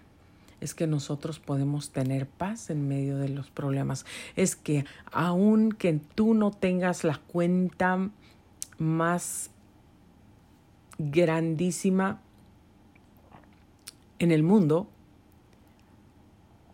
es 0.61 0.75
que 0.75 0.87
nosotros 0.87 1.39
podemos 1.39 1.89
tener 1.89 2.27
paz 2.27 2.69
en 2.69 2.87
medio 2.87 3.17
de 3.17 3.29
los 3.29 3.49
problemas. 3.49 4.05
Es 4.35 4.55
que 4.55 4.85
aun 5.11 5.71
que 5.71 5.99
tú 6.15 6.33
no 6.35 6.51
tengas 6.51 7.03
la 7.03 7.17
cuenta 7.17 8.09
más 8.77 9.49
grandísima 10.99 12.21
en 14.19 14.31
el 14.31 14.43
mundo, 14.43 14.87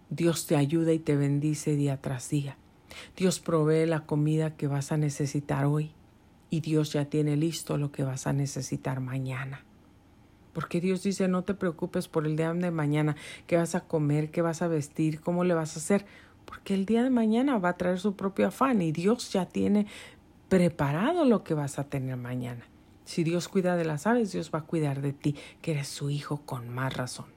Dios 0.10 0.48
te 0.48 0.58
ayuda 0.58 0.92
y 0.92 1.00
te 1.00 1.16
bendice 1.16 1.76
día 1.76 2.02
tras 2.02 2.30
día. 2.30 2.58
Dios 3.16 3.40
provee 3.40 3.86
la 3.86 4.06
comida 4.06 4.56
que 4.56 4.68
vas 4.68 4.92
a 4.92 4.98
necesitar 4.98 5.66
hoy 5.66 5.92
y 6.50 6.60
Dios 6.62 6.94
ya 6.94 7.06
tiene 7.06 7.38
listo 7.38 7.78
lo 7.78 7.92
que 7.92 8.04
vas 8.04 8.28
a 8.28 8.34
necesitar 8.34 9.00
mañana. 9.00 9.67
Porque 10.58 10.82
Dios 10.82 11.04
dice, 11.04 11.28
no 11.28 11.44
te 11.44 11.54
preocupes 11.54 12.08
por 12.08 12.26
el 12.26 12.36
día 12.36 12.52
de 12.52 12.72
mañana, 12.72 13.16
qué 13.46 13.58
vas 13.58 13.76
a 13.76 13.82
comer, 13.82 14.32
qué 14.32 14.42
vas 14.42 14.64
a 14.64 14.68
vestir, 14.68 15.22
cómo 15.22 15.44
le 15.44 15.54
vas 15.54 15.76
a 15.76 15.80
hacer, 15.80 16.08
porque 16.46 16.74
el 16.74 16.88
día 16.88 17.04
de 17.04 17.12
mañana 17.12 17.60
va 17.60 17.70
a 17.70 17.78
traer 17.78 18.00
su 18.00 18.16
propio 18.16 18.48
afán 18.48 18.82
y 18.82 18.92
Dios 18.92 19.32
ya 19.32 19.46
tiene 19.46 19.86
preparado 20.50 21.26
lo 21.26 21.44
que 21.44 21.54
vas 21.54 21.78
a 21.78 21.84
tener 21.84 22.18
mañana. 22.18 22.66
Si 23.06 23.24
Dios 23.24 23.50
cuida 23.50 23.76
de 23.76 23.86
las 23.86 24.08
aves, 24.08 24.32
Dios 24.32 24.50
va 24.52 24.58
a 24.58 24.64
cuidar 24.64 25.04
de 25.04 25.14
ti, 25.14 25.36
que 25.62 25.74
eres 25.74 25.90
su 25.90 26.10
hijo 26.10 26.42
con 26.44 26.70
más 26.70 26.98
razón. 26.98 27.37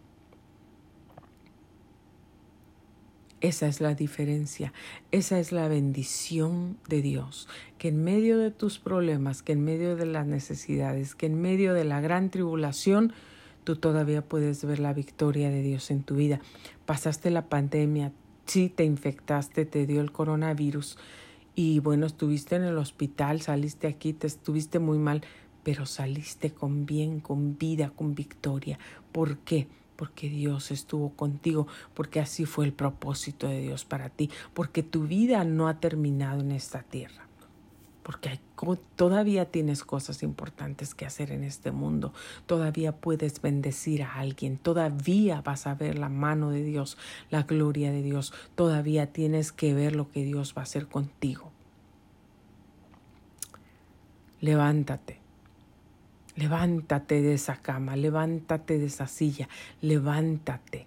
Esa 3.40 3.68
es 3.68 3.80
la 3.80 3.94
diferencia, 3.94 4.74
esa 5.12 5.38
es 5.38 5.50
la 5.50 5.66
bendición 5.66 6.76
de 6.88 7.00
Dios, 7.00 7.48
que 7.78 7.88
en 7.88 8.04
medio 8.04 8.36
de 8.36 8.50
tus 8.50 8.78
problemas, 8.78 9.42
que 9.42 9.52
en 9.52 9.64
medio 9.64 9.96
de 9.96 10.04
las 10.04 10.26
necesidades, 10.26 11.14
que 11.14 11.24
en 11.24 11.40
medio 11.40 11.72
de 11.72 11.84
la 11.84 12.02
gran 12.02 12.28
tribulación, 12.28 13.14
tú 13.64 13.76
todavía 13.76 14.20
puedes 14.20 14.62
ver 14.66 14.78
la 14.78 14.92
victoria 14.92 15.48
de 15.48 15.62
Dios 15.62 15.90
en 15.90 16.02
tu 16.02 16.16
vida. 16.16 16.40
Pasaste 16.84 17.30
la 17.30 17.48
pandemia, 17.48 18.12
sí 18.44 18.68
te 18.68 18.84
infectaste, 18.84 19.64
te 19.64 19.86
dio 19.86 20.02
el 20.02 20.12
coronavirus 20.12 20.98
y 21.54 21.78
bueno, 21.80 22.04
estuviste 22.04 22.56
en 22.56 22.64
el 22.64 22.76
hospital, 22.76 23.40
saliste 23.40 23.86
aquí, 23.86 24.12
te 24.12 24.26
estuviste 24.26 24.78
muy 24.80 24.98
mal, 24.98 25.22
pero 25.62 25.86
saliste 25.86 26.50
con 26.52 26.84
bien, 26.84 27.20
con 27.20 27.56
vida, 27.56 27.90
con 27.90 28.14
victoria. 28.14 28.78
¿Por 29.12 29.38
qué? 29.38 29.66
Porque 30.00 30.30
Dios 30.30 30.70
estuvo 30.70 31.10
contigo, 31.10 31.66
porque 31.92 32.20
así 32.20 32.46
fue 32.46 32.64
el 32.64 32.72
propósito 32.72 33.46
de 33.48 33.60
Dios 33.60 33.84
para 33.84 34.08
ti, 34.08 34.30
porque 34.54 34.82
tu 34.82 35.02
vida 35.06 35.44
no 35.44 35.68
ha 35.68 35.78
terminado 35.78 36.40
en 36.40 36.52
esta 36.52 36.82
tierra, 36.82 37.26
porque 38.02 38.40
todavía 38.96 39.50
tienes 39.50 39.84
cosas 39.84 40.22
importantes 40.22 40.94
que 40.94 41.04
hacer 41.04 41.32
en 41.32 41.44
este 41.44 41.70
mundo, 41.70 42.14
todavía 42.46 42.92
puedes 42.92 43.42
bendecir 43.42 44.02
a 44.02 44.14
alguien, 44.14 44.56
todavía 44.56 45.42
vas 45.42 45.66
a 45.66 45.74
ver 45.74 45.98
la 45.98 46.08
mano 46.08 46.48
de 46.48 46.64
Dios, 46.64 46.96
la 47.28 47.42
gloria 47.42 47.92
de 47.92 48.00
Dios, 48.00 48.32
todavía 48.54 49.12
tienes 49.12 49.52
que 49.52 49.74
ver 49.74 49.94
lo 49.94 50.10
que 50.10 50.24
Dios 50.24 50.54
va 50.56 50.62
a 50.62 50.64
hacer 50.64 50.86
contigo. 50.86 51.52
Levántate 54.40 55.19
Levántate 56.40 57.20
de 57.20 57.34
esa 57.34 57.56
cama, 57.56 57.96
levántate 57.96 58.78
de 58.78 58.86
esa 58.86 59.06
silla, 59.06 59.46
levántate. 59.82 60.86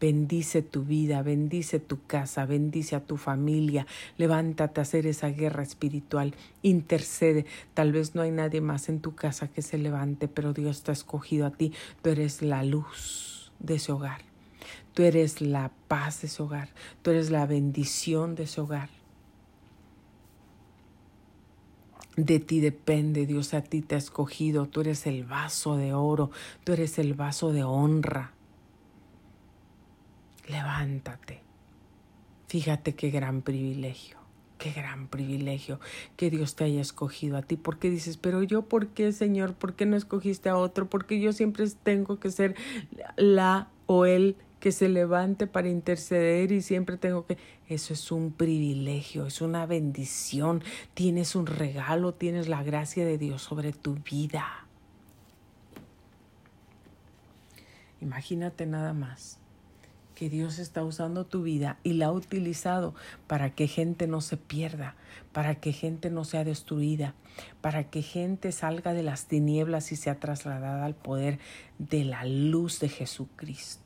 Bendice 0.00 0.62
tu 0.62 0.84
vida, 0.84 1.20
bendice 1.22 1.80
tu 1.80 2.06
casa, 2.06 2.46
bendice 2.46 2.94
a 2.94 3.00
tu 3.00 3.16
familia, 3.16 3.88
levántate 4.18 4.80
a 4.80 4.82
hacer 4.82 5.08
esa 5.08 5.30
guerra 5.30 5.64
espiritual, 5.64 6.36
intercede. 6.62 7.44
Tal 7.74 7.90
vez 7.90 8.14
no 8.14 8.22
hay 8.22 8.30
nadie 8.30 8.60
más 8.60 8.88
en 8.88 9.00
tu 9.00 9.16
casa 9.16 9.48
que 9.48 9.62
se 9.62 9.78
levante, 9.78 10.28
pero 10.28 10.52
Dios 10.52 10.84
te 10.84 10.92
ha 10.92 10.94
escogido 10.94 11.46
a 11.46 11.50
ti. 11.50 11.72
Tú 12.00 12.10
eres 12.10 12.40
la 12.40 12.62
luz 12.62 13.50
de 13.58 13.74
ese 13.74 13.90
hogar, 13.90 14.20
tú 14.92 15.02
eres 15.02 15.40
la 15.40 15.72
paz 15.88 16.20
de 16.20 16.28
ese 16.28 16.40
hogar, 16.40 16.68
tú 17.02 17.10
eres 17.10 17.32
la 17.32 17.46
bendición 17.46 18.36
de 18.36 18.44
ese 18.44 18.60
hogar. 18.60 18.90
De 22.16 22.38
ti 22.38 22.60
depende, 22.60 23.26
Dios 23.26 23.54
a 23.54 23.62
ti 23.62 23.80
te 23.80 23.96
ha 23.96 23.98
escogido, 23.98 24.66
tú 24.66 24.82
eres 24.82 25.06
el 25.06 25.24
vaso 25.24 25.76
de 25.76 25.94
oro, 25.94 26.30
tú 26.62 26.72
eres 26.72 26.98
el 26.98 27.14
vaso 27.14 27.52
de 27.52 27.64
honra. 27.64 28.32
Levántate. 30.48 31.42
Fíjate 32.46 32.94
qué 32.94 33.10
gran 33.10 33.42
privilegio, 33.42 34.18
qué 34.58 34.70
gran 34.70 35.08
privilegio 35.08 35.80
que 36.16 36.30
Dios 36.30 36.54
te 36.54 36.64
haya 36.64 36.80
escogido 36.80 37.36
a 37.36 37.42
ti. 37.42 37.56
Porque 37.56 37.90
dices, 37.90 38.16
pero 38.16 38.44
yo, 38.44 38.62
¿por 38.62 38.88
qué, 38.88 39.10
Señor? 39.10 39.54
¿Por 39.54 39.74
qué 39.74 39.86
no 39.86 39.96
escogiste 39.96 40.48
a 40.48 40.56
otro? 40.56 40.88
Porque 40.88 41.18
yo 41.18 41.32
siempre 41.32 41.66
tengo 41.82 42.20
que 42.20 42.30
ser 42.30 42.54
la 43.16 43.70
o 43.86 44.06
el 44.06 44.36
que 44.64 44.72
se 44.72 44.88
levante 44.88 45.46
para 45.46 45.68
interceder 45.68 46.50
y 46.50 46.62
siempre 46.62 46.96
tengo 46.96 47.26
que... 47.26 47.36
Eso 47.68 47.92
es 47.92 48.10
un 48.10 48.32
privilegio, 48.32 49.26
es 49.26 49.42
una 49.42 49.66
bendición, 49.66 50.64
tienes 50.94 51.34
un 51.34 51.44
regalo, 51.44 52.14
tienes 52.14 52.48
la 52.48 52.62
gracia 52.62 53.04
de 53.04 53.18
Dios 53.18 53.42
sobre 53.42 53.74
tu 53.74 53.96
vida. 53.96 54.66
Imagínate 58.00 58.64
nada 58.64 58.94
más 58.94 59.36
que 60.14 60.30
Dios 60.30 60.58
está 60.58 60.82
usando 60.82 61.26
tu 61.26 61.42
vida 61.42 61.76
y 61.82 61.92
la 61.92 62.06
ha 62.06 62.12
utilizado 62.12 62.94
para 63.26 63.50
que 63.50 63.68
gente 63.68 64.06
no 64.06 64.22
se 64.22 64.38
pierda, 64.38 64.94
para 65.32 65.56
que 65.56 65.74
gente 65.74 66.08
no 66.08 66.24
sea 66.24 66.42
destruida, 66.42 67.12
para 67.60 67.90
que 67.90 68.00
gente 68.00 68.50
salga 68.50 68.94
de 68.94 69.02
las 69.02 69.26
tinieblas 69.26 69.92
y 69.92 69.96
sea 69.96 70.18
trasladada 70.20 70.86
al 70.86 70.94
poder 70.94 71.38
de 71.78 72.04
la 72.04 72.24
luz 72.24 72.80
de 72.80 72.88
Jesucristo. 72.88 73.83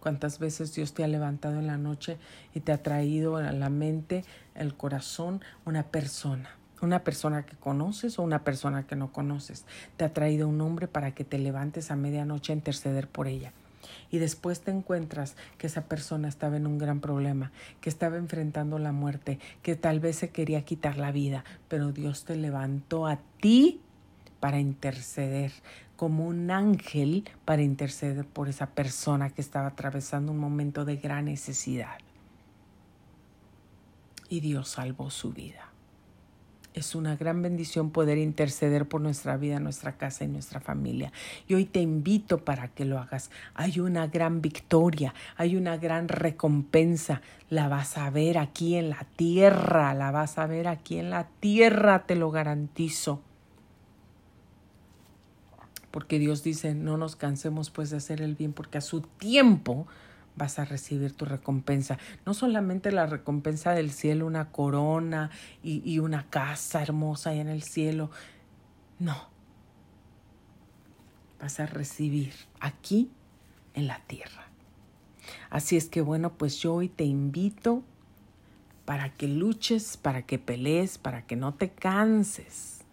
Cuántas 0.00 0.38
veces 0.38 0.74
Dios 0.74 0.94
te 0.94 1.04
ha 1.04 1.08
levantado 1.08 1.58
en 1.58 1.66
la 1.66 1.78
noche 1.78 2.18
y 2.54 2.60
te 2.60 2.72
ha 2.72 2.82
traído 2.82 3.36
a 3.36 3.52
la 3.52 3.70
mente, 3.70 4.24
el 4.54 4.74
corazón, 4.74 5.42
una 5.64 5.84
persona. 5.84 6.50
Una 6.80 7.02
persona 7.02 7.44
que 7.44 7.56
conoces 7.56 8.20
o 8.20 8.22
una 8.22 8.44
persona 8.44 8.86
que 8.86 8.94
no 8.94 9.12
conoces. 9.12 9.64
Te 9.96 10.04
ha 10.04 10.12
traído 10.12 10.46
un 10.46 10.60
hombre 10.60 10.86
para 10.86 11.12
que 11.12 11.24
te 11.24 11.38
levantes 11.38 11.90
a 11.90 11.96
medianoche 11.96 12.52
a 12.52 12.56
interceder 12.56 13.08
por 13.08 13.26
ella 13.26 13.52
y 14.10 14.18
después 14.18 14.60
te 14.60 14.70
encuentras 14.70 15.36
que 15.56 15.66
esa 15.66 15.82
persona 15.82 16.28
estaba 16.28 16.56
en 16.56 16.66
un 16.66 16.78
gran 16.78 17.00
problema, 17.00 17.52
que 17.80 17.90
estaba 17.90 18.16
enfrentando 18.16 18.78
la 18.78 18.92
muerte, 18.92 19.38
que 19.62 19.76
tal 19.76 20.00
vez 20.00 20.16
se 20.16 20.30
quería 20.30 20.64
quitar 20.64 20.98
la 20.98 21.12
vida, 21.12 21.44
pero 21.68 21.92
Dios 21.92 22.24
te 22.24 22.36
levantó 22.36 23.06
a 23.06 23.18
ti 23.40 23.80
para 24.40 24.60
interceder, 24.60 25.52
como 25.96 26.26
un 26.26 26.50
ángel 26.50 27.28
para 27.44 27.62
interceder 27.62 28.24
por 28.24 28.48
esa 28.48 28.66
persona 28.66 29.30
que 29.30 29.40
estaba 29.40 29.68
atravesando 29.68 30.32
un 30.32 30.38
momento 30.38 30.84
de 30.84 30.96
gran 30.96 31.24
necesidad. 31.24 31.98
Y 34.28 34.40
Dios 34.40 34.68
salvó 34.68 35.10
su 35.10 35.32
vida. 35.32 35.68
Es 36.78 36.94
una 36.94 37.16
gran 37.16 37.42
bendición 37.42 37.90
poder 37.90 38.18
interceder 38.18 38.86
por 38.86 39.00
nuestra 39.00 39.36
vida, 39.36 39.58
nuestra 39.58 39.96
casa 39.96 40.22
y 40.22 40.28
nuestra 40.28 40.60
familia. 40.60 41.10
Y 41.48 41.54
hoy 41.54 41.64
te 41.64 41.80
invito 41.80 42.44
para 42.44 42.68
que 42.68 42.84
lo 42.84 43.00
hagas. 43.00 43.32
Hay 43.54 43.80
una 43.80 44.06
gran 44.06 44.40
victoria, 44.40 45.12
hay 45.36 45.56
una 45.56 45.76
gran 45.78 46.06
recompensa. 46.06 47.22
La 47.50 47.66
vas 47.66 47.98
a 47.98 48.10
ver 48.10 48.38
aquí 48.38 48.76
en 48.76 48.90
la 48.90 49.04
tierra, 49.16 49.92
la 49.94 50.12
vas 50.12 50.38
a 50.38 50.46
ver 50.46 50.68
aquí 50.68 50.98
en 50.98 51.10
la 51.10 51.26
tierra, 51.40 52.06
te 52.06 52.14
lo 52.14 52.30
garantizo. 52.30 53.22
Porque 55.90 56.18
Dios 56.18 56.42
dice, 56.42 56.74
no 56.74 56.96
nos 56.96 57.16
cansemos 57.16 57.70
pues 57.70 57.90
de 57.90 57.96
hacer 57.96 58.20
el 58.20 58.34
bien, 58.34 58.52
porque 58.52 58.78
a 58.78 58.82
su 58.82 59.00
tiempo 59.00 59.86
vas 60.36 60.58
a 60.58 60.64
recibir 60.64 61.12
tu 61.12 61.24
recompensa. 61.24 61.98
No 62.24 62.34
solamente 62.34 62.92
la 62.92 63.06
recompensa 63.06 63.72
del 63.72 63.90
cielo, 63.90 64.26
una 64.26 64.50
corona 64.50 65.30
y, 65.62 65.82
y 65.90 65.98
una 65.98 66.28
casa 66.30 66.82
hermosa 66.82 67.30
ahí 67.30 67.40
en 67.40 67.48
el 67.48 67.62
cielo. 67.62 68.10
No. 68.98 69.28
Vas 71.40 71.60
a 71.60 71.66
recibir 71.66 72.32
aquí 72.60 73.10
en 73.74 73.86
la 73.86 74.00
tierra. 74.06 74.46
Así 75.50 75.76
es 75.76 75.88
que 75.88 76.00
bueno, 76.00 76.34
pues 76.34 76.58
yo 76.58 76.74
hoy 76.74 76.88
te 76.88 77.04
invito 77.04 77.82
para 78.84 79.12
que 79.12 79.28
luches, 79.28 79.96
para 79.96 80.22
que 80.22 80.38
pelees, 80.38 80.98
para 80.98 81.26
que 81.26 81.36
no 81.36 81.54
te 81.54 81.70
canses 81.70 82.84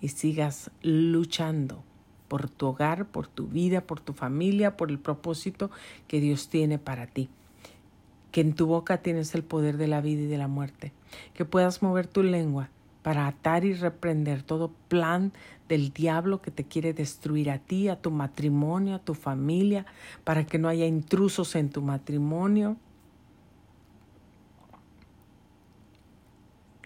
y 0.00 0.08
sigas 0.08 0.70
luchando 0.82 1.84
por 2.28 2.48
tu 2.48 2.66
hogar, 2.66 3.06
por 3.06 3.26
tu 3.26 3.46
vida, 3.46 3.80
por 3.80 4.00
tu 4.00 4.12
familia, 4.12 4.76
por 4.76 4.90
el 4.90 4.98
propósito 4.98 5.70
que 6.08 6.20
Dios 6.20 6.48
tiene 6.48 6.78
para 6.78 7.06
ti. 7.06 7.28
Que 8.32 8.40
en 8.40 8.54
tu 8.54 8.66
boca 8.66 8.98
tienes 8.98 9.34
el 9.34 9.44
poder 9.44 9.76
de 9.76 9.86
la 9.86 10.00
vida 10.00 10.22
y 10.22 10.26
de 10.26 10.38
la 10.38 10.48
muerte. 10.48 10.92
Que 11.34 11.44
puedas 11.44 11.82
mover 11.82 12.06
tu 12.06 12.22
lengua 12.22 12.68
para 13.02 13.28
atar 13.28 13.64
y 13.64 13.72
reprender 13.72 14.42
todo 14.42 14.72
plan 14.88 15.32
del 15.68 15.92
diablo 15.92 16.42
que 16.42 16.50
te 16.50 16.64
quiere 16.64 16.92
destruir 16.92 17.50
a 17.50 17.58
ti, 17.58 17.88
a 17.88 18.00
tu 18.00 18.10
matrimonio, 18.10 18.96
a 18.96 18.98
tu 18.98 19.14
familia, 19.14 19.86
para 20.24 20.44
que 20.44 20.58
no 20.58 20.68
haya 20.68 20.86
intrusos 20.86 21.54
en 21.54 21.70
tu 21.70 21.82
matrimonio. 21.82 22.76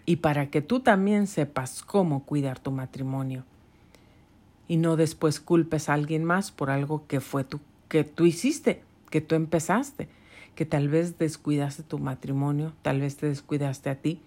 Y 0.05 0.17
para 0.17 0.49
que 0.49 0.61
tú 0.61 0.79
también 0.79 1.27
sepas 1.27 1.83
cómo 1.83 2.23
cuidar 2.23 2.59
tu 2.59 2.71
matrimonio 2.71 3.45
y 4.71 4.77
no 4.77 4.95
después 4.95 5.41
culpes 5.41 5.89
a 5.89 5.93
alguien 5.95 6.23
más 6.23 6.51
por 6.51 6.69
algo 6.69 7.05
que 7.05 7.19
fue 7.19 7.43
tú, 7.43 7.59
que 7.89 8.05
tú 8.05 8.25
hiciste, 8.25 8.81
que 9.09 9.19
tú 9.19 9.35
empezaste, 9.35 10.07
que 10.55 10.65
tal 10.65 10.87
vez 10.87 11.17
descuidaste 11.17 11.83
tu 11.83 11.99
matrimonio, 11.99 12.71
tal 12.81 13.01
vez 13.01 13.17
te 13.17 13.27
descuidaste 13.27 13.89
a 13.89 13.95
ti, 13.95 14.21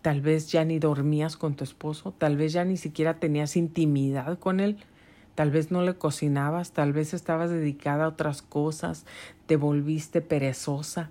tal 0.00 0.20
vez 0.20 0.52
ya 0.52 0.64
ni 0.64 0.78
dormías 0.78 1.36
con 1.36 1.56
tu 1.56 1.64
esposo, 1.64 2.14
tal 2.18 2.36
vez 2.36 2.52
ya 2.52 2.64
ni 2.64 2.76
siquiera 2.76 3.18
tenías 3.18 3.56
intimidad 3.56 4.38
con 4.38 4.60
él, 4.60 4.76
tal 5.34 5.50
vez 5.50 5.72
no 5.72 5.82
le 5.82 5.94
cocinabas, 5.94 6.70
tal 6.70 6.92
vez 6.92 7.12
estabas 7.12 7.50
dedicada 7.50 8.04
a 8.04 8.08
otras 8.10 8.42
cosas, 8.42 9.06
te 9.46 9.56
volviste 9.56 10.20
perezosa, 10.20 11.10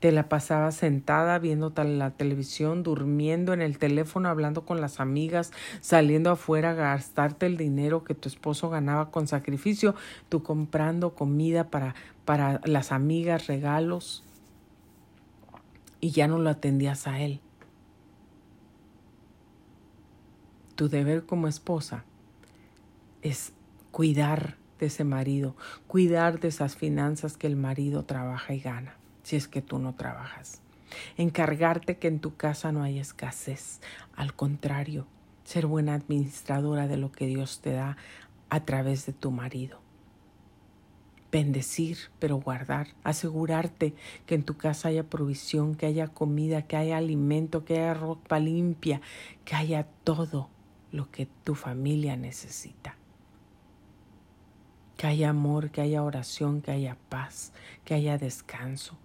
te 0.00 0.12
la 0.12 0.28
pasaba 0.28 0.72
sentada 0.72 1.38
viendo 1.38 1.72
la 1.76 2.10
televisión, 2.10 2.82
durmiendo 2.82 3.52
en 3.52 3.62
el 3.62 3.78
teléfono, 3.78 4.28
hablando 4.28 4.64
con 4.64 4.80
las 4.80 5.00
amigas, 5.00 5.52
saliendo 5.80 6.30
afuera 6.30 6.70
a 6.70 6.74
gastarte 6.74 7.46
el 7.46 7.56
dinero 7.56 8.04
que 8.04 8.14
tu 8.14 8.28
esposo 8.28 8.68
ganaba 8.68 9.10
con 9.10 9.26
sacrificio, 9.26 9.94
tú 10.28 10.42
comprando 10.42 11.14
comida 11.14 11.70
para, 11.70 11.94
para 12.24 12.60
las 12.64 12.92
amigas, 12.92 13.46
regalos, 13.46 14.22
y 16.00 16.10
ya 16.10 16.28
no 16.28 16.38
lo 16.38 16.50
atendías 16.50 17.06
a 17.06 17.20
él. 17.20 17.40
Tu 20.74 20.90
deber 20.90 21.24
como 21.24 21.48
esposa 21.48 22.04
es 23.22 23.54
cuidar 23.92 24.58
de 24.78 24.86
ese 24.86 25.04
marido, 25.04 25.56
cuidar 25.86 26.38
de 26.38 26.48
esas 26.48 26.76
finanzas 26.76 27.38
que 27.38 27.46
el 27.46 27.56
marido 27.56 28.04
trabaja 28.04 28.52
y 28.52 28.60
gana 28.60 28.94
si 29.26 29.34
es 29.34 29.48
que 29.48 29.60
tú 29.60 29.80
no 29.80 29.92
trabajas. 29.96 30.62
Encargarte 31.16 31.98
que 31.98 32.06
en 32.06 32.20
tu 32.20 32.36
casa 32.36 32.70
no 32.70 32.84
haya 32.84 33.00
escasez. 33.00 33.80
Al 34.14 34.34
contrario, 34.34 35.08
ser 35.42 35.66
buena 35.66 35.94
administradora 35.94 36.86
de 36.86 36.96
lo 36.96 37.10
que 37.10 37.26
Dios 37.26 37.60
te 37.60 37.72
da 37.72 37.96
a 38.50 38.64
través 38.64 39.04
de 39.04 39.12
tu 39.12 39.32
marido. 39.32 39.80
Bendecir, 41.32 41.98
pero 42.20 42.36
guardar. 42.36 42.86
Asegurarte 43.02 43.94
que 44.26 44.36
en 44.36 44.44
tu 44.44 44.56
casa 44.56 44.90
haya 44.90 45.02
provisión, 45.02 45.74
que 45.74 45.86
haya 45.86 46.06
comida, 46.06 46.62
que 46.62 46.76
haya 46.76 46.96
alimento, 46.96 47.64
que 47.64 47.80
haya 47.80 47.94
ropa 47.94 48.38
limpia, 48.38 49.00
que 49.44 49.56
haya 49.56 49.88
todo 50.04 50.50
lo 50.92 51.10
que 51.10 51.26
tu 51.42 51.56
familia 51.56 52.16
necesita 52.16 52.96
que 54.96 55.06
haya 55.06 55.28
amor, 55.28 55.70
que 55.70 55.82
haya 55.82 56.02
oración, 56.02 56.62
que 56.62 56.70
haya 56.70 56.96
paz, 57.10 57.52
que 57.84 57.92
haya 57.92 58.16
descanso, 58.16 58.96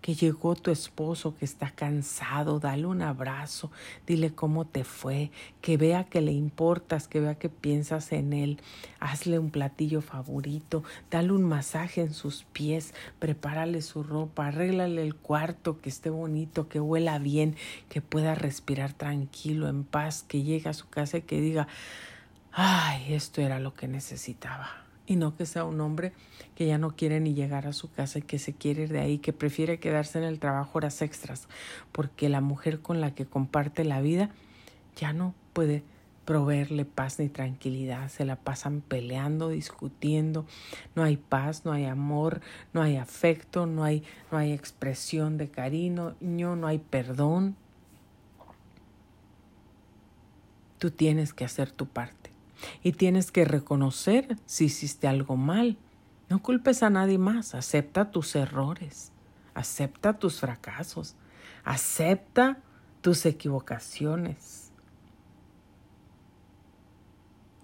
que 0.00 0.14
llegó 0.14 0.54
tu 0.54 0.70
esposo 0.70 1.36
que 1.36 1.44
está 1.44 1.70
cansado, 1.70 2.58
dale 2.58 2.86
un 2.86 3.02
abrazo, 3.02 3.70
dile 4.06 4.34
cómo 4.34 4.64
te 4.66 4.84
fue, 4.84 5.30
que 5.60 5.76
vea 5.76 6.04
que 6.04 6.20
le 6.20 6.32
importas, 6.32 7.08
que 7.08 7.20
vea 7.20 7.34
que 7.34 7.48
piensas 7.48 8.12
en 8.12 8.32
él, 8.32 8.60
hazle 8.98 9.38
un 9.38 9.50
platillo 9.50 10.00
favorito, 10.00 10.82
dale 11.10 11.32
un 11.32 11.44
masaje 11.44 12.00
en 12.02 12.14
sus 12.14 12.44
pies, 12.44 12.94
prepárale 13.18 13.82
su 13.82 14.02
ropa, 14.02 14.46
arréglale 14.46 15.02
el 15.02 15.14
cuarto, 15.14 15.80
que 15.80 15.88
esté 15.88 16.10
bonito, 16.10 16.68
que 16.68 16.80
huela 16.80 17.18
bien, 17.18 17.56
que 17.88 18.00
pueda 18.00 18.34
respirar 18.34 18.92
tranquilo, 18.92 19.68
en 19.68 19.84
paz, 19.84 20.24
que 20.26 20.42
llegue 20.42 20.68
a 20.68 20.74
su 20.74 20.88
casa 20.88 21.18
y 21.18 21.22
que 21.22 21.40
diga, 21.40 21.68
ay, 22.52 23.14
esto 23.14 23.40
era 23.40 23.60
lo 23.60 23.74
que 23.74 23.88
necesitaba 23.88 24.89
y 25.06 25.16
no 25.16 25.36
que 25.36 25.46
sea 25.46 25.64
un 25.64 25.80
hombre 25.80 26.12
que 26.54 26.66
ya 26.66 26.78
no 26.78 26.94
quiere 26.94 27.20
ni 27.20 27.34
llegar 27.34 27.66
a 27.66 27.72
su 27.72 27.90
casa 27.90 28.18
y 28.18 28.22
que 28.22 28.38
se 28.38 28.52
quiere 28.52 28.82
ir 28.82 28.92
de 28.92 29.00
ahí, 29.00 29.18
que 29.18 29.32
prefiere 29.32 29.80
quedarse 29.80 30.18
en 30.18 30.24
el 30.24 30.38
trabajo 30.38 30.78
horas 30.78 31.02
extras, 31.02 31.48
porque 31.92 32.28
la 32.28 32.40
mujer 32.40 32.80
con 32.80 33.00
la 33.00 33.14
que 33.14 33.26
comparte 33.26 33.84
la 33.84 34.00
vida 34.00 34.30
ya 34.96 35.12
no 35.12 35.34
puede 35.52 35.82
proveerle 36.24 36.84
paz 36.84 37.18
ni 37.18 37.28
tranquilidad, 37.28 38.08
se 38.08 38.24
la 38.24 38.36
pasan 38.36 38.82
peleando, 38.82 39.48
discutiendo, 39.48 40.46
no 40.94 41.02
hay 41.02 41.16
paz, 41.16 41.64
no 41.64 41.72
hay 41.72 41.86
amor, 41.86 42.40
no 42.72 42.82
hay 42.82 42.96
afecto, 42.96 43.66
no 43.66 43.82
hay, 43.82 44.04
no 44.30 44.38
hay 44.38 44.52
expresión 44.52 45.38
de 45.38 45.48
cariño, 45.48 46.14
no 46.20 46.66
hay 46.66 46.78
perdón. 46.78 47.56
Tú 50.78 50.90
tienes 50.90 51.34
que 51.34 51.44
hacer 51.44 51.72
tu 51.72 51.86
parte 51.86 52.29
y 52.82 52.92
tienes 52.92 53.32
que 53.32 53.44
reconocer 53.44 54.36
si 54.46 54.66
hiciste 54.66 55.08
algo 55.08 55.36
mal. 55.36 55.78
No 56.28 56.42
culpes 56.42 56.82
a 56.82 56.90
nadie 56.90 57.18
más, 57.18 57.54
acepta 57.54 58.10
tus 58.10 58.36
errores, 58.36 59.12
acepta 59.54 60.18
tus 60.18 60.40
fracasos, 60.40 61.16
acepta 61.64 62.58
tus 63.00 63.26
equivocaciones. 63.26 64.70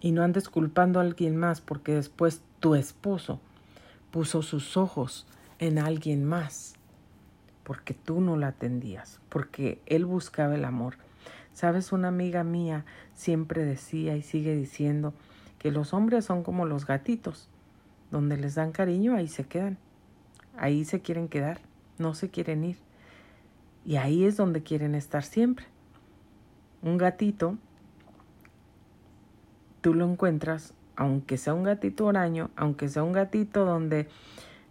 Y 0.01 0.12
no 0.12 0.22
andes 0.22 0.49
culpando 0.49 1.01
a 1.01 1.03
alguien 1.03 1.36
más 1.36 1.61
porque 1.61 1.92
después 1.94 2.42
tu 2.61 2.74
esposo 2.74 3.40
puso 4.11 4.42
sus 4.42 4.76
ojos 4.76 5.26
en 5.59 5.78
alguien 5.78 6.24
más 6.24 6.76
porque 7.66 7.94
tú 7.94 8.20
no 8.20 8.36
la 8.36 8.47
atendías, 8.47 9.18
porque 9.28 9.82
él 9.86 10.07
buscaba 10.07 10.55
el 10.55 10.64
amor. 10.64 10.99
Sabes, 11.57 11.90
una 11.90 12.09
amiga 12.09 12.44
mía 12.44 12.84
siempre 13.14 13.64
decía 13.64 14.14
y 14.14 14.20
sigue 14.20 14.54
diciendo 14.54 15.14
que 15.59 15.70
los 15.70 15.94
hombres 15.94 16.26
son 16.26 16.42
como 16.42 16.66
los 16.66 16.84
gatitos, 16.84 17.48
donde 18.11 18.36
les 18.36 18.57
dan 18.57 18.72
cariño, 18.72 19.16
ahí 19.16 19.26
se 19.26 19.44
quedan, 19.44 19.78
ahí 20.59 20.84
se 20.84 21.00
quieren 21.00 21.28
quedar, 21.28 21.62
no 21.96 22.12
se 22.12 22.28
quieren 22.28 22.62
ir. 22.62 22.76
Y 23.86 23.96
ahí 23.96 24.26
es 24.26 24.36
donde 24.36 24.62
quieren 24.62 24.94
estar 24.94 25.22
siempre. 25.22 25.64
Un 26.82 26.98
gatito, 26.98 27.57
tú 29.80 29.94
lo 29.94 30.07
encuentras, 30.07 30.74
aunque 30.94 31.38
sea 31.38 31.54
un 31.54 31.62
gatito 31.62 32.04
huraño, 32.04 32.50
aunque 32.54 32.90
sea 32.90 33.02
un 33.02 33.12
gatito 33.12 33.64
donde 33.64 34.09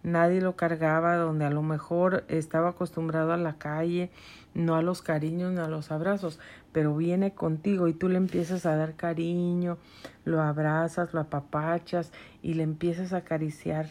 nadie 0.06 0.40
lo 0.40 0.54
cargaba, 0.54 1.16
donde 1.16 1.44
a 1.44 1.50
lo 1.50 1.62
mejor 1.62 2.24
estaba 2.28 2.70
acostumbrado 2.70 3.32
a 3.32 3.36
la 3.36 3.58
calle, 3.58 4.10
no 4.54 4.76
a 4.76 4.82
los 4.82 5.02
cariños 5.02 5.52
ni 5.52 5.58
a 5.58 5.66
los 5.66 5.90
abrazos, 5.90 6.38
pero 6.70 6.96
viene 6.96 7.34
contigo 7.34 7.88
y 7.88 7.92
tú 7.92 8.08
le 8.08 8.16
empiezas 8.16 8.66
a 8.66 8.76
dar 8.76 8.94
cariño, 8.94 9.78
lo 10.24 10.40
abrazas, 10.40 11.12
lo 11.12 11.20
apapachas 11.20 12.12
y 12.40 12.54
le 12.54 12.62
empiezas 12.62 13.12
a 13.12 13.18
acariciar 13.18 13.88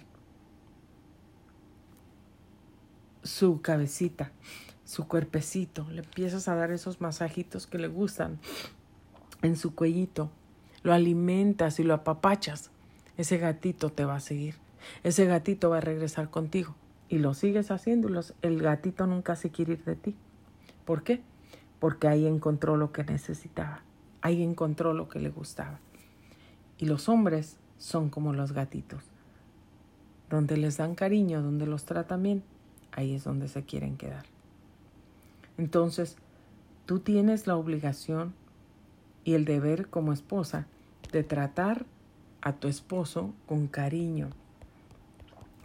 su 3.22 3.61
cabecita, 3.61 4.32
su 4.86 5.09
cuerpecito, 5.09 5.86
le 5.91 5.99
empiezas 5.99 6.47
a 6.47 6.55
dar 6.55 6.72
esos 6.72 7.01
masajitos 7.01 7.68
que 7.68 7.78
le 7.78 7.89
gustan 7.89 8.39
en 9.41 9.57
su 9.57 9.76
cuellito, 9.76 10.32
lo 10.82 10.93
alimentas 10.93 11.78
y 11.82 11.84
lo 11.84 11.93
apapachas, 11.93 12.72
ese 13.18 13.38
gatito 13.38 13.91
te 13.91 14.05
va 14.05 14.16
a 14.16 14.20
seguir, 14.22 14.55
ese 15.04 15.26
gatito 15.26 15.70
va 15.70 15.78
a 15.78 15.82
regresar 15.82 16.30
contigo 16.30 16.76
y 17.10 17.20
lo 17.20 17.34
sigues 17.34 17.72
haciendo 17.72 18.10
el 18.42 18.62
gatito 18.62 19.08
nunca 19.08 19.36
se 19.36 19.52
quiere 19.52 19.74
ir 19.74 19.84
de 19.84 19.96
ti. 19.96 20.16
¿Por 20.86 21.04
qué? 21.04 21.22
Porque 21.80 22.08
ahí 22.08 22.26
encontró 22.26 22.78
lo 22.78 22.92
que 22.92 23.04
necesitaba, 23.04 23.84
ahí 24.22 24.44
encontró 24.44 24.94
lo 24.94 25.08
que 25.08 25.20
le 25.20 25.30
gustaba. 25.30 25.80
Y 26.78 26.86
los 26.86 27.10
hombres 27.10 27.58
son 27.78 28.10
como 28.10 28.34
los 28.34 28.52
gatitos, 28.52 29.04
donde 30.30 30.58
les 30.58 30.78
dan 30.78 30.96
cariño, 30.96 31.42
donde 31.42 31.68
los 31.68 31.86
tratan 31.86 32.24
bien, 32.24 32.44
ahí 32.92 33.14
es 33.14 33.24
donde 33.24 33.48
se 33.48 33.64
quieren 33.64 33.98
quedar. 33.98 34.26
Entonces, 35.58 36.18
tú 36.86 37.00
tienes 37.00 37.48
la 37.48 37.56
obligación 37.56 38.34
y 39.24 39.34
el 39.34 39.46
deber 39.46 39.88
como 39.90 40.14
esposa 40.14 40.68
de 41.12 41.24
tratar 41.24 41.86
a 42.42 42.54
tu 42.54 42.68
esposo 42.68 43.34
con 43.48 43.68
cariño, 43.68 44.30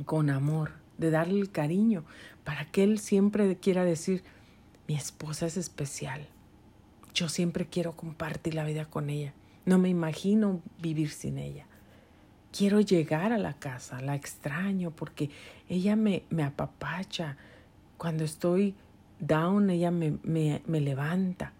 con 0.04 0.30
amor, 0.30 0.72
de 0.98 1.10
darle 1.10 1.40
el 1.40 1.50
cariño, 1.50 2.04
para 2.44 2.64
que 2.66 2.82
él 2.82 2.98
siempre 2.98 3.56
quiera 3.56 3.84
decir, 3.84 4.22
mi 4.88 4.94
esposa 4.94 5.46
es 5.46 5.56
especial. 5.56 6.26
Yo 7.14 7.28
siempre 7.28 7.66
quiero 7.66 7.92
compartir 7.92 8.54
la 8.54 8.64
vida 8.64 8.84
con 8.84 9.10
ella. 9.10 9.32
No 9.64 9.78
me 9.78 9.88
imagino 9.88 10.60
vivir 10.80 11.10
sin 11.10 11.38
ella. 11.38 11.66
Quiero 12.52 12.80
llegar 12.80 13.32
a 13.32 13.38
la 13.38 13.54
casa, 13.54 14.00
la 14.00 14.14
extraño 14.14 14.90
porque 14.90 15.30
ella 15.68 15.96
me, 15.96 16.24
me 16.30 16.42
apapacha. 16.42 17.36
Cuando 17.96 18.24
estoy 18.24 18.74
down, 19.20 19.70
ella 19.70 19.90
me, 19.90 20.18
me, 20.22 20.62
me 20.66 20.80
levanta. 20.80 21.52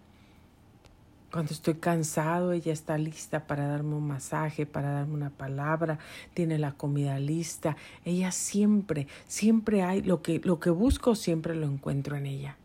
Cuando 1.31 1.53
estoy 1.53 1.75
cansado, 1.75 2.51
ella 2.51 2.73
está 2.73 2.97
lista 2.97 3.47
para 3.47 3.65
darme 3.65 3.95
un 3.95 4.05
masaje, 4.05 4.65
para 4.65 4.91
darme 4.91 5.13
una 5.13 5.29
palabra, 5.29 5.97
tiene 6.33 6.59
la 6.59 6.73
comida 6.73 7.19
lista. 7.19 7.77
Ella 8.03 8.31
siempre, 8.31 9.07
siempre 9.27 9.81
hay, 9.81 10.01
lo 10.01 10.21
que, 10.21 10.41
lo 10.43 10.59
que 10.59 10.71
busco 10.71 11.15
siempre 11.15 11.55
lo 11.55 11.67
encuentro 11.67 12.17
en 12.17 12.25
ella. 12.25 12.57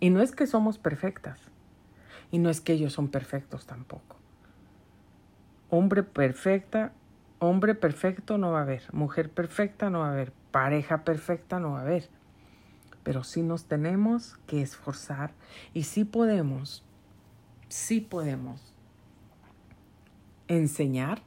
Y 0.00 0.10
no 0.10 0.20
es 0.20 0.32
que 0.32 0.46
somos 0.46 0.76
perfectas. 0.76 1.40
Y 2.30 2.38
no 2.38 2.50
es 2.50 2.60
que 2.60 2.74
ellos 2.74 2.92
son 2.92 3.08
perfectos 3.08 3.64
tampoco. 3.64 4.16
Hombre 5.70 6.02
perfecta, 6.02 6.92
hombre 7.38 7.74
perfecto 7.74 8.36
no 8.36 8.52
va 8.52 8.60
a 8.60 8.62
haber. 8.62 8.82
Mujer 8.92 9.30
perfecta 9.30 9.88
no 9.88 10.00
va 10.00 10.08
a 10.08 10.12
haber. 10.12 10.32
Pareja 10.50 11.04
perfecta 11.04 11.58
no 11.58 11.72
va 11.72 11.78
a 11.78 11.82
haber. 11.82 12.10
Pero 13.02 13.24
sí 13.24 13.42
nos 13.42 13.64
tenemos 13.64 14.36
que 14.46 14.60
esforzar 14.60 15.32
y 15.72 15.84
sí 15.84 16.04
podemos, 16.04 16.84
sí 17.68 18.00
podemos 18.00 18.60
enseñar, 20.46 21.22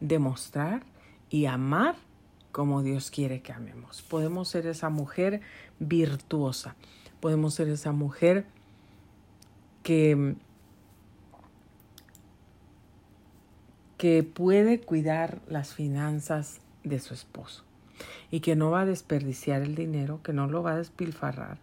demostrar 0.00 0.82
y 1.30 1.46
amar 1.46 1.96
como 2.52 2.82
Dios 2.82 3.10
quiere 3.10 3.42
que 3.42 3.52
amemos. 3.52 4.02
Podemos 4.02 4.48
ser 4.48 4.66
esa 4.66 4.88
mujer 4.90 5.40
virtuosa 5.78 6.76
podemos 7.24 7.54
ser 7.54 7.70
esa 7.70 7.92
mujer 7.92 8.44
que, 9.82 10.34
que 13.96 14.22
puede 14.22 14.82
cuidar 14.82 15.40
las 15.48 15.72
finanzas 15.72 16.60
de 16.82 16.98
su 17.00 17.14
esposo 17.14 17.64
y 18.30 18.40
que 18.40 18.56
no 18.56 18.70
va 18.70 18.82
a 18.82 18.84
desperdiciar 18.84 19.62
el 19.62 19.74
dinero, 19.74 20.20
que 20.22 20.34
no 20.34 20.48
lo 20.48 20.62
va 20.62 20.72
a 20.72 20.76
despilfarrar, 20.76 21.56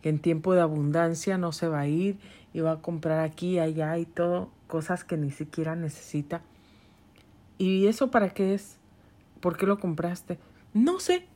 que 0.00 0.08
en 0.08 0.18
tiempo 0.18 0.54
de 0.54 0.62
abundancia 0.62 1.36
no 1.36 1.52
se 1.52 1.68
va 1.68 1.80
a 1.80 1.88
ir 1.88 2.16
y 2.52 2.60
va 2.60 2.72
a 2.72 2.82
comprar 2.82 3.20
aquí, 3.20 3.58
allá 3.58 3.96
y 3.98 4.06
todo, 4.06 4.50
cosas 4.66 5.04
que 5.04 5.16
ni 5.16 5.30
siquiera 5.30 5.76
necesita. 5.76 6.42
¿Y 7.58 7.86
eso 7.86 8.10
para 8.10 8.30
qué 8.30 8.54
es? 8.54 8.78
¿Por 9.40 9.56
qué 9.56 9.66
lo 9.66 9.78
compraste? 9.78 10.38
No 10.74 11.00
sé, 11.00 11.26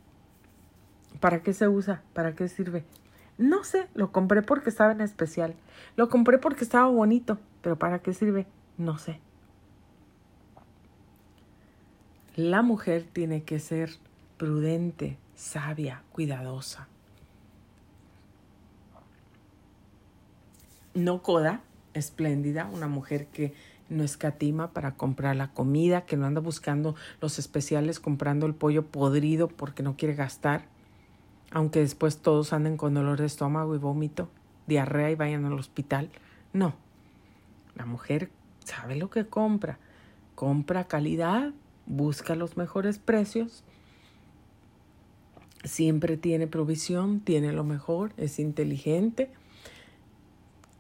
¿Para 1.21 1.43
qué 1.43 1.53
se 1.53 1.69
usa? 1.69 2.03
¿Para 2.13 2.35
qué 2.35 2.49
sirve? 2.49 2.85
No 3.39 3.65
sé, 3.65 3.89
lo 3.95 4.13
compré 4.13 4.43
porque 4.43 4.71
estaba 4.71 4.93
en 4.93 5.01
especial. 5.01 5.55
Lo 5.97 6.09
compré 6.09 6.39
porque 6.39 6.65
estaba 6.65 6.87
bonito, 6.87 7.39
pero 7.63 7.77
¿para 7.77 8.01
qué 8.01 8.13
sirve? 8.13 8.47
No 8.79 8.99
sé. 8.99 9.21
La 12.35 12.63
mujer 12.63 13.07
tiene 13.13 13.45
que 13.45 13.59
ser 13.61 13.91
prudente, 14.37 15.17
sabia, 15.35 16.03
cuidadosa. 16.13 16.89
No 20.97 21.23
coda, 21.23 21.63
espléndida, 21.95 22.69
una 22.73 22.89
mujer 22.89 23.29
que 23.29 23.55
no 23.89 24.03
escatima 24.03 24.73
para 24.73 24.97
comprar 24.97 25.37
la 25.37 25.53
comida, 25.53 26.07
que 26.07 26.17
no 26.17 26.27
anda 26.27 26.41
buscando 26.41 26.97
los 27.21 27.39
especiales 27.39 28.01
comprando 28.01 28.47
el 28.47 28.55
pollo 28.55 28.85
podrido 28.87 29.47
porque 29.47 29.85
no 29.85 29.97
quiere 29.97 30.17
gastar 30.17 30.65
aunque 31.51 31.81
después 31.81 32.19
todos 32.19 32.53
anden 32.53 32.77
con 32.77 32.95
dolor 32.95 33.21
de 33.21 33.27
estómago 33.27 33.75
y 33.75 33.79
vómito, 33.79 34.29
diarrea 34.67 35.11
y 35.11 35.15
vayan 35.15 35.45
al 35.45 35.55
hospital. 35.55 36.11
No, 36.53 36.75
la 37.75 37.87
mujer 37.87 38.31
sabe 38.65 38.97
lo 38.97 39.11
que 39.11 39.27
compra, 39.27 39.79
compra 40.35 40.85
calidad, 40.85 41.53
busca 41.87 42.35
los 42.35 42.57
mejores 42.57 42.99
precios, 42.99 43.63
siempre 45.65 46.17
tiene 46.17 46.47
provisión, 46.47 47.21
tiene 47.21 47.53
lo 47.53 47.65
mejor, 47.65 48.13
es 48.17 48.39
inteligente, 48.39 49.31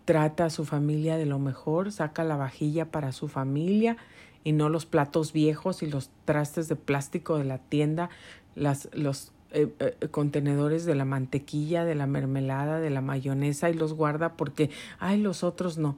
trata 0.06 0.46
a 0.46 0.50
su 0.50 0.64
familia 0.64 1.18
de 1.18 1.26
lo 1.26 1.38
mejor, 1.38 1.92
saca 1.92 2.24
la 2.24 2.36
vajilla 2.36 2.90
para 2.90 3.12
su 3.12 3.28
familia 3.28 3.98
y 4.44 4.52
no 4.52 4.68
los 4.68 4.86
platos 4.86 5.32
viejos 5.32 5.82
y 5.82 5.86
los 5.86 6.10
trastes 6.24 6.68
de 6.68 6.76
plástico 6.76 7.36
de 7.36 7.44
la 7.44 7.58
tienda, 7.58 8.08
las, 8.54 8.88
los 8.92 9.32
eh, 9.50 9.74
eh, 9.80 10.08
contenedores 10.10 10.84
de 10.86 10.94
la 10.94 11.04
mantequilla, 11.04 11.84
de 11.84 11.96
la 11.96 12.06
mermelada, 12.06 12.78
de 12.78 12.90
la 12.90 13.00
mayonesa 13.00 13.68
y 13.68 13.74
los 13.74 13.94
guarda 13.94 14.36
porque, 14.36 14.70
ay, 15.00 15.20
los 15.20 15.42
otros 15.42 15.76
no. 15.76 15.96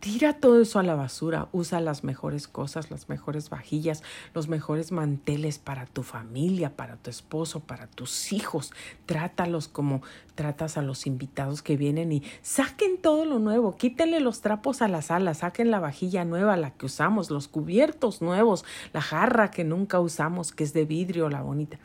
Tira 0.00 0.34
todo 0.34 0.60
eso 0.60 0.78
a 0.78 0.84
la 0.84 0.94
basura, 0.94 1.48
usa 1.50 1.80
las 1.80 2.04
mejores 2.04 2.46
cosas, 2.46 2.88
las 2.88 3.08
mejores 3.08 3.50
vajillas, 3.50 4.04
los 4.32 4.46
mejores 4.46 4.92
manteles 4.92 5.58
para 5.58 5.86
tu 5.86 6.04
familia, 6.04 6.76
para 6.76 6.96
tu 6.96 7.10
esposo, 7.10 7.58
para 7.58 7.88
tus 7.88 8.32
hijos. 8.32 8.72
Trátalos 9.06 9.66
como 9.66 10.02
tratas 10.36 10.78
a 10.78 10.82
los 10.82 11.08
invitados 11.08 11.62
que 11.62 11.76
vienen 11.76 12.12
y 12.12 12.22
saquen 12.42 13.02
todo 13.02 13.24
lo 13.24 13.40
nuevo, 13.40 13.76
quítenle 13.76 14.20
los 14.20 14.40
trapos 14.40 14.82
a 14.82 14.88
la 14.88 15.02
sala, 15.02 15.34
saquen 15.34 15.72
la 15.72 15.80
vajilla 15.80 16.24
nueva, 16.24 16.56
la 16.56 16.70
que 16.70 16.86
usamos, 16.86 17.28
los 17.28 17.48
cubiertos 17.48 18.22
nuevos, 18.22 18.64
la 18.92 19.00
jarra 19.00 19.50
que 19.50 19.64
nunca 19.64 19.98
usamos, 19.98 20.52
que 20.52 20.62
es 20.62 20.72
de 20.72 20.84
vidrio, 20.84 21.28
la 21.28 21.42
bonita. 21.42 21.80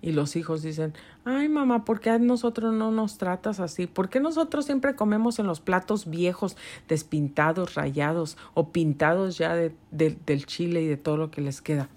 Y 0.00 0.12
los 0.12 0.36
hijos 0.36 0.62
dicen, 0.62 0.94
ay 1.24 1.48
mamá, 1.48 1.84
¿por 1.84 2.00
qué 2.00 2.10
a 2.10 2.18
nosotros 2.18 2.74
no 2.74 2.90
nos 2.90 3.18
tratas 3.18 3.60
así? 3.60 3.86
¿Por 3.86 4.08
qué 4.08 4.20
nosotros 4.20 4.66
siempre 4.66 4.94
comemos 4.94 5.38
en 5.38 5.46
los 5.46 5.60
platos 5.60 6.08
viejos, 6.08 6.56
despintados, 6.88 7.74
rayados 7.74 8.36
o 8.54 8.70
pintados 8.70 9.38
ya 9.38 9.54
de, 9.54 9.74
del 9.90 10.46
chile 10.46 10.82
y 10.82 10.86
de 10.86 10.96
todo 10.96 11.16
lo 11.16 11.30
que 11.30 11.40
les 11.40 11.60
queda? 11.60 11.88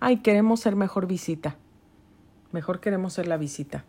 Ay, 0.00 0.18
queremos 0.18 0.60
ser 0.60 0.76
mejor 0.76 1.06
visita. 1.06 1.56
Mejor 2.52 2.80
queremos 2.80 3.14
ser 3.14 3.26
la 3.26 3.36
visita. 3.36 3.84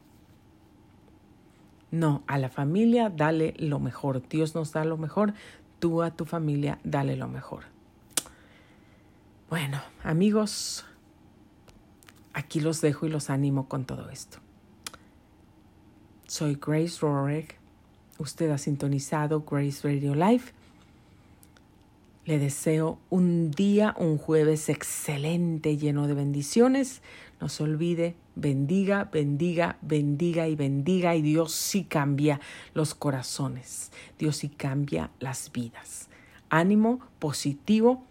No, 1.92 2.24
a 2.28 2.38
la 2.38 2.50
familia 2.50 3.10
dale 3.10 3.54
lo 3.58 3.80
mejor. 3.80 4.28
Dios 4.28 4.56
nos 4.56 4.72
da 4.72 4.86
lo 4.86 4.98
mejor. 4.98 5.34
Tú 5.80 6.02
a 6.02 6.12
tu 6.12 6.26
familia 6.26 6.80
dale 6.84 7.16
lo 7.16 7.28
mejor. 7.28 7.64
Bueno, 9.50 9.80
amigos, 10.04 10.86
aquí 12.36 12.60
los 12.60 12.82
dejo 12.82 13.08
y 13.08 13.10
los 13.10 13.32
animo 13.32 13.68
con 13.68 13.86
todo 13.86 14.12
esto. 14.12 14.38
Soy 16.28 16.60
Grace 16.62 17.00
Rorick. 17.02 17.58
Usted 18.20 18.52
ha 18.52 18.58
sintonizado 18.58 19.42
Grace 19.50 19.88
Radio 19.88 20.14
Live. 20.14 20.44
Le 22.26 22.38
deseo 22.38 23.00
un 23.10 23.52
día, 23.52 23.96
un 23.98 24.18
jueves 24.18 24.70
excelente, 24.70 25.78
lleno 25.78 26.08
de 26.08 26.14
bendiciones. 26.14 27.02
No 27.40 27.50
se 27.50 27.64
olvide, 27.64 28.16
bendiga, 28.36 29.10
bendiga, 29.12 29.78
bendiga 29.82 30.48
y 30.48 30.56
bendiga. 30.56 31.16
Y 31.16 31.22
Dios 31.22 31.54
sí 31.54 31.86
cambia 31.86 32.40
los 32.74 32.96
corazones. 32.96 33.92
Dios 34.20 34.38
sí 34.38 34.50
cambia 34.50 35.10
las 35.20 35.52
vidas. 35.52 36.10
Ánimo 36.50 37.00
positivo 37.20 38.04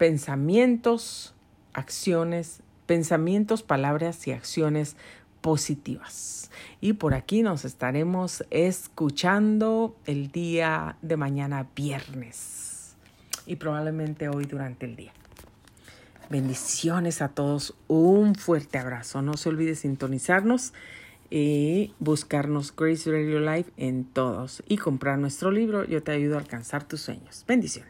pensamientos, 0.00 1.34
acciones, 1.74 2.62
pensamientos, 2.90 3.62
palabras 3.62 4.26
y 4.26 4.32
acciones 4.32 4.96
positivas. 5.42 6.50
Y 6.80 6.94
por 6.94 7.14
aquí 7.14 7.40
nos 7.44 7.64
estaremos 7.64 8.44
escuchando 8.50 9.94
el 10.06 10.32
día 10.32 10.96
de 11.00 11.16
mañana 11.16 11.68
viernes 11.76 12.96
y 13.46 13.54
probablemente 13.54 14.28
hoy 14.28 14.44
durante 14.46 14.86
el 14.86 14.96
día. 14.96 15.12
Bendiciones 16.30 17.22
a 17.22 17.28
todos, 17.28 17.76
un 17.86 18.34
fuerte 18.34 18.78
abrazo. 18.78 19.22
No 19.22 19.36
se 19.36 19.50
olvide 19.50 19.76
sintonizarnos 19.76 20.72
y 21.30 21.94
buscarnos 22.00 22.74
Grace 22.74 23.08
Radio 23.08 23.38
Live 23.38 23.66
en 23.76 24.04
todos 24.04 24.64
y 24.66 24.78
comprar 24.78 25.16
nuestro 25.20 25.52
libro. 25.52 25.84
Yo 25.84 26.02
te 26.02 26.10
ayudo 26.10 26.34
a 26.34 26.40
alcanzar 26.40 26.82
tus 26.82 27.02
sueños. 27.02 27.44
Bendiciones. 27.46 27.88